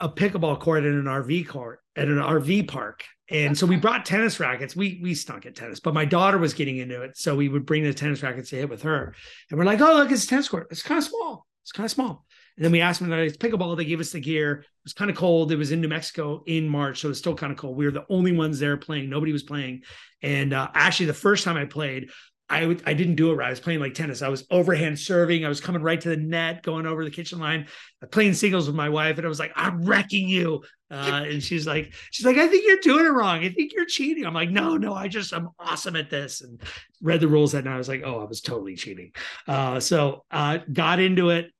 a 0.00 0.08
pickleball 0.08 0.58
court 0.58 0.84
in 0.84 0.94
an 0.94 1.04
RV 1.04 1.48
court, 1.48 1.80
at 1.96 2.08
an 2.08 2.18
RV 2.18 2.68
park. 2.68 3.04
And 3.30 3.56
so 3.56 3.66
we 3.66 3.76
brought 3.76 4.04
tennis 4.04 4.40
rackets. 4.40 4.76
We 4.76 5.00
we 5.02 5.14
stunk 5.14 5.46
at 5.46 5.54
tennis, 5.54 5.80
but 5.80 5.94
my 5.94 6.04
daughter 6.04 6.38
was 6.38 6.52
getting 6.52 6.78
into 6.78 7.00
it. 7.02 7.16
So 7.16 7.34
we 7.34 7.48
would 7.48 7.64
bring 7.64 7.82
the 7.84 7.94
tennis 7.94 8.22
rackets 8.22 8.50
to 8.50 8.56
hit 8.56 8.68
with 8.68 8.82
her. 8.82 9.14
And 9.48 9.58
we're 9.58 9.64
like, 9.64 9.80
oh, 9.80 9.94
look, 9.94 10.10
it's 10.10 10.24
a 10.24 10.28
tennis 10.28 10.48
court. 10.48 10.66
It's 10.70 10.82
kind 10.82 10.98
of 10.98 11.04
small. 11.04 11.46
It's 11.62 11.72
kind 11.72 11.84
of 11.84 11.90
small. 11.90 12.26
And 12.56 12.64
then 12.64 12.72
we 12.72 12.80
asked 12.82 13.00
them 13.00 13.08
to 13.08 13.18
it's 13.18 13.36
pickleball. 13.36 13.76
They 13.76 13.84
gave 13.84 14.00
us 14.00 14.12
the 14.12 14.20
gear. 14.20 14.60
It 14.60 14.66
was 14.84 14.92
kind 14.92 15.10
of 15.10 15.16
cold. 15.16 15.52
It 15.52 15.56
was 15.56 15.72
in 15.72 15.80
New 15.80 15.88
Mexico 15.88 16.42
in 16.46 16.68
March, 16.68 17.00
so 17.00 17.08
it 17.08 17.10
was 17.10 17.18
still 17.18 17.34
kind 17.34 17.50
of 17.50 17.58
cold. 17.58 17.76
We 17.76 17.86
were 17.86 17.92
the 17.92 18.04
only 18.10 18.32
ones 18.32 18.58
there 18.58 18.76
playing. 18.76 19.08
Nobody 19.08 19.32
was 19.32 19.42
playing. 19.42 19.82
And 20.20 20.52
uh, 20.52 20.68
actually, 20.74 21.06
the 21.06 21.14
first 21.14 21.44
time 21.44 21.56
I 21.56 21.64
played, 21.64 22.10
I 22.52 22.76
I 22.84 22.92
didn't 22.92 23.14
do 23.14 23.30
it 23.30 23.34
right. 23.34 23.46
I 23.46 23.50
was 23.50 23.60
playing 23.60 23.80
like 23.80 23.94
tennis. 23.94 24.20
I 24.20 24.28
was 24.28 24.46
overhand 24.50 24.98
serving. 24.98 25.44
I 25.44 25.48
was 25.48 25.60
coming 25.60 25.80
right 25.80 26.00
to 26.00 26.10
the 26.10 26.18
net, 26.18 26.62
going 26.62 26.84
over 26.84 27.02
the 27.02 27.10
kitchen 27.10 27.38
line, 27.38 27.66
playing 28.10 28.34
singles 28.34 28.66
with 28.66 28.76
my 28.76 28.90
wife, 28.90 29.16
and 29.16 29.24
I 29.24 29.28
was 29.28 29.38
like, 29.38 29.52
"I'm 29.56 29.82
wrecking 29.82 30.28
you." 30.28 30.62
Uh, 30.90 31.24
and 31.26 31.42
she's 31.42 31.66
like, 31.66 31.94
she's 32.10 32.26
like, 32.26 32.36
"I 32.36 32.46
think 32.48 32.66
you're 32.66 32.76
doing 32.82 33.06
it 33.06 33.08
wrong. 33.08 33.42
I 33.42 33.48
think 33.48 33.72
you're 33.72 33.86
cheating." 33.86 34.26
I'm 34.26 34.34
like, 34.34 34.50
"No, 34.50 34.76
no, 34.76 34.92
I 34.92 35.08
just 35.08 35.32
I'm 35.32 35.48
awesome 35.58 35.96
at 35.96 36.10
this." 36.10 36.42
And 36.42 36.60
read 37.00 37.20
the 37.20 37.28
rules 37.28 37.52
that 37.52 37.64
night. 37.64 37.74
I 37.74 37.78
was 37.78 37.88
like, 37.88 38.02
"Oh, 38.04 38.20
I 38.20 38.24
was 38.24 38.42
totally 38.42 38.76
cheating." 38.76 39.12
Uh, 39.48 39.80
so 39.80 40.24
uh, 40.30 40.58
got 40.70 41.00
into 41.00 41.30
it 41.30 41.50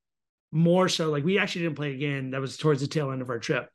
more 0.53 0.90
so. 0.90 1.11
Like 1.11 1.24
we 1.24 1.38
actually 1.38 1.62
didn't 1.62 1.76
play 1.76 1.95
again. 1.95 2.32
That 2.32 2.43
was 2.43 2.59
towards 2.59 2.82
the 2.82 2.86
tail 2.86 3.11
end 3.11 3.22
of 3.22 3.30
our 3.30 3.38
trip. 3.38 3.70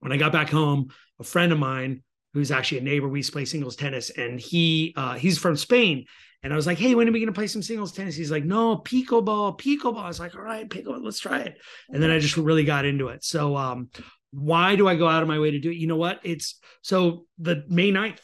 When 0.00 0.10
I 0.10 0.16
got 0.16 0.32
back 0.32 0.50
home, 0.50 0.88
a 1.20 1.24
friend 1.24 1.52
of 1.52 1.60
mine 1.60 2.02
who's 2.32 2.50
actually 2.50 2.78
a 2.78 2.82
neighbor, 2.82 3.08
we 3.08 3.22
play 3.22 3.44
singles 3.44 3.76
tennis, 3.76 4.10
and 4.10 4.40
he 4.40 4.94
uh, 4.96 5.14
he's 5.14 5.38
from 5.38 5.56
Spain 5.56 6.06
and 6.42 6.52
I 6.52 6.56
was 6.56 6.66
like, 6.66 6.78
hey, 6.78 6.94
when 6.94 7.08
are 7.08 7.12
we 7.12 7.20
going 7.20 7.26
to 7.26 7.38
play 7.38 7.46
some 7.46 7.62
singles 7.62 7.92
tennis? 7.92 8.16
He's 8.16 8.30
like, 8.30 8.44
no, 8.44 8.78
pickleball, 8.78 9.60
pickleball. 9.60 10.02
I 10.02 10.08
was 10.08 10.20
like, 10.20 10.34
all 10.34 10.40
right, 10.40 10.68
pickleball, 10.68 11.04
let's 11.04 11.20
try 11.20 11.40
it. 11.40 11.58
And 11.90 12.02
then 12.02 12.10
I 12.10 12.18
just 12.18 12.36
really 12.36 12.64
got 12.64 12.86
into 12.86 13.08
it. 13.08 13.22
So, 13.24 13.56
um, 13.56 13.90
why 14.32 14.76
do 14.76 14.88
I 14.88 14.94
go 14.94 15.06
out 15.06 15.22
of 15.22 15.28
my 15.28 15.38
way 15.38 15.50
to 15.50 15.58
do 15.58 15.70
it? 15.70 15.76
You 15.76 15.86
know 15.86 15.96
what? 15.96 16.20
It's 16.22 16.58
so 16.82 17.26
the 17.38 17.64
May 17.68 17.92
9th, 17.92 18.20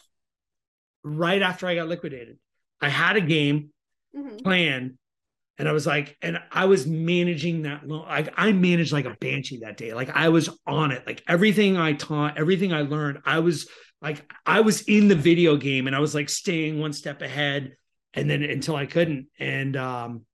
right 1.02 1.42
after 1.42 1.66
I 1.66 1.74
got 1.74 1.88
liquidated, 1.88 2.38
I 2.80 2.88
had 2.88 3.16
a 3.16 3.20
game 3.20 3.70
mm-hmm. 4.16 4.36
planned 4.36 4.98
and 5.58 5.68
I 5.68 5.72
was 5.72 5.86
like, 5.86 6.16
and 6.22 6.38
I 6.52 6.66
was 6.66 6.86
managing 6.86 7.62
that. 7.62 7.86
Like 7.88 8.32
I 8.36 8.52
managed 8.52 8.92
like 8.92 9.06
a 9.06 9.16
banshee 9.18 9.60
that 9.60 9.76
day. 9.76 9.94
Like 9.94 10.10
I 10.14 10.28
was 10.28 10.48
on 10.66 10.92
it. 10.92 11.06
Like 11.06 11.22
everything 11.26 11.76
I 11.76 11.94
taught, 11.94 12.38
everything 12.38 12.72
I 12.72 12.82
learned, 12.82 13.18
I 13.24 13.40
was 13.40 13.68
like, 14.02 14.30
I 14.44 14.60
was 14.60 14.82
in 14.82 15.08
the 15.08 15.14
video 15.14 15.56
game 15.56 15.86
and 15.86 15.96
I 15.96 16.00
was 16.00 16.14
like 16.14 16.28
staying 16.28 16.78
one 16.78 16.92
step 16.92 17.22
ahead 17.22 17.76
and 18.16 18.28
then 18.28 18.42
until 18.42 18.74
I 18.74 18.86
couldn't, 18.86 19.26
and 19.38 19.76
um, 19.76 20.24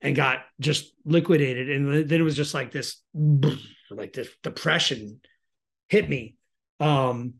and 0.00 0.14
got 0.14 0.44
just 0.60 0.94
liquidated, 1.04 1.68
and 1.68 2.08
then 2.08 2.20
it 2.20 2.24
was 2.24 2.36
just 2.36 2.54
like 2.54 2.70
this, 2.70 3.02
like 3.90 4.12
this 4.12 4.28
depression 4.42 5.20
hit 5.88 6.08
me, 6.08 6.36
um, 6.80 7.34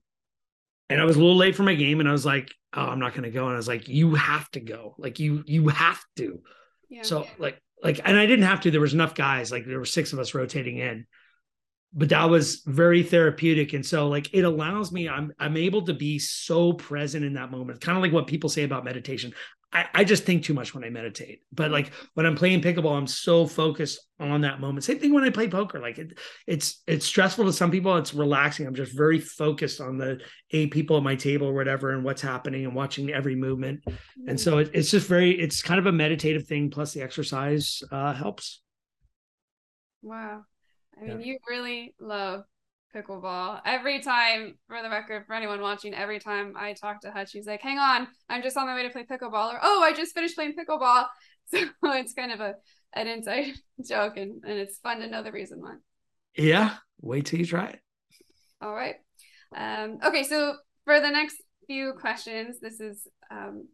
and 0.90 1.00
I 1.00 1.04
was 1.04 1.16
a 1.16 1.20
little 1.20 1.36
late 1.36 1.54
for 1.54 1.62
my 1.62 1.74
game, 1.74 2.00
and 2.00 2.08
I 2.08 2.12
was 2.12 2.26
like, 2.26 2.50
oh, 2.74 2.82
I'm 2.82 2.98
not 2.98 3.14
gonna 3.14 3.30
go, 3.30 3.44
and 3.44 3.54
I 3.54 3.56
was 3.56 3.68
like, 3.68 3.88
you 3.88 4.16
have 4.16 4.50
to 4.50 4.60
go, 4.60 4.96
like 4.98 5.20
you 5.20 5.44
you 5.46 5.68
have 5.68 6.02
to, 6.16 6.40
yeah. 6.90 7.02
so 7.02 7.26
like 7.38 7.60
like, 7.82 8.00
and 8.04 8.18
I 8.18 8.26
didn't 8.26 8.46
have 8.46 8.62
to. 8.62 8.70
There 8.70 8.80
was 8.80 8.94
enough 8.94 9.14
guys, 9.14 9.52
like 9.52 9.64
there 9.64 9.78
were 9.78 9.84
six 9.84 10.12
of 10.12 10.18
us 10.18 10.34
rotating 10.34 10.78
in, 10.78 11.06
but 11.94 12.08
that 12.08 12.24
was 12.24 12.62
very 12.66 13.02
therapeutic 13.02 13.72
and 13.72 13.84
so 13.84 14.08
like 14.08 14.28
it 14.32 14.44
allows 14.44 14.92
me 14.92 15.08
i'm 15.08 15.32
i'm 15.38 15.56
able 15.56 15.82
to 15.82 15.94
be 15.94 16.18
so 16.18 16.72
present 16.72 17.24
in 17.24 17.34
that 17.34 17.50
moment 17.50 17.80
kind 17.80 17.96
of 17.96 18.02
like 18.02 18.12
what 18.12 18.26
people 18.26 18.50
say 18.50 18.64
about 18.64 18.84
meditation 18.84 19.32
I, 19.74 19.86
I 19.92 20.04
just 20.04 20.22
think 20.22 20.44
too 20.44 20.54
much 20.54 20.72
when 20.72 20.84
I 20.84 20.88
meditate. 20.88 21.40
But 21.52 21.72
like 21.72 21.90
when 22.14 22.26
I'm 22.26 22.36
playing 22.36 22.62
pickleball, 22.62 22.96
I'm 22.96 23.08
so 23.08 23.44
focused 23.44 23.98
on 24.20 24.42
that 24.42 24.60
moment. 24.60 24.84
Same 24.84 25.00
thing 25.00 25.12
when 25.12 25.24
I 25.24 25.30
play 25.30 25.48
poker. 25.48 25.80
Like 25.80 25.98
it, 25.98 26.16
it's 26.46 26.82
it's 26.86 27.04
stressful 27.04 27.44
to 27.44 27.52
some 27.52 27.72
people. 27.72 27.96
It's 27.96 28.14
relaxing. 28.14 28.68
I'm 28.68 28.76
just 28.76 28.96
very 28.96 29.18
focused 29.18 29.80
on 29.80 29.98
the 29.98 30.20
eight 30.52 30.70
people 30.70 30.96
at 30.96 31.02
my 31.02 31.16
table 31.16 31.48
or 31.48 31.54
whatever 31.54 31.90
and 31.90 32.04
what's 32.04 32.22
happening 32.22 32.64
and 32.64 32.74
watching 32.74 33.10
every 33.10 33.34
movement. 33.34 33.82
And 34.28 34.40
so 34.40 34.58
it, 34.58 34.70
it's 34.72 34.92
just 34.92 35.08
very 35.08 35.32
it's 35.32 35.60
kind 35.60 35.80
of 35.80 35.86
a 35.86 35.92
meditative 35.92 36.46
thing. 36.46 36.70
Plus 36.70 36.92
the 36.92 37.02
exercise 37.02 37.82
uh, 37.90 38.12
helps. 38.14 38.62
Wow. 40.02 40.44
I 40.96 41.04
mean, 41.04 41.20
yeah. 41.20 41.26
you 41.26 41.38
really 41.48 41.94
love 42.00 42.44
pickleball. 42.94 43.60
Every 43.64 44.00
time, 44.00 44.56
for 44.68 44.80
the 44.82 44.88
record, 44.88 45.26
for 45.26 45.34
anyone 45.34 45.60
watching, 45.60 45.94
every 45.94 46.20
time 46.20 46.54
I 46.56 46.74
talk 46.74 47.00
to 47.00 47.10
Hutch, 47.10 47.32
he's 47.32 47.46
like, 47.46 47.60
hang 47.60 47.78
on, 47.78 48.06
I'm 48.28 48.42
just 48.42 48.56
on 48.56 48.66
my 48.66 48.74
way 48.74 48.84
to 48.84 48.90
play 48.90 49.04
pickleball. 49.04 49.54
Or, 49.54 49.58
oh, 49.62 49.82
I 49.82 49.92
just 49.92 50.14
finished 50.14 50.36
playing 50.36 50.54
pickleball. 50.54 51.06
So 51.46 51.58
it's 51.82 52.14
kind 52.14 52.32
of 52.32 52.40
a 52.40 52.54
an 52.94 53.06
inside 53.06 53.52
joke 53.86 54.16
and, 54.16 54.42
and 54.44 54.58
it's 54.58 54.78
fun 54.78 55.00
to 55.00 55.06
know 55.06 55.22
the 55.22 55.30
reason 55.30 55.60
why. 55.60 55.74
Yeah. 56.36 56.76
Wait 57.02 57.26
till 57.26 57.38
you 57.38 57.44
try 57.44 57.66
it. 57.66 57.80
All 58.62 58.74
right. 58.74 58.94
Um, 59.54 59.98
okay, 60.02 60.22
so 60.22 60.54
for 60.84 61.00
the 61.00 61.10
next 61.10 61.36
few 61.66 61.92
questions, 62.00 62.60
this 62.60 62.80
is 62.80 63.06
um, 63.30 63.68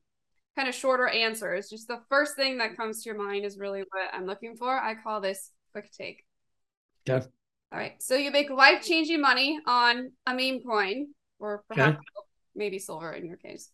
kind 0.57 0.69
of 0.69 0.75
shorter 0.75 1.07
answers. 1.07 1.69
Just 1.69 1.89
the 1.89 2.01
first 2.09 2.35
thing 2.37 2.59
that 2.59 2.77
comes 2.77 3.03
to 3.03 3.11
your 3.11 3.19
mind 3.19 3.45
is 3.45 3.59
really 3.59 3.81
what 3.81 4.13
I'm 4.13 4.27
looking 4.27 4.57
for. 4.57 4.77
I 4.77 4.95
call 4.95 5.21
this 5.21 5.53
quick 5.73 5.91
take. 5.93 6.25
Okay. 7.09 7.27
All 7.73 7.79
right. 7.79 7.95
So 8.03 8.17
you 8.17 8.31
make 8.31 8.51
life 8.51 8.83
changing 8.83 9.21
money 9.21 9.61
on 9.67 10.13
a 10.27 10.35
meme 10.35 10.61
coin, 10.67 11.09
or 11.39 11.63
perhaps 11.69 11.97
okay. 11.97 12.05
maybe 12.55 12.79
silver 12.79 13.13
in 13.13 13.27
your 13.27 13.37
case. 13.37 13.71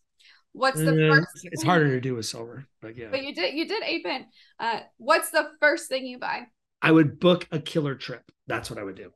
What's 0.53 0.79
the 0.79 0.95
yeah, 0.95 1.13
first? 1.13 1.27
It's 1.43 1.63
harder 1.63 1.89
to 1.89 2.01
do 2.01 2.15
with 2.15 2.25
silver, 2.25 2.65
but 2.81 2.95
yeah. 2.95 3.07
But 3.11 3.23
you 3.23 3.35
did 3.35 3.53
you 3.53 3.67
did 3.67 3.83
ape 3.83 4.05
in. 4.05 4.25
Uh, 4.59 4.79
what's 4.97 5.29
the 5.29 5.49
first 5.59 5.87
thing 5.87 6.05
you 6.05 6.19
buy? 6.19 6.47
I 6.81 6.91
would 6.91 7.19
book 7.19 7.47
a 7.51 7.59
killer 7.59 7.95
trip. 7.95 8.23
That's 8.47 8.69
what 8.69 8.79
I 8.79 8.83
would 8.83 8.95
do. 8.95 9.11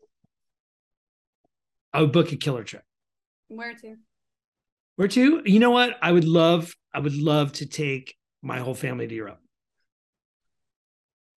I 1.93 2.01
would 2.01 2.11
book 2.11 2.31
a 2.31 2.37
killer 2.37 2.63
trip. 2.63 2.83
Where 3.47 3.73
to? 3.73 3.95
Where 4.95 5.07
to? 5.07 5.41
You 5.45 5.59
know 5.59 5.71
what? 5.71 5.97
I 6.01 6.11
would 6.11 6.25
love. 6.25 6.75
I 6.93 6.99
would 6.99 7.15
love 7.15 7.53
to 7.53 7.65
take 7.65 8.15
my 8.41 8.59
whole 8.59 8.75
family 8.75 9.07
to 9.07 9.15
Europe. 9.15 9.39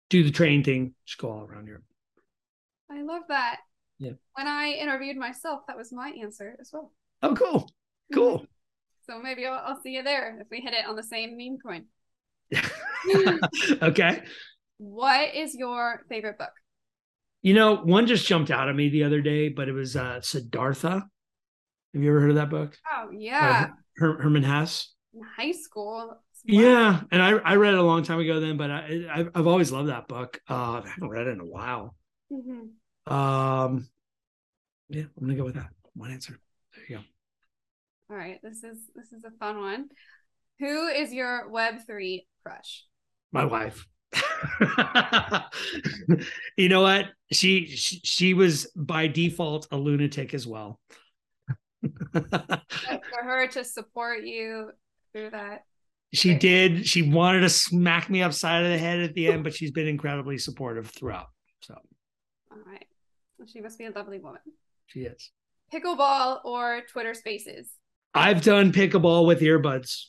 Do 0.09 0.23
the 0.23 0.31
train 0.31 0.63
thing. 0.63 0.95
Just 1.05 1.19
go 1.19 1.31
all 1.31 1.45
around 1.45 1.67
Europe. 1.67 1.83
I 2.93 3.01
love 3.01 3.23
that. 3.29 3.57
Yeah. 3.99 4.13
When 4.35 4.47
I 4.47 4.71
interviewed 4.71 5.17
myself, 5.17 5.61
that 5.67 5.77
was 5.77 5.91
my 5.91 6.13
answer 6.21 6.55
as 6.59 6.69
well. 6.73 6.91
Oh, 7.21 7.35
cool. 7.35 7.69
Cool. 8.13 8.45
So 9.07 9.19
maybe 9.19 9.45
I'll, 9.45 9.61
I'll 9.65 9.81
see 9.81 9.91
you 9.91 10.03
there 10.03 10.39
if 10.39 10.47
we 10.49 10.61
hit 10.61 10.73
it 10.73 10.85
on 10.87 10.95
the 10.95 11.03
same 11.03 11.37
meme 11.37 11.57
coin. 11.63 11.85
okay. 13.81 14.23
What 14.77 15.33
is 15.35 15.55
your 15.55 16.03
favorite 16.09 16.37
book? 16.37 16.51
You 17.41 17.53
know, 17.53 17.75
one 17.75 18.07
just 18.07 18.25
jumped 18.25 18.51
out 18.51 18.69
at 18.69 18.75
me 18.75 18.89
the 18.89 19.03
other 19.03 19.21
day, 19.21 19.49
but 19.49 19.67
it 19.67 19.73
was 19.73 19.95
uh 19.95 20.21
Siddhartha. 20.21 21.03
Have 21.93 22.01
you 22.01 22.09
ever 22.09 22.21
heard 22.21 22.29
of 22.31 22.35
that 22.37 22.49
book? 22.49 22.77
Oh 22.91 23.09
yeah. 23.11 23.67
Uh, 23.69 23.73
Her- 23.97 24.21
Hermann 24.21 24.43
Hesse. 24.43 24.93
In 25.13 25.21
high 25.37 25.51
school. 25.51 26.07
Wow. 26.07 26.17
Yeah, 26.45 27.01
and 27.11 27.21
I 27.21 27.31
I 27.31 27.55
read 27.55 27.73
it 27.73 27.79
a 27.79 27.83
long 27.83 28.03
time 28.03 28.19
ago 28.19 28.39
then, 28.39 28.57
but 28.57 28.71
I 28.71 29.05
I've, 29.13 29.29
I've 29.35 29.47
always 29.47 29.71
loved 29.71 29.89
that 29.89 30.07
book. 30.07 30.39
Uh, 30.49 30.81
I 30.83 30.89
haven't 30.89 31.09
read 31.09 31.27
it 31.27 31.31
in 31.31 31.39
a 31.39 31.45
while. 31.45 31.95
Mm-hmm. 32.31 32.67
Um, 33.07 33.87
yeah, 34.89 35.03
I'm 35.17 35.25
gonna 35.25 35.35
go 35.35 35.45
with 35.45 35.55
that. 35.55 35.69
One 35.93 36.11
answer. 36.11 36.39
There 36.75 36.85
you 36.87 36.95
go. 36.97 37.03
All 38.09 38.17
right, 38.17 38.39
this 38.43 38.63
is 38.63 38.77
this 38.95 39.11
is 39.11 39.23
a 39.25 39.31
fun 39.39 39.59
one. 39.59 39.89
Who 40.59 40.87
is 40.87 41.13
your 41.13 41.49
Web 41.49 41.85
three 41.85 42.27
crush? 42.43 42.85
My 43.31 43.45
wife. 43.45 43.85
you 46.57 46.69
know 46.69 46.81
what? 46.81 47.07
She, 47.31 47.65
she 47.67 47.99
she 48.03 48.33
was 48.33 48.71
by 48.75 49.07
default 49.07 49.67
a 49.71 49.77
lunatic 49.77 50.33
as 50.33 50.45
well. 50.45 50.79
for 52.13 53.23
her 53.23 53.47
to 53.47 53.63
support 53.63 54.23
you 54.23 54.71
through 55.11 55.31
that. 55.31 55.63
She 56.13 56.35
did. 56.35 56.87
She 56.87 57.01
wanted 57.01 57.41
to 57.41 57.49
smack 57.49 58.09
me 58.09 58.21
upside 58.21 58.63
of 58.63 58.71
the 58.71 58.77
head 58.77 58.99
at 58.99 59.15
the 59.15 59.27
end, 59.27 59.43
but 59.43 59.55
she's 59.55 59.71
been 59.71 59.87
incredibly 59.87 60.37
supportive 60.37 60.87
throughout. 60.87 61.27
So 61.61 61.73
all 62.51 62.57
right. 62.65 62.85
She 63.47 63.61
must 63.61 63.77
be 63.77 63.85
a 63.85 63.91
lovely 63.91 64.19
woman. 64.19 64.41
She 64.87 65.01
is. 65.01 65.31
Pickleball 65.73 66.43
or 66.45 66.81
Twitter 66.91 67.13
Spaces? 67.13 67.69
I've 68.13 68.43
done 68.43 68.71
pickleball 68.71 69.25
with 69.25 69.41
earbuds. 69.41 70.03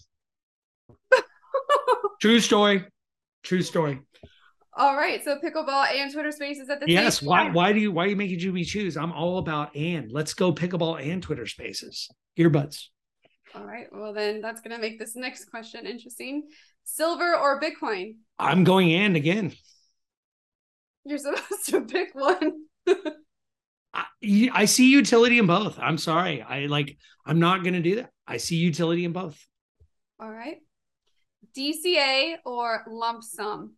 True 2.21 2.41
story. 2.41 2.85
True 3.43 3.63
story. 3.63 4.01
All 4.77 4.97
right, 4.97 5.23
so 5.23 5.39
pickleball 5.39 5.87
and 5.93 6.13
Twitter 6.13 6.33
Spaces 6.33 6.69
at 6.69 6.81
the 6.81 6.91
yes. 6.91 7.23
why? 7.23 7.49
Why 7.51 7.73
do 7.73 7.79
you? 7.79 7.93
Why 7.93 8.05
are 8.05 8.09
you 8.09 8.17
making 8.17 8.53
me 8.53 8.65
choose? 8.65 8.97
I'm 8.97 9.13
all 9.13 9.39
about 9.39 9.75
and. 9.77 10.11
Let's 10.11 10.35
go 10.35 10.53
pickleball 10.53 11.01
and 11.01 11.23
Twitter 11.23 11.47
Spaces. 11.47 12.11
Earbuds. 12.37 12.87
All 13.55 13.65
right. 13.65 13.87
Well, 13.93 14.13
then 14.13 14.41
that's 14.41 14.61
gonna 14.61 14.81
make 14.81 14.99
this 14.99 15.15
next 15.15 15.45
question 15.49 15.87
interesting. 15.87 16.49
Silver 16.83 17.37
or 17.37 17.61
Bitcoin? 17.61 18.17
I'm 18.39 18.65
going 18.65 18.93
and 18.93 19.17
again. 19.17 19.53
You're 21.05 21.19
supposed 21.19 21.67
to 21.67 21.83
pick 21.83 22.15
one. 22.15 22.65
I, 24.25 24.51
I 24.53 24.65
see 24.65 24.91
utility 24.91 25.39
in 25.39 25.47
both. 25.47 25.79
I'm 25.79 25.99
sorry. 25.99 26.43
I 26.43 26.67
like, 26.67 26.97
I'm 27.27 27.39
not 27.39 27.63
going 27.63 27.75
to 27.75 27.81
do 27.81 27.97
that. 27.97 28.11
I 28.27 28.39
see 28.39 28.57
utility 28.57 29.05
in 29.05 29.13
both. 29.13 29.47
All 30.21 30.31
right. 30.31 30.59
DCA 31.57 32.37
or 32.45 32.85
lump 32.89 33.23
sum? 33.23 33.75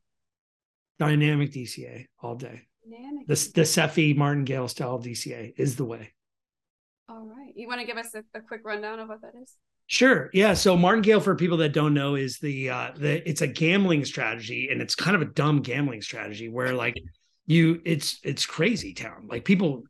Dynamic 0.98 1.52
DCA 1.52 2.06
all 2.20 2.36
day. 2.36 2.62
Dynamic. 2.88 3.26
The, 3.26 3.52
the 3.54 3.64
Cephii 3.64 4.14
martingale 4.14 4.68
style 4.68 4.98
DCA 4.98 5.52
is 5.56 5.76
the 5.76 5.84
way. 5.84 6.12
All 7.08 7.26
right. 7.26 7.52
You 7.54 7.68
want 7.68 7.80
to 7.80 7.86
give 7.86 7.96
us 7.96 8.14
a, 8.14 8.22
a 8.36 8.40
quick 8.40 8.62
rundown 8.64 8.98
of 8.98 9.08
what 9.08 9.20
that 9.22 9.32
is? 9.40 9.54
Sure. 9.88 10.30
Yeah. 10.32 10.54
So 10.54 10.76
martingale, 10.76 11.20
for 11.20 11.36
people 11.36 11.58
that 11.58 11.72
don't 11.72 11.94
know, 11.94 12.16
is 12.16 12.38
the 12.38 12.70
uh 12.70 12.90
the 12.96 13.28
it's 13.28 13.40
a 13.40 13.46
gambling 13.46 14.04
strategy 14.04 14.68
and 14.70 14.82
it's 14.82 14.96
kind 14.96 15.14
of 15.14 15.22
a 15.22 15.26
dumb 15.26 15.62
gambling 15.62 16.02
strategy 16.02 16.48
where 16.48 16.74
like 16.74 16.96
you 17.46 17.80
it's 17.84 18.18
it's 18.24 18.44
crazy 18.46 18.94
town. 18.94 19.28
Like 19.30 19.44
people 19.44 19.84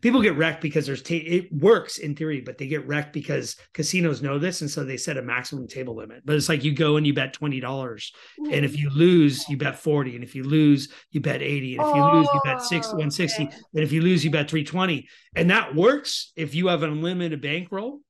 people 0.00 0.22
get 0.22 0.36
wrecked 0.36 0.60
because 0.60 0.86
there's 0.86 1.02
ta- 1.02 1.14
it 1.14 1.52
works 1.52 1.98
in 1.98 2.14
theory, 2.14 2.40
but 2.40 2.58
they 2.58 2.66
get 2.66 2.86
wrecked 2.86 3.12
because 3.12 3.56
casinos 3.72 4.22
know 4.22 4.38
this, 4.38 4.60
and 4.60 4.70
so 4.70 4.84
they 4.84 4.96
set 4.96 5.16
a 5.16 5.22
maximum 5.22 5.66
table 5.66 5.96
limit. 5.96 6.22
But 6.24 6.36
it's 6.36 6.48
like 6.48 6.64
you 6.64 6.72
go 6.72 6.96
and 6.96 7.06
you 7.06 7.14
bet 7.14 7.32
twenty 7.32 7.60
dollars, 7.60 8.12
and 8.38 8.64
if 8.64 8.78
you 8.78 8.90
lose, 8.90 9.48
you 9.48 9.56
bet 9.56 9.78
forty, 9.78 10.14
and 10.14 10.24
if 10.24 10.34
you 10.34 10.44
lose, 10.44 10.88
you 11.10 11.20
bet 11.20 11.42
eighty, 11.42 11.76
and 11.76 11.86
if 11.86 11.94
you 11.94 12.02
oh, 12.02 12.16
lose, 12.16 12.28
you 12.32 12.40
bet 12.44 12.62
six 12.62 12.88
oh, 12.92 12.96
one 12.96 13.10
sixty, 13.10 13.44
and 13.44 13.82
if 13.82 13.92
you 13.92 14.02
lose, 14.02 14.24
you 14.24 14.30
bet 14.30 14.48
three 14.48 14.64
twenty, 14.64 15.08
and 15.34 15.50
that 15.50 15.74
works 15.74 16.32
if 16.36 16.54
you 16.54 16.68
have 16.68 16.82
an 16.82 16.90
unlimited 16.90 17.40
bankroll. 17.40 18.00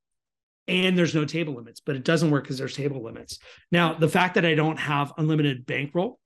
And 0.68 0.98
there's 0.98 1.14
no 1.14 1.24
table 1.24 1.54
limits, 1.54 1.78
but 1.78 1.94
it 1.94 2.02
doesn't 2.02 2.32
work 2.32 2.42
because 2.42 2.58
there's 2.58 2.74
table 2.74 3.00
limits. 3.00 3.38
Now, 3.70 3.94
the 3.94 4.08
fact 4.08 4.34
that 4.34 4.44
I 4.44 4.56
don't 4.56 4.78
have 4.78 5.12
unlimited 5.16 5.64
bankroll 5.64 6.18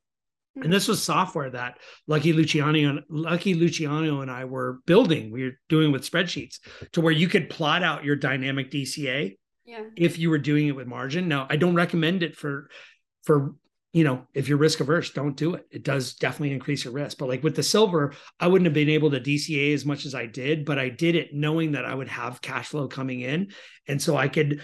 and 0.57 0.73
this 0.73 0.85
mm-hmm. 0.85 0.93
was 0.93 1.03
software 1.03 1.51
that 1.51 1.79
Lucky 2.07 2.33
Luciano, 2.33 3.03
Lucky 3.09 3.55
Luciano 3.55 4.21
and 4.21 4.31
I 4.31 4.45
were 4.45 4.81
building. 4.85 5.31
We 5.31 5.45
were 5.45 5.59
doing 5.69 5.93
with 5.93 6.09
spreadsheets 6.09 6.59
to 6.93 7.01
where 7.01 7.13
you 7.13 7.29
could 7.29 7.51
plot 7.51 7.83
out 7.83 8.05
your 8.05 8.17
dynamic 8.17 8.71
DCA 8.71 9.37
yeah. 9.65 9.85
if 9.97 10.19
you 10.19 10.29
were 10.29 10.39
doing 10.39 10.67
it 10.67 10.75
with 10.75 10.89
margin. 10.89 11.29
Now, 11.29 11.47
I 11.49 11.57
don't 11.57 11.77
recommend 11.77 12.23
it 12.23 12.37
for 12.37 12.69
for 13.23 13.55
you 13.93 14.03
know 14.03 14.27
if 14.35 14.49
you're 14.49 14.59
risk 14.59 14.81
averse, 14.81 15.11
don't 15.11 15.37
do 15.37 15.55
it. 15.55 15.67
It 15.71 15.85
does 15.85 16.15
definitely 16.15 16.53
increase 16.53 16.85
your 16.85 16.95
risk. 16.95 17.19
But 17.19 17.29
like 17.29 17.45
with 17.45 17.55
the 17.55 17.63
silver, 17.63 18.13
I 18.41 18.49
wouldn't 18.49 18.67
have 18.67 18.75
been 18.75 18.89
able 18.89 19.13
to 19.13 19.21
DCA 19.21 19.73
as 19.73 19.87
much 19.87 20.05
as 20.05 20.17
I 20.17 20.27
did, 20.27 20.65
but 20.65 20.81
I 20.81 20.89
did 20.89 21.15
it 21.15 21.33
knowing 21.33 21.73
that 21.73 21.85
I 21.85 21.95
would 21.95 22.09
have 22.09 22.43
cash 22.43 22.69
flow 22.69 22.89
coming 22.89 23.21
in, 23.21 23.53
and 23.87 24.03
so 24.03 24.17
I 24.17 24.27
could, 24.27 24.63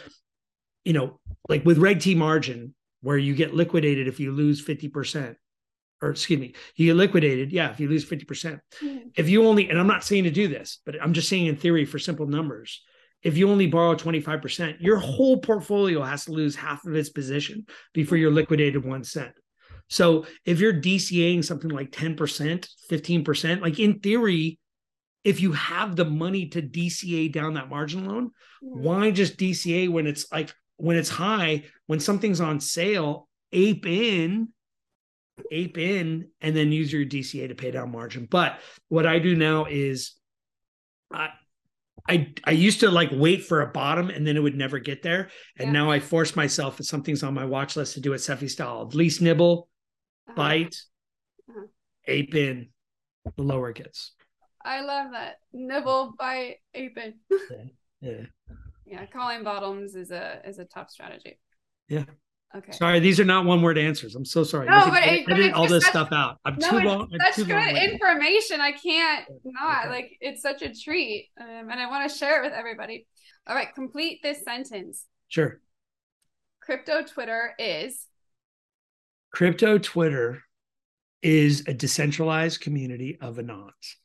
you 0.84 0.94
know, 0.94 1.20
like 1.48 1.64
with 1.64 1.78
Reg 1.78 2.00
T 2.00 2.16
margin, 2.16 2.74
where 3.02 3.18
you 3.18 3.36
get 3.36 3.54
liquidated 3.54 4.08
if 4.08 4.18
you 4.18 4.32
lose 4.32 4.60
fifty 4.60 4.88
percent 4.88 5.36
or 6.02 6.10
excuse 6.10 6.40
me, 6.40 6.54
you 6.74 6.86
get 6.86 6.96
liquidated. 6.96 7.52
Yeah, 7.52 7.70
if 7.70 7.80
you 7.80 7.88
lose 7.88 8.04
50%. 8.04 8.26
percent 8.26 8.60
mm 8.82 9.02
hmm 9.02 9.08
If 9.16 9.28
you 9.28 9.46
only, 9.46 9.70
and 9.70 9.78
I'm 9.78 9.86
not 9.86 10.04
saying 10.04 10.24
to 10.24 10.30
do 10.30 10.48
this, 10.48 10.80
but 10.84 11.00
I'm 11.02 11.12
just 11.12 11.28
saying 11.28 11.46
in 11.46 11.56
theory 11.56 11.84
for 11.84 11.98
simple 11.98 12.26
numbers, 12.26 12.82
if 13.22 13.36
you 13.36 13.50
only 13.50 13.66
borrow 13.66 13.94
25%, 13.94 14.76
your 14.80 14.98
whole 14.98 15.38
portfolio 15.38 16.02
has 16.02 16.26
to 16.26 16.32
lose 16.32 16.54
half 16.54 16.84
of 16.86 16.94
its 16.94 17.08
position 17.08 17.66
before 17.92 18.18
you're 18.18 18.30
liquidated 18.30 18.84
one 18.84 19.04
cent. 19.04 19.32
So 19.88 20.26
if 20.44 20.60
you're 20.60 20.74
DCAing 20.74 21.44
something 21.44 21.70
like 21.70 21.90
10%, 21.90 22.68
15%, 22.90 23.60
like 23.60 23.78
in 23.78 24.00
theory, 24.00 24.58
if 25.24 25.40
you 25.40 25.52
have 25.52 25.96
the 25.96 26.04
money 26.04 26.46
to 26.50 26.62
DCA 26.62 27.32
down 27.32 27.54
that 27.54 27.68
margin 27.68 28.06
loan, 28.06 28.26
mm-hmm. 28.62 28.82
why 28.82 29.10
just 29.10 29.38
DCA 29.38 29.88
when 29.88 30.06
it's 30.06 30.30
like 30.30 30.52
when 30.76 30.96
it's 30.96 31.08
high, 31.08 31.64
when 31.86 32.00
something's 32.00 32.40
on 32.40 32.60
sale, 32.60 33.28
ape 33.52 33.86
in 33.86 34.48
ape 35.50 35.78
in 35.78 36.28
and 36.40 36.56
then 36.56 36.72
use 36.72 36.92
your 36.92 37.04
DCA 37.04 37.48
to 37.48 37.54
pay 37.54 37.70
down 37.70 37.92
margin. 37.92 38.26
But 38.30 38.60
what 38.88 39.06
I 39.06 39.18
do 39.18 39.36
now 39.36 39.66
is 39.66 40.14
I 41.12 41.30
I 42.08 42.32
I 42.44 42.52
used 42.52 42.80
to 42.80 42.90
like 42.90 43.10
wait 43.12 43.44
for 43.44 43.62
a 43.62 43.66
bottom 43.66 44.10
and 44.10 44.26
then 44.26 44.36
it 44.36 44.40
would 44.40 44.56
never 44.56 44.78
get 44.78 45.02
there. 45.02 45.30
And 45.58 45.68
yeah. 45.68 45.72
now 45.72 45.90
I 45.90 46.00
force 46.00 46.36
myself 46.36 46.80
if 46.80 46.86
something's 46.86 47.22
on 47.22 47.34
my 47.34 47.44
watch 47.44 47.76
list 47.76 47.94
to 47.94 48.00
do 48.00 48.12
it 48.12 48.18
Cephii 48.18 48.48
style. 48.48 48.86
At 48.86 48.94
least 48.94 49.20
nibble, 49.20 49.68
uh-huh. 50.28 50.36
bite, 50.36 50.76
uh-huh. 51.48 51.66
ape 52.06 52.34
in, 52.34 52.68
the 53.36 53.42
lower 53.42 53.70
it 53.70 53.76
gets. 53.76 54.12
I 54.64 54.80
love 54.80 55.12
that. 55.12 55.36
Nibble, 55.52 56.14
bite, 56.18 56.56
ape 56.74 56.98
in. 56.98 57.14
yeah. 57.30 58.10
yeah. 58.12 58.26
Yeah, 58.84 59.04
calling 59.06 59.42
bottoms 59.42 59.96
is 59.96 60.12
a 60.12 60.40
is 60.44 60.60
a 60.60 60.64
tough 60.64 60.90
strategy. 60.90 61.40
Yeah. 61.88 62.04
Okay. 62.54 62.72
Sorry, 62.72 63.00
these 63.00 63.20
are 63.20 63.24
not 63.24 63.44
one 63.44 63.60
word 63.60 63.76
answers. 63.76 64.14
I'm 64.14 64.24
so 64.24 64.44
sorry. 64.44 64.66
No, 64.66 64.86
but, 64.88 65.02
it, 65.04 65.26
but 65.26 65.52
all 65.52 65.66
this 65.66 65.82
such, 65.82 65.92
stuff 65.92 66.08
out. 66.12 66.38
I'm 66.44 66.56
no, 66.58 66.70
too 66.70 66.78
long. 66.80 67.10
Such 67.24 67.34
too 67.34 67.44
good 67.44 67.54
long 67.54 67.76
information. 67.76 68.60
I 68.60 68.72
can't 68.72 69.26
not 69.44 69.86
okay. 69.86 69.88
like 69.90 70.12
it's 70.20 70.42
such 70.42 70.62
a 70.62 70.72
treat, 70.72 71.28
um, 71.38 71.68
and 71.70 71.74
I 71.74 71.90
want 71.90 72.10
to 72.10 72.16
share 72.16 72.40
it 72.40 72.46
with 72.46 72.54
everybody. 72.54 73.06
All 73.46 73.54
right, 73.54 73.74
complete 73.74 74.20
this 74.22 74.42
sentence. 74.42 75.04
Sure. 75.28 75.60
Crypto 76.62 77.02
Twitter 77.02 77.54
is. 77.58 78.06
Crypto 79.32 79.78
Twitter 79.78 80.42
is 81.22 81.64
a 81.66 81.74
decentralized 81.74 82.60
community 82.60 83.18
of 83.20 83.36
anons. 83.36 83.96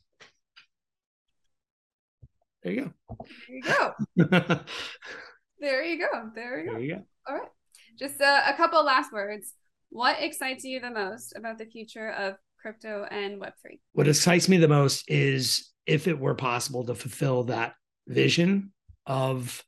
There 2.64 2.74
you 2.74 2.82
go. 2.82 3.16
There 3.48 3.56
you 3.56 3.64
go. 3.64 3.94
there 5.60 5.84
you 5.84 6.00
go. 6.00 6.30
There 6.36 6.60
you 6.60 6.66
go. 6.66 6.72
There 6.74 6.80
you 6.82 6.96
go. 6.96 7.02
All 7.28 7.36
right. 7.36 7.50
Just 7.98 8.20
a, 8.22 8.50
a 8.50 8.54
couple 8.56 8.84
last 8.84 9.12
words. 9.12 9.54
What 9.89 10.18
excites 10.22 10.64
you 10.64 10.80
the 10.80 10.92
most 10.92 11.34
about 11.36 11.58
the 11.58 11.66
future 11.66 12.12
of 12.12 12.36
crypto 12.62 13.06
and 13.10 13.42
Web3? 13.42 13.80
What 13.94 14.08
excites 14.08 14.48
me 14.48 14.58
the 14.58 14.68
most 14.68 15.10
is 15.10 15.72
if 15.86 16.08
it 16.08 16.20
were 16.20 16.36
possible 16.36 16.86
to 16.86 16.96
fulfill 16.96 17.46
that 17.46 17.74
vision 18.08 18.72
of 19.06 19.64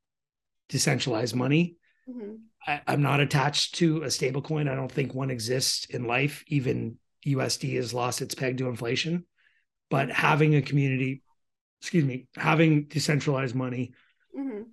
decentralized 0.70 1.36
money. 1.36 1.78
Mm-hmm. 2.10 2.36
I, 2.66 2.82
am 2.88 3.02
not 3.02 3.20
attached 3.20 3.76
to 3.76 4.04
a 4.04 4.08
stablecoin. 4.08 4.70
I 4.70 4.76
don't 4.76 4.92
think 4.92 5.14
one 5.14 5.30
exists 5.30 5.86
in 5.86 6.06
life. 6.06 6.44
Even 6.48 6.98
USD 7.26 7.76
has 7.76 7.94
lost 7.94 8.22
its 8.22 8.36
peg 8.36 8.58
to 8.58 8.68
inflation. 8.68 9.26
But 9.90 10.12
having 10.12 10.56
a 10.56 10.62
community, 10.62 11.22
excuse 11.82 12.06
me, 12.06 12.28
having 12.36 12.86
decentralized 12.86 13.56
money 13.56 13.94
mm-hmm. 14.38 14.64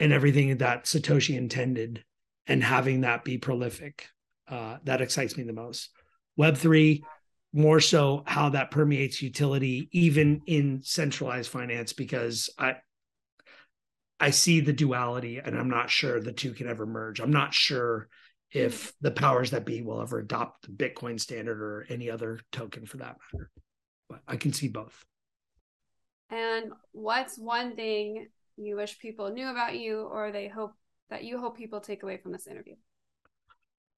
and 0.00 0.12
everything 0.12 0.56
that 0.58 0.84
Satoshi 0.84 1.36
intended 1.36 2.04
and 2.46 2.62
having 2.62 3.02
that 3.02 3.24
be 3.24 3.38
prolific. 3.38 4.08
Uh, 4.48 4.78
that 4.84 5.00
excites 5.00 5.36
me 5.36 5.44
the 5.44 5.52
most. 5.52 5.90
Web3, 6.38 7.02
more 7.52 7.80
so 7.80 8.22
how 8.26 8.50
that 8.50 8.70
permeates 8.70 9.22
utility, 9.22 9.88
even 9.92 10.42
in 10.46 10.80
centralized 10.82 11.50
finance, 11.50 11.92
because 11.92 12.50
I 12.58 12.76
I 14.18 14.30
see 14.30 14.60
the 14.60 14.72
duality 14.72 15.38
and 15.38 15.58
I'm 15.58 15.68
not 15.68 15.90
sure 15.90 16.20
the 16.20 16.32
two 16.32 16.54
can 16.54 16.68
ever 16.68 16.86
merge. 16.86 17.20
I'm 17.20 17.30
not 17.30 17.52
sure 17.52 18.08
if 18.50 18.94
the 19.00 19.10
powers 19.10 19.50
that 19.50 19.66
be 19.66 19.82
will 19.82 20.00
ever 20.00 20.20
adopt 20.20 20.62
the 20.62 20.72
Bitcoin 20.72 21.20
standard 21.20 21.60
or 21.60 21.86
any 21.90 22.10
other 22.10 22.40
token 22.52 22.86
for 22.86 22.96
that 22.98 23.16
matter. 23.32 23.50
But 24.08 24.20
I 24.26 24.36
can 24.36 24.52
see 24.52 24.68
both. 24.68 25.04
And 26.30 26.72
what's 26.92 27.38
one 27.38 27.76
thing 27.76 28.28
you 28.56 28.76
wish 28.76 28.98
people 28.98 29.30
knew 29.30 29.48
about 29.48 29.76
you 29.76 30.00
or 30.00 30.32
they 30.32 30.48
hope 30.48 30.72
that 31.10 31.24
you 31.24 31.38
hope 31.38 31.56
people 31.56 31.80
take 31.80 32.02
away 32.02 32.16
from 32.16 32.32
this 32.32 32.46
interview? 32.46 32.74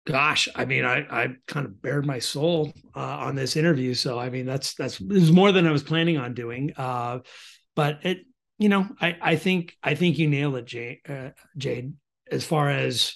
Gosh, 0.07 0.49
I 0.55 0.65
mean, 0.65 0.85
I 0.85 1.07
I 1.11 1.29
kind 1.47 1.67
of 1.67 1.83
bared 1.83 2.07
my 2.07 2.19
soul 2.19 2.73
uh, 2.97 3.01
on 3.01 3.35
this 3.35 3.57
interview, 3.57 3.95
so 3.95 4.19
I 4.19 4.31
mean, 4.31 4.47
that's 4.47 4.75
that's 4.75 5.01
is 5.01 5.31
more 5.31 5.53
than 5.53 5.67
I 5.67 5.73
was 5.73 5.83
planning 5.83 6.17
on 6.17 6.33
doing. 6.35 6.73
Uh, 6.77 7.21
but 7.77 7.99
it, 8.05 8.21
you 8.59 8.71
know, 8.71 8.89
I 9.01 9.17
I 9.21 9.37
think 9.37 9.77
I 9.83 9.95
think 9.95 10.19
you 10.19 10.29
nailed 10.29 10.57
it, 10.57 10.65
Jade. 10.65 11.01
Uh, 11.07 11.31
Jade, 11.59 11.93
as 12.31 12.45
far 12.45 12.71
as 12.71 13.15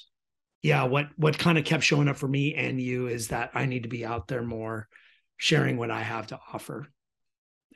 yeah, 0.62 0.84
what 0.84 1.06
what 1.16 1.38
kind 1.38 1.56
of 1.56 1.64
kept 1.64 1.82
showing 1.82 2.08
up 2.08 2.16
for 2.16 2.28
me 2.28 2.54
and 2.54 2.80
you 2.80 3.08
is 3.08 3.28
that 3.28 3.52
I 3.54 3.64
need 3.64 3.84
to 3.84 3.88
be 3.88 4.04
out 4.04 4.28
there 4.28 4.42
more, 4.42 4.88
sharing 5.38 5.78
what 5.78 5.90
I 5.90 6.02
have 6.02 6.26
to 6.28 6.40
offer 6.52 6.88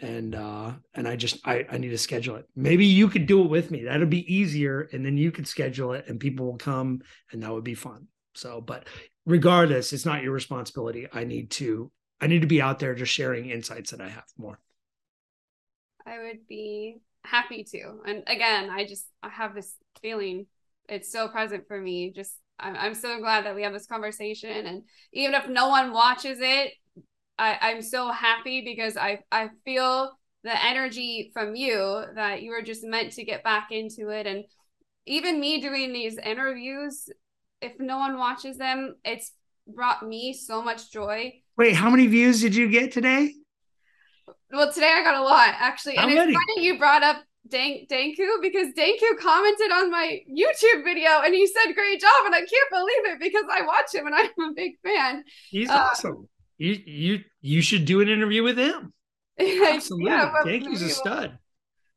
and 0.01 0.35
uh 0.35 0.73
and 0.95 1.09
i 1.09 1.17
just 1.17 1.39
i 1.47 1.65
i 1.71 1.79
need 1.79 1.91
to 1.91 1.99
schedule 1.99 2.37
it. 2.37 2.47
Maybe 2.55 2.87
you 2.87 3.09
could 3.09 3.27
do 3.27 3.43
it 3.43 3.51
with 3.51 3.71
me. 3.71 3.85
That'd 3.85 4.11
be 4.11 4.33
easier 4.33 4.89
and 4.93 5.05
then 5.05 5.17
you 5.17 5.31
could 5.33 5.49
schedule 5.49 5.93
it 5.93 6.07
and 6.09 6.21
people 6.21 6.47
will 6.47 6.59
come 6.59 7.01
and 7.33 7.43
that 7.43 7.53
would 7.53 7.65
be 7.65 7.75
fun. 7.75 8.09
So 8.35 8.61
but 8.61 8.87
regardless 9.25 9.93
it's 9.93 10.07
not 10.07 10.23
your 10.23 10.33
responsibility. 10.33 11.07
I 11.13 11.25
need 11.25 11.51
to 11.53 11.91
i 12.21 12.27
need 12.27 12.43
to 12.43 12.47
be 12.47 12.63
out 12.63 12.79
there 12.79 12.95
just 12.95 13.13
sharing 13.13 13.51
insights 13.51 13.91
that 13.91 14.01
i 14.01 14.09
have 14.09 14.27
more. 14.37 14.59
I 16.07 16.19
would 16.19 16.47
be 16.49 16.99
happy 17.25 17.65
to. 17.65 18.01
And 18.07 18.23
again 18.27 18.71
i 18.71 18.85
just 18.85 19.07
i 19.23 19.29
have 19.29 19.55
this 19.55 19.75
feeling. 20.03 20.47
It's 20.89 21.11
so 21.11 21.29
present 21.29 21.67
for 21.67 21.81
me. 21.81 22.13
Just 22.15 22.35
I'm, 22.59 22.77
I'm 22.77 22.95
so 22.95 23.19
glad 23.19 23.45
that 23.45 23.55
we 23.55 23.63
have 23.63 23.73
this 23.73 23.87
conversation 23.87 24.67
and 24.67 24.83
even 25.13 25.35
if 25.35 25.49
no 25.49 25.69
one 25.69 25.93
watches 25.93 26.39
it 26.41 26.73
I, 27.39 27.59
I'm 27.61 27.83
so 27.83 28.11
happy 28.11 28.63
because 28.63 28.97
I, 28.97 29.21
I 29.31 29.51
feel 29.65 30.13
the 30.43 30.65
energy 30.65 31.31
from 31.35 31.55
you 31.55 32.05
that 32.15 32.43
you 32.43 32.51
were 32.51 32.63
just 32.63 32.85
meant 32.85 33.13
to 33.13 33.25
get 33.25 33.45
back 33.45 33.69
into 33.71 34.11
it. 34.11 34.27
And 34.27 34.45
even 35.07 35.41
me 35.41 35.61
doing 35.61 35.93
these 35.93 36.19
interviews, 36.19 37.09
if 37.61 37.73
no 37.79 37.99
one 37.99 38.17
watches 38.17 38.57
them, 38.57 38.97
it's 39.05 39.33
brought 39.67 40.07
me 40.07 40.33
so 40.33 40.63
much 40.63 40.91
joy. 40.91 41.35
Wait, 41.57 41.75
how 41.75 41.91
many 41.91 42.07
views 42.07 42.41
did 42.41 42.55
you 42.55 42.69
get 42.69 42.93
today? 42.93 43.35
Well, 44.51 44.73
today 44.73 44.95
I 44.97 45.03
got 45.03 45.17
a 45.17 45.23
lot 45.23 45.55
actually. 45.59 45.97
How 45.97 46.07
and 46.07 46.15
many? 46.15 46.33
it's 46.33 46.41
funny 46.41 46.67
you 46.67 46.79
brought 46.79 47.03
up 47.03 47.23
Dank 47.49 47.89
Danku 47.89 48.41
because 48.41 48.69
Danku 48.77 49.19
commented 49.21 49.73
on 49.73 49.91
my 49.91 50.21
YouTube 50.31 50.85
video 50.85 51.23
and 51.25 51.35
he 51.35 51.47
said 51.47 51.75
great 51.75 52.01
job 52.01 52.27
and 52.27 52.35
I 52.35 52.41
can't 52.41 52.71
believe 52.71 53.15
it 53.15 53.21
because 53.21 53.45
I 53.51 53.63
watch 53.63 53.95
him 53.95 54.07
and 54.07 54.15
I'm 54.15 54.51
a 54.51 54.53
big 54.55 54.73
fan. 54.83 55.25
He's 55.51 55.69
uh, 55.69 55.89
awesome 55.91 56.29
you 56.59 56.81
you 56.85 57.21
you 57.41 57.63
should 57.63 57.85
do 57.85 58.01
an 58.01 58.09
interview 58.09 58.43
with 58.43 58.59
him. 58.59 58.93
Absolutely, 59.39 60.11
yeah, 60.11 60.33
Yankees 60.45 60.83
a 60.83 60.89
stud. 60.89 61.39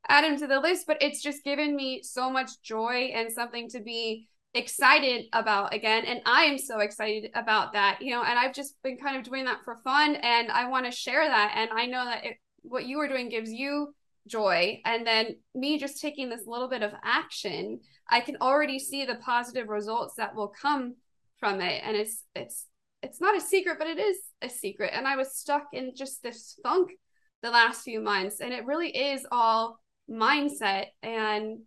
add 0.07 0.25
him 0.25 0.37
to 0.39 0.47
the 0.47 0.59
list, 0.59 0.85
but 0.87 1.01
it's 1.01 1.21
just 1.21 1.43
given 1.43 1.75
me 1.75 2.01
so 2.03 2.29
much 2.29 2.61
joy 2.61 3.11
and 3.13 3.31
something 3.31 3.69
to 3.69 3.79
be 3.79 4.27
excited 4.53 5.25
about 5.33 5.73
again. 5.73 6.05
And 6.05 6.21
I 6.25 6.43
am 6.45 6.57
so 6.57 6.79
excited 6.79 7.31
about 7.35 7.73
that, 7.73 7.99
you 8.01 8.11
know, 8.11 8.23
and 8.23 8.37
I've 8.37 8.53
just 8.53 8.75
been 8.83 8.97
kind 8.97 9.17
of 9.17 9.23
doing 9.23 9.45
that 9.45 9.63
for 9.63 9.77
fun 9.77 10.15
and 10.15 10.51
I 10.51 10.67
want 10.67 10.85
to 10.85 10.91
share 10.91 11.27
that. 11.27 11.53
And 11.55 11.69
I 11.71 11.85
know 11.85 12.05
that 12.05 12.25
it, 12.25 12.37
what 12.63 12.85
you 12.85 12.99
are 12.99 13.07
doing 13.07 13.29
gives 13.29 13.51
you 13.51 13.93
joy. 14.27 14.81
And 14.85 15.05
then 15.05 15.35
me 15.53 15.77
just 15.77 16.01
taking 16.01 16.29
this 16.29 16.47
little 16.47 16.67
bit 16.67 16.81
of 16.81 16.93
action, 17.03 17.79
I 18.09 18.21
can 18.21 18.37
already 18.41 18.79
see 18.79 19.05
the 19.05 19.15
positive 19.15 19.69
results 19.69 20.15
that 20.15 20.35
will 20.35 20.51
come 20.61 20.95
from 21.39 21.61
it. 21.61 21.81
And 21.85 21.95
it's, 21.95 22.23
it's, 22.35 22.65
it's 23.01 23.21
not 23.21 23.37
a 23.37 23.41
secret, 23.41 23.77
but 23.79 23.87
it 23.87 23.99
is 23.99 24.17
a 24.41 24.49
secret. 24.49 24.91
And 24.93 25.07
I 25.07 25.15
was 25.15 25.35
stuck 25.35 25.67
in 25.73 25.93
just 25.95 26.21
this 26.21 26.59
funk 26.63 26.91
the 27.41 27.49
last 27.49 27.83
few 27.83 28.01
months. 28.01 28.41
And 28.41 28.53
it 28.53 28.65
really 28.65 28.89
is 28.89 29.25
all 29.31 29.79
mindset. 30.09 30.87
And 31.01 31.59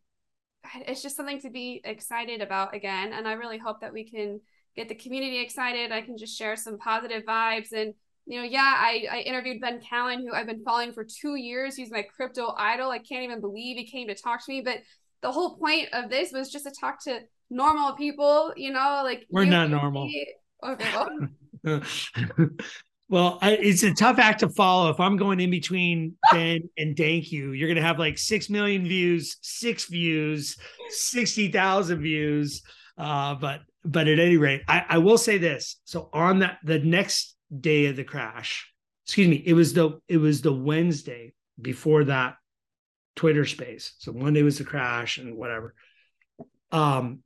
it's 0.86 1.02
just 1.02 1.16
something 1.16 1.40
to 1.40 1.50
be 1.50 1.80
excited 1.84 2.40
about 2.40 2.74
again. 2.74 3.12
And 3.12 3.26
i 3.26 3.32
really 3.32 3.58
hope 3.58 3.80
that 3.80 3.92
we 3.92 4.08
can 4.08 4.40
get 4.76 4.88
the 4.88 4.94
community 4.94 5.40
excited. 5.40 5.92
I 5.92 6.02
can 6.02 6.16
just 6.16 6.38
share 6.38 6.56
some 6.56 6.78
positive 6.78 7.24
vibes. 7.24 7.72
And 7.72 7.94
you 8.24 8.38
know 8.38 8.46
yeah 8.46 8.76
i, 8.78 9.04
I 9.10 9.18
interviewed 9.22 9.60
Ben 9.60 9.80
Cowen 9.80 10.20
who 10.20 10.32
i've 10.32 10.46
been 10.46 10.62
following 10.62 10.92
for 10.92 11.04
two 11.04 11.34
years. 11.34 11.74
He's 11.74 11.90
my 11.90 12.02
crypto 12.02 12.54
idol. 12.56 12.90
I 12.90 12.98
can't 12.98 13.24
even 13.24 13.40
believe 13.40 13.76
he 13.76 13.84
came 13.84 14.06
to 14.08 14.14
talk 14.14 14.44
to 14.44 14.52
me. 14.52 14.60
But 14.60 14.78
the 15.22 15.32
whole 15.32 15.56
point 15.56 15.88
of 15.92 16.08
this 16.08 16.30
was 16.30 16.50
just 16.50 16.64
to 16.64 16.70
talk 16.70 17.02
to 17.04 17.20
normal 17.50 17.94
people 17.94 18.52
you 18.56 18.72
know 18.72 19.02
like 19.04 19.26
we're 19.30 19.44
not 19.44 19.68
normal 19.68 20.08
well 20.62 21.28
Well, 23.12 23.38
I, 23.42 23.56
it's 23.56 23.82
a 23.82 23.92
tough 23.92 24.18
act 24.18 24.40
to 24.40 24.48
follow. 24.48 24.88
If 24.88 24.98
I'm 24.98 25.18
going 25.18 25.38
in 25.38 25.50
between 25.50 26.14
Ben 26.30 26.70
and 26.78 26.96
Thank 26.96 27.30
You, 27.30 27.52
you're 27.52 27.68
going 27.68 27.76
to 27.76 27.82
have 27.82 27.98
like 27.98 28.16
6 28.16 28.48
million 28.48 28.84
views, 28.84 29.36
six 29.42 29.84
views, 29.84 30.56
60,000 30.88 32.00
views. 32.00 32.62
Uh, 32.96 33.34
but, 33.34 33.60
but 33.84 34.08
at 34.08 34.18
any 34.18 34.38
rate, 34.38 34.62
I, 34.66 34.86
I 34.88 34.98
will 34.98 35.18
say 35.18 35.36
this. 35.36 35.78
So 35.84 36.08
on 36.14 36.38
that, 36.38 36.56
the 36.64 36.78
next 36.78 37.36
day 37.60 37.84
of 37.84 37.96
the 37.96 38.04
crash, 38.04 38.72
excuse 39.04 39.28
me, 39.28 39.42
it 39.44 39.52
was 39.52 39.74
the, 39.74 40.00
it 40.08 40.16
was 40.16 40.40
the 40.40 40.54
Wednesday 40.54 41.34
before 41.60 42.04
that 42.04 42.36
Twitter 43.14 43.44
space. 43.44 43.92
So 43.98 44.14
Monday 44.14 44.42
was 44.42 44.56
the 44.56 44.64
crash 44.64 45.18
and 45.18 45.36
whatever. 45.36 45.74
Um, 46.70 47.22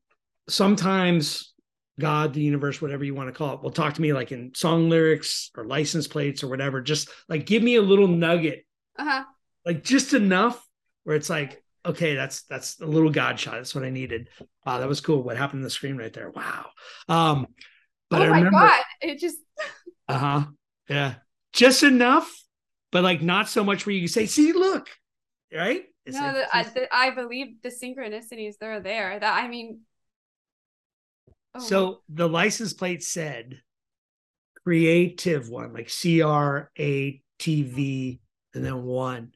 sometimes 0.49 1.53
God, 1.99 2.35
the 2.35 2.43
universe, 2.43 2.83
whatever 2.83 3.05
you 3.05 3.15
want 3.15 3.29
to 3.29 3.33
call 3.33 3.55
it, 3.55 3.63
will 3.63 3.71
talk 3.71 3.95
to 3.95 4.03
me 4.03 4.13
like 4.13 4.31
in 4.31 4.53
song 4.55 4.91
lyrics 4.91 5.51
or 5.57 5.65
license 5.65 6.07
plates 6.07 6.43
or 6.43 6.49
whatever. 6.49 6.83
Just 6.83 7.09
like 7.29 7.47
give 7.47 7.63
me 7.63 7.77
a 7.77 7.83
little 7.83 8.09
nugget, 8.09 8.67
uh-huh. 8.99 9.25
like 9.65 9.83
just 9.83 10.13
enough 10.13 10.63
where 11.05 11.17
it's 11.17 11.31
like, 11.31 11.63
okay, 11.87 12.15
that's 12.15 12.43
that's 12.43 12.81
a 12.81 12.87
little 12.87 13.11
God 13.11 13.41
shot. 13.41 13.55
That's 13.55 13.75
what 13.75 13.85
I 13.85 13.91
needed. 13.91 14.29
Wow, 14.67 14.81
that 14.81 14.89
was 14.89 15.01
cool. 15.01 15.23
What 15.23 15.37
happened 15.39 15.61
in 15.61 15.65
the 15.65 15.71
screen 15.71 15.97
right 15.97 16.13
there? 16.13 16.31
Wow. 16.31 16.67
Um, 17.09 17.47
but 18.11 18.23
oh 18.23 18.25
I 18.27 18.29
my 18.29 18.37
remember, 18.39 18.59
god, 18.59 18.85
it 19.01 19.19
just 19.19 19.39
uh 20.09 20.19
huh, 20.19 20.45
yeah, 20.89 21.15
just 21.53 21.83
enough, 21.83 22.31
but 22.93 23.05
like 23.05 23.23
not 23.23 23.49
so 23.49 23.65
much 23.65 23.87
where 23.87 23.95
you 23.95 24.09
say, 24.09 24.27
see, 24.27 24.53
look, 24.53 24.89
right? 25.55 25.85
It's 26.05 26.17
no, 26.17 26.23
like, 26.23 26.35
the, 26.35 26.57
I, 26.57 26.63
the, 26.63 26.95
I 26.95 27.11
believe 27.11 27.63
the 27.63 27.71
synchronicities 27.71 28.59
they're 28.61 28.81
there. 28.81 29.19
That 29.19 29.43
I 29.43 29.49
mean, 29.49 29.81
Oh, 31.57 31.61
so 31.61 32.03
the 32.09 32.29
license 32.29 32.73
plate 32.73 33.03
said 33.03 33.61
creative 34.65 35.49
one, 35.49 35.73
like 35.73 35.91
C 35.91 36.23
R 36.23 36.71
A 36.79 37.23
T 37.39 37.63
V, 37.63 38.21
and 38.55 38.65
then 38.65 38.83
one. 38.83 39.33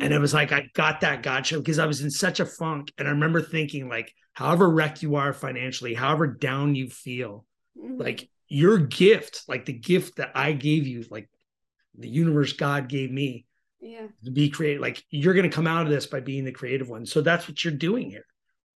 And 0.00 0.12
it 0.12 0.18
was 0.18 0.34
like 0.34 0.50
I 0.50 0.68
got 0.74 1.02
that 1.02 1.22
gotcha 1.22 1.56
because 1.58 1.78
I 1.78 1.86
was 1.86 2.00
in 2.00 2.10
such 2.10 2.40
a 2.40 2.46
funk. 2.46 2.92
And 2.98 3.06
I 3.06 3.12
remember 3.12 3.40
thinking, 3.40 3.88
like, 3.88 4.12
however 4.32 4.68
wrecked 4.68 5.02
you 5.02 5.14
are 5.14 5.32
financially, 5.32 5.94
however 5.94 6.26
down 6.26 6.74
you 6.74 6.88
feel, 6.90 7.46
mm-hmm. 7.78 8.00
like 8.00 8.28
your 8.48 8.78
gift, 8.78 9.44
like 9.46 9.66
the 9.66 9.72
gift 9.72 10.16
that 10.16 10.32
I 10.34 10.52
gave 10.52 10.88
you, 10.88 11.04
like 11.10 11.30
the 11.96 12.08
universe 12.08 12.54
God 12.54 12.88
gave 12.88 13.12
me, 13.12 13.46
yeah, 13.80 14.08
to 14.24 14.32
be 14.32 14.50
creative. 14.50 14.82
Like 14.82 15.00
you're 15.10 15.34
gonna 15.34 15.48
come 15.48 15.68
out 15.68 15.86
of 15.86 15.92
this 15.92 16.06
by 16.06 16.18
being 16.18 16.44
the 16.44 16.50
creative 16.50 16.88
one. 16.88 17.06
So 17.06 17.20
that's 17.20 17.46
what 17.46 17.62
you're 17.64 17.72
doing 17.72 18.10
here, 18.10 18.26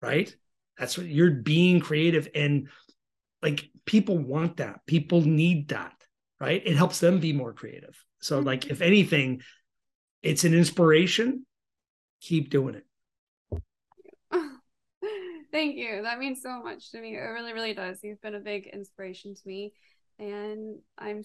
right? 0.01 0.33
That's 0.79 0.97
what 0.97 1.09
you're 1.09 1.33
being 1.33 1.81
creative. 1.81 2.29
And 2.33 2.69
like 3.43 3.71
people 3.87 4.19
want 4.19 4.59
that. 4.59 4.87
People 4.87 5.23
need 5.23 5.69
that 5.69 5.93
right? 6.41 6.63
It 6.65 6.77
helps 6.77 7.01
them 7.01 7.19
be 7.19 7.33
more 7.33 7.53
creative. 7.53 7.97
So 8.21 8.37
mm-hmm. 8.37 8.47
like 8.47 8.67
if 8.67 8.81
anything 8.81 9.43
it's 10.23 10.45
an 10.45 10.55
inspiration. 10.55 11.47
Keep 12.21 12.51
doing 12.51 12.75
it. 12.75 13.63
Thank 15.53 15.77
you. 15.77 16.03
That 16.03 16.19
means 16.19 16.43
so 16.43 16.61
much 16.61 16.91
to 16.91 17.01
me. 17.01 17.15
It 17.15 17.21
really 17.21 17.53
really 17.53 17.75
does. 17.75 18.01
You've 18.03 18.21
been 18.21 18.35
a 18.35 18.41
big 18.41 18.67
inspiration 18.67 19.35
to 19.35 19.41
me. 19.47 19.73
And 20.19 20.81
i'm 20.99 21.23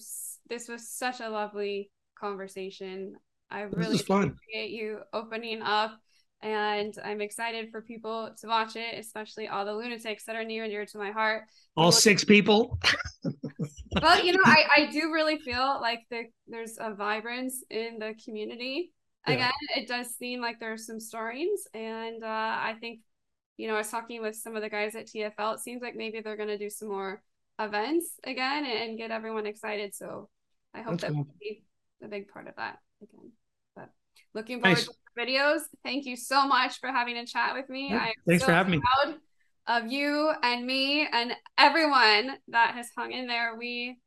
this 0.47 0.67
was 0.67 0.87
such 0.87 1.19
a 1.19 1.29
lovely 1.29 1.89
conversation. 2.19 3.15
I 3.49 3.61
really 3.61 3.99
appreciate 3.99 4.69
you 4.69 4.99
opening 5.11 5.63
up 5.63 5.99
and 6.43 6.93
I'm 7.03 7.21
excited 7.21 7.71
for 7.71 7.81
people 7.81 8.31
to 8.41 8.47
watch 8.47 8.75
it, 8.75 8.99
especially 8.99 9.47
all 9.47 9.65
the 9.65 9.73
lunatics 9.73 10.25
that 10.25 10.35
are 10.35 10.43
near 10.43 10.63
and 10.65 10.71
dear 10.71 10.85
to 10.85 10.97
my 10.97 11.11
heart. 11.11 11.43
All 11.77 11.91
six 11.91 12.23
people. 12.23 12.77
but 13.93 14.25
you 14.25 14.33
know, 14.33 14.43
I, 14.45 14.65
I 14.75 14.85
do 14.91 15.11
really 15.13 15.37
feel 15.37 15.79
like 15.81 16.01
the, 16.11 16.23
there's 16.47 16.77
a 16.79 16.93
vibrance 16.93 17.63
in 17.69 17.97
the 17.97 18.13
community. 18.25 18.91
Yeah. 19.25 19.35
Again, 19.35 19.51
it 19.77 19.87
does 19.87 20.13
seem 20.17 20.41
like 20.41 20.59
there's 20.59 20.85
some 20.85 20.99
stories, 20.99 21.65
and 21.73 22.23
uh, 22.23 22.27
I 22.27 22.75
think, 22.81 22.99
you 23.55 23.69
know, 23.69 23.75
I 23.75 23.77
was 23.77 23.89
talking 23.89 24.21
with 24.21 24.35
some 24.35 24.57
of 24.57 24.61
the 24.61 24.69
guys 24.69 24.95
at 24.95 25.07
TFL. 25.07 25.55
It 25.55 25.59
seems 25.61 25.81
like 25.81 25.95
maybe 25.95 26.19
they're 26.19 26.35
going 26.35 26.49
to 26.49 26.57
do 26.57 26.69
some 26.69 26.89
more 26.89 27.23
events 27.57 28.19
again 28.25 28.65
and 28.65 28.97
get 28.97 29.11
everyone 29.11 29.45
excited. 29.45 29.95
So 29.95 30.29
I 30.73 30.81
hope 30.81 30.99
That's 30.99 31.03
that 31.03 31.11
cool. 31.11 31.23
will 31.23 31.35
be 31.39 31.63
a 32.03 32.09
big 32.09 32.27
part 32.27 32.47
of 32.47 32.55
that 32.57 32.79
again. 33.01 33.31
Looking 34.33 34.61
forward 34.61 34.77
nice. 34.77 34.85
to 34.87 34.93
videos. 35.17 35.61
Thank 35.83 36.05
you 36.05 36.15
so 36.15 36.47
much 36.47 36.79
for 36.79 36.89
having 36.89 37.17
a 37.17 37.25
chat 37.25 37.53
with 37.53 37.69
me. 37.69 37.89
Yeah, 37.89 38.09
thanks 38.27 38.43
so 38.43 38.47
for 38.47 38.53
having 38.53 38.71
me. 38.71 38.81
Of 39.65 39.91
you 39.91 40.33
and 40.41 40.65
me 40.65 41.07
and 41.09 41.33
everyone 41.57 42.37
that 42.49 42.73
has 42.75 42.89
hung 42.97 43.11
in 43.13 43.27
there. 43.27 43.55
We 43.57 43.97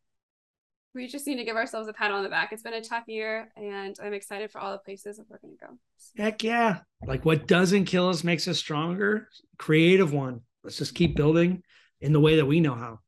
we 0.95 1.07
just 1.07 1.27
need 1.27 1.37
to 1.37 1.45
give 1.45 1.57
ourselves 1.57 1.89
a 1.89 1.93
pat 1.93 2.11
on 2.11 2.23
the 2.23 2.29
back. 2.29 2.53
It's 2.53 2.63
been 2.63 2.75
a 2.75 2.83
tough 2.83 3.05
year, 3.07 3.53
and 3.57 3.97
I'm 4.03 4.15
excited 4.15 4.51
for 4.51 4.61
all 4.61 4.73
the 4.73 4.79
places 4.79 5.19
that 5.19 5.27
we're 5.29 5.39
going 5.39 5.57
to 5.59 5.67
go. 5.67 5.79
Heck 6.23 6.43
yeah! 6.43 6.81
Like 7.07 7.25
what 7.25 7.47
doesn't 7.47 7.85
kill 7.85 8.09
us 8.09 8.25
makes 8.25 8.49
us 8.49 8.59
stronger. 8.59 9.29
Creative 9.59 10.13
one. 10.13 10.41
Let's 10.65 10.79
just 10.79 10.95
keep 10.95 11.17
building 11.17 11.63
in 12.01 12.13
the 12.13 12.21
way 12.21 12.37
that 12.37 12.47
we 12.47 12.61
know 12.61 12.75
how. 12.75 12.99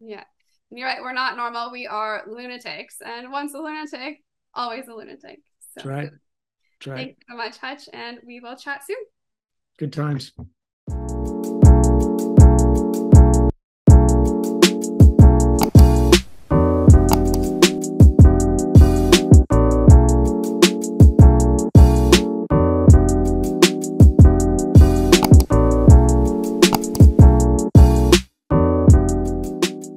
Yeah, 0.00 0.24
and 0.70 0.78
you're 0.78 0.88
right. 0.88 1.00
We're 1.00 1.12
not 1.12 1.36
normal. 1.36 1.72
We 1.72 1.86
are 1.86 2.22
lunatics, 2.28 2.96
and 3.04 3.32
once 3.32 3.54
a 3.54 3.58
lunatic, 3.58 4.22
always 4.54 4.86
a 4.88 4.94
lunatic. 4.94 5.40
So. 5.74 5.76
That's. 5.76 5.86
Right. 5.86 6.10
Thanks 6.96 7.22
so 7.28 7.36
much, 7.36 7.58
Hutch, 7.58 7.88
and 7.92 8.18
we 8.24 8.40
will 8.40 8.56
chat 8.56 8.82
soon. 8.86 8.96
Good 9.78 9.92
times. 9.92 10.32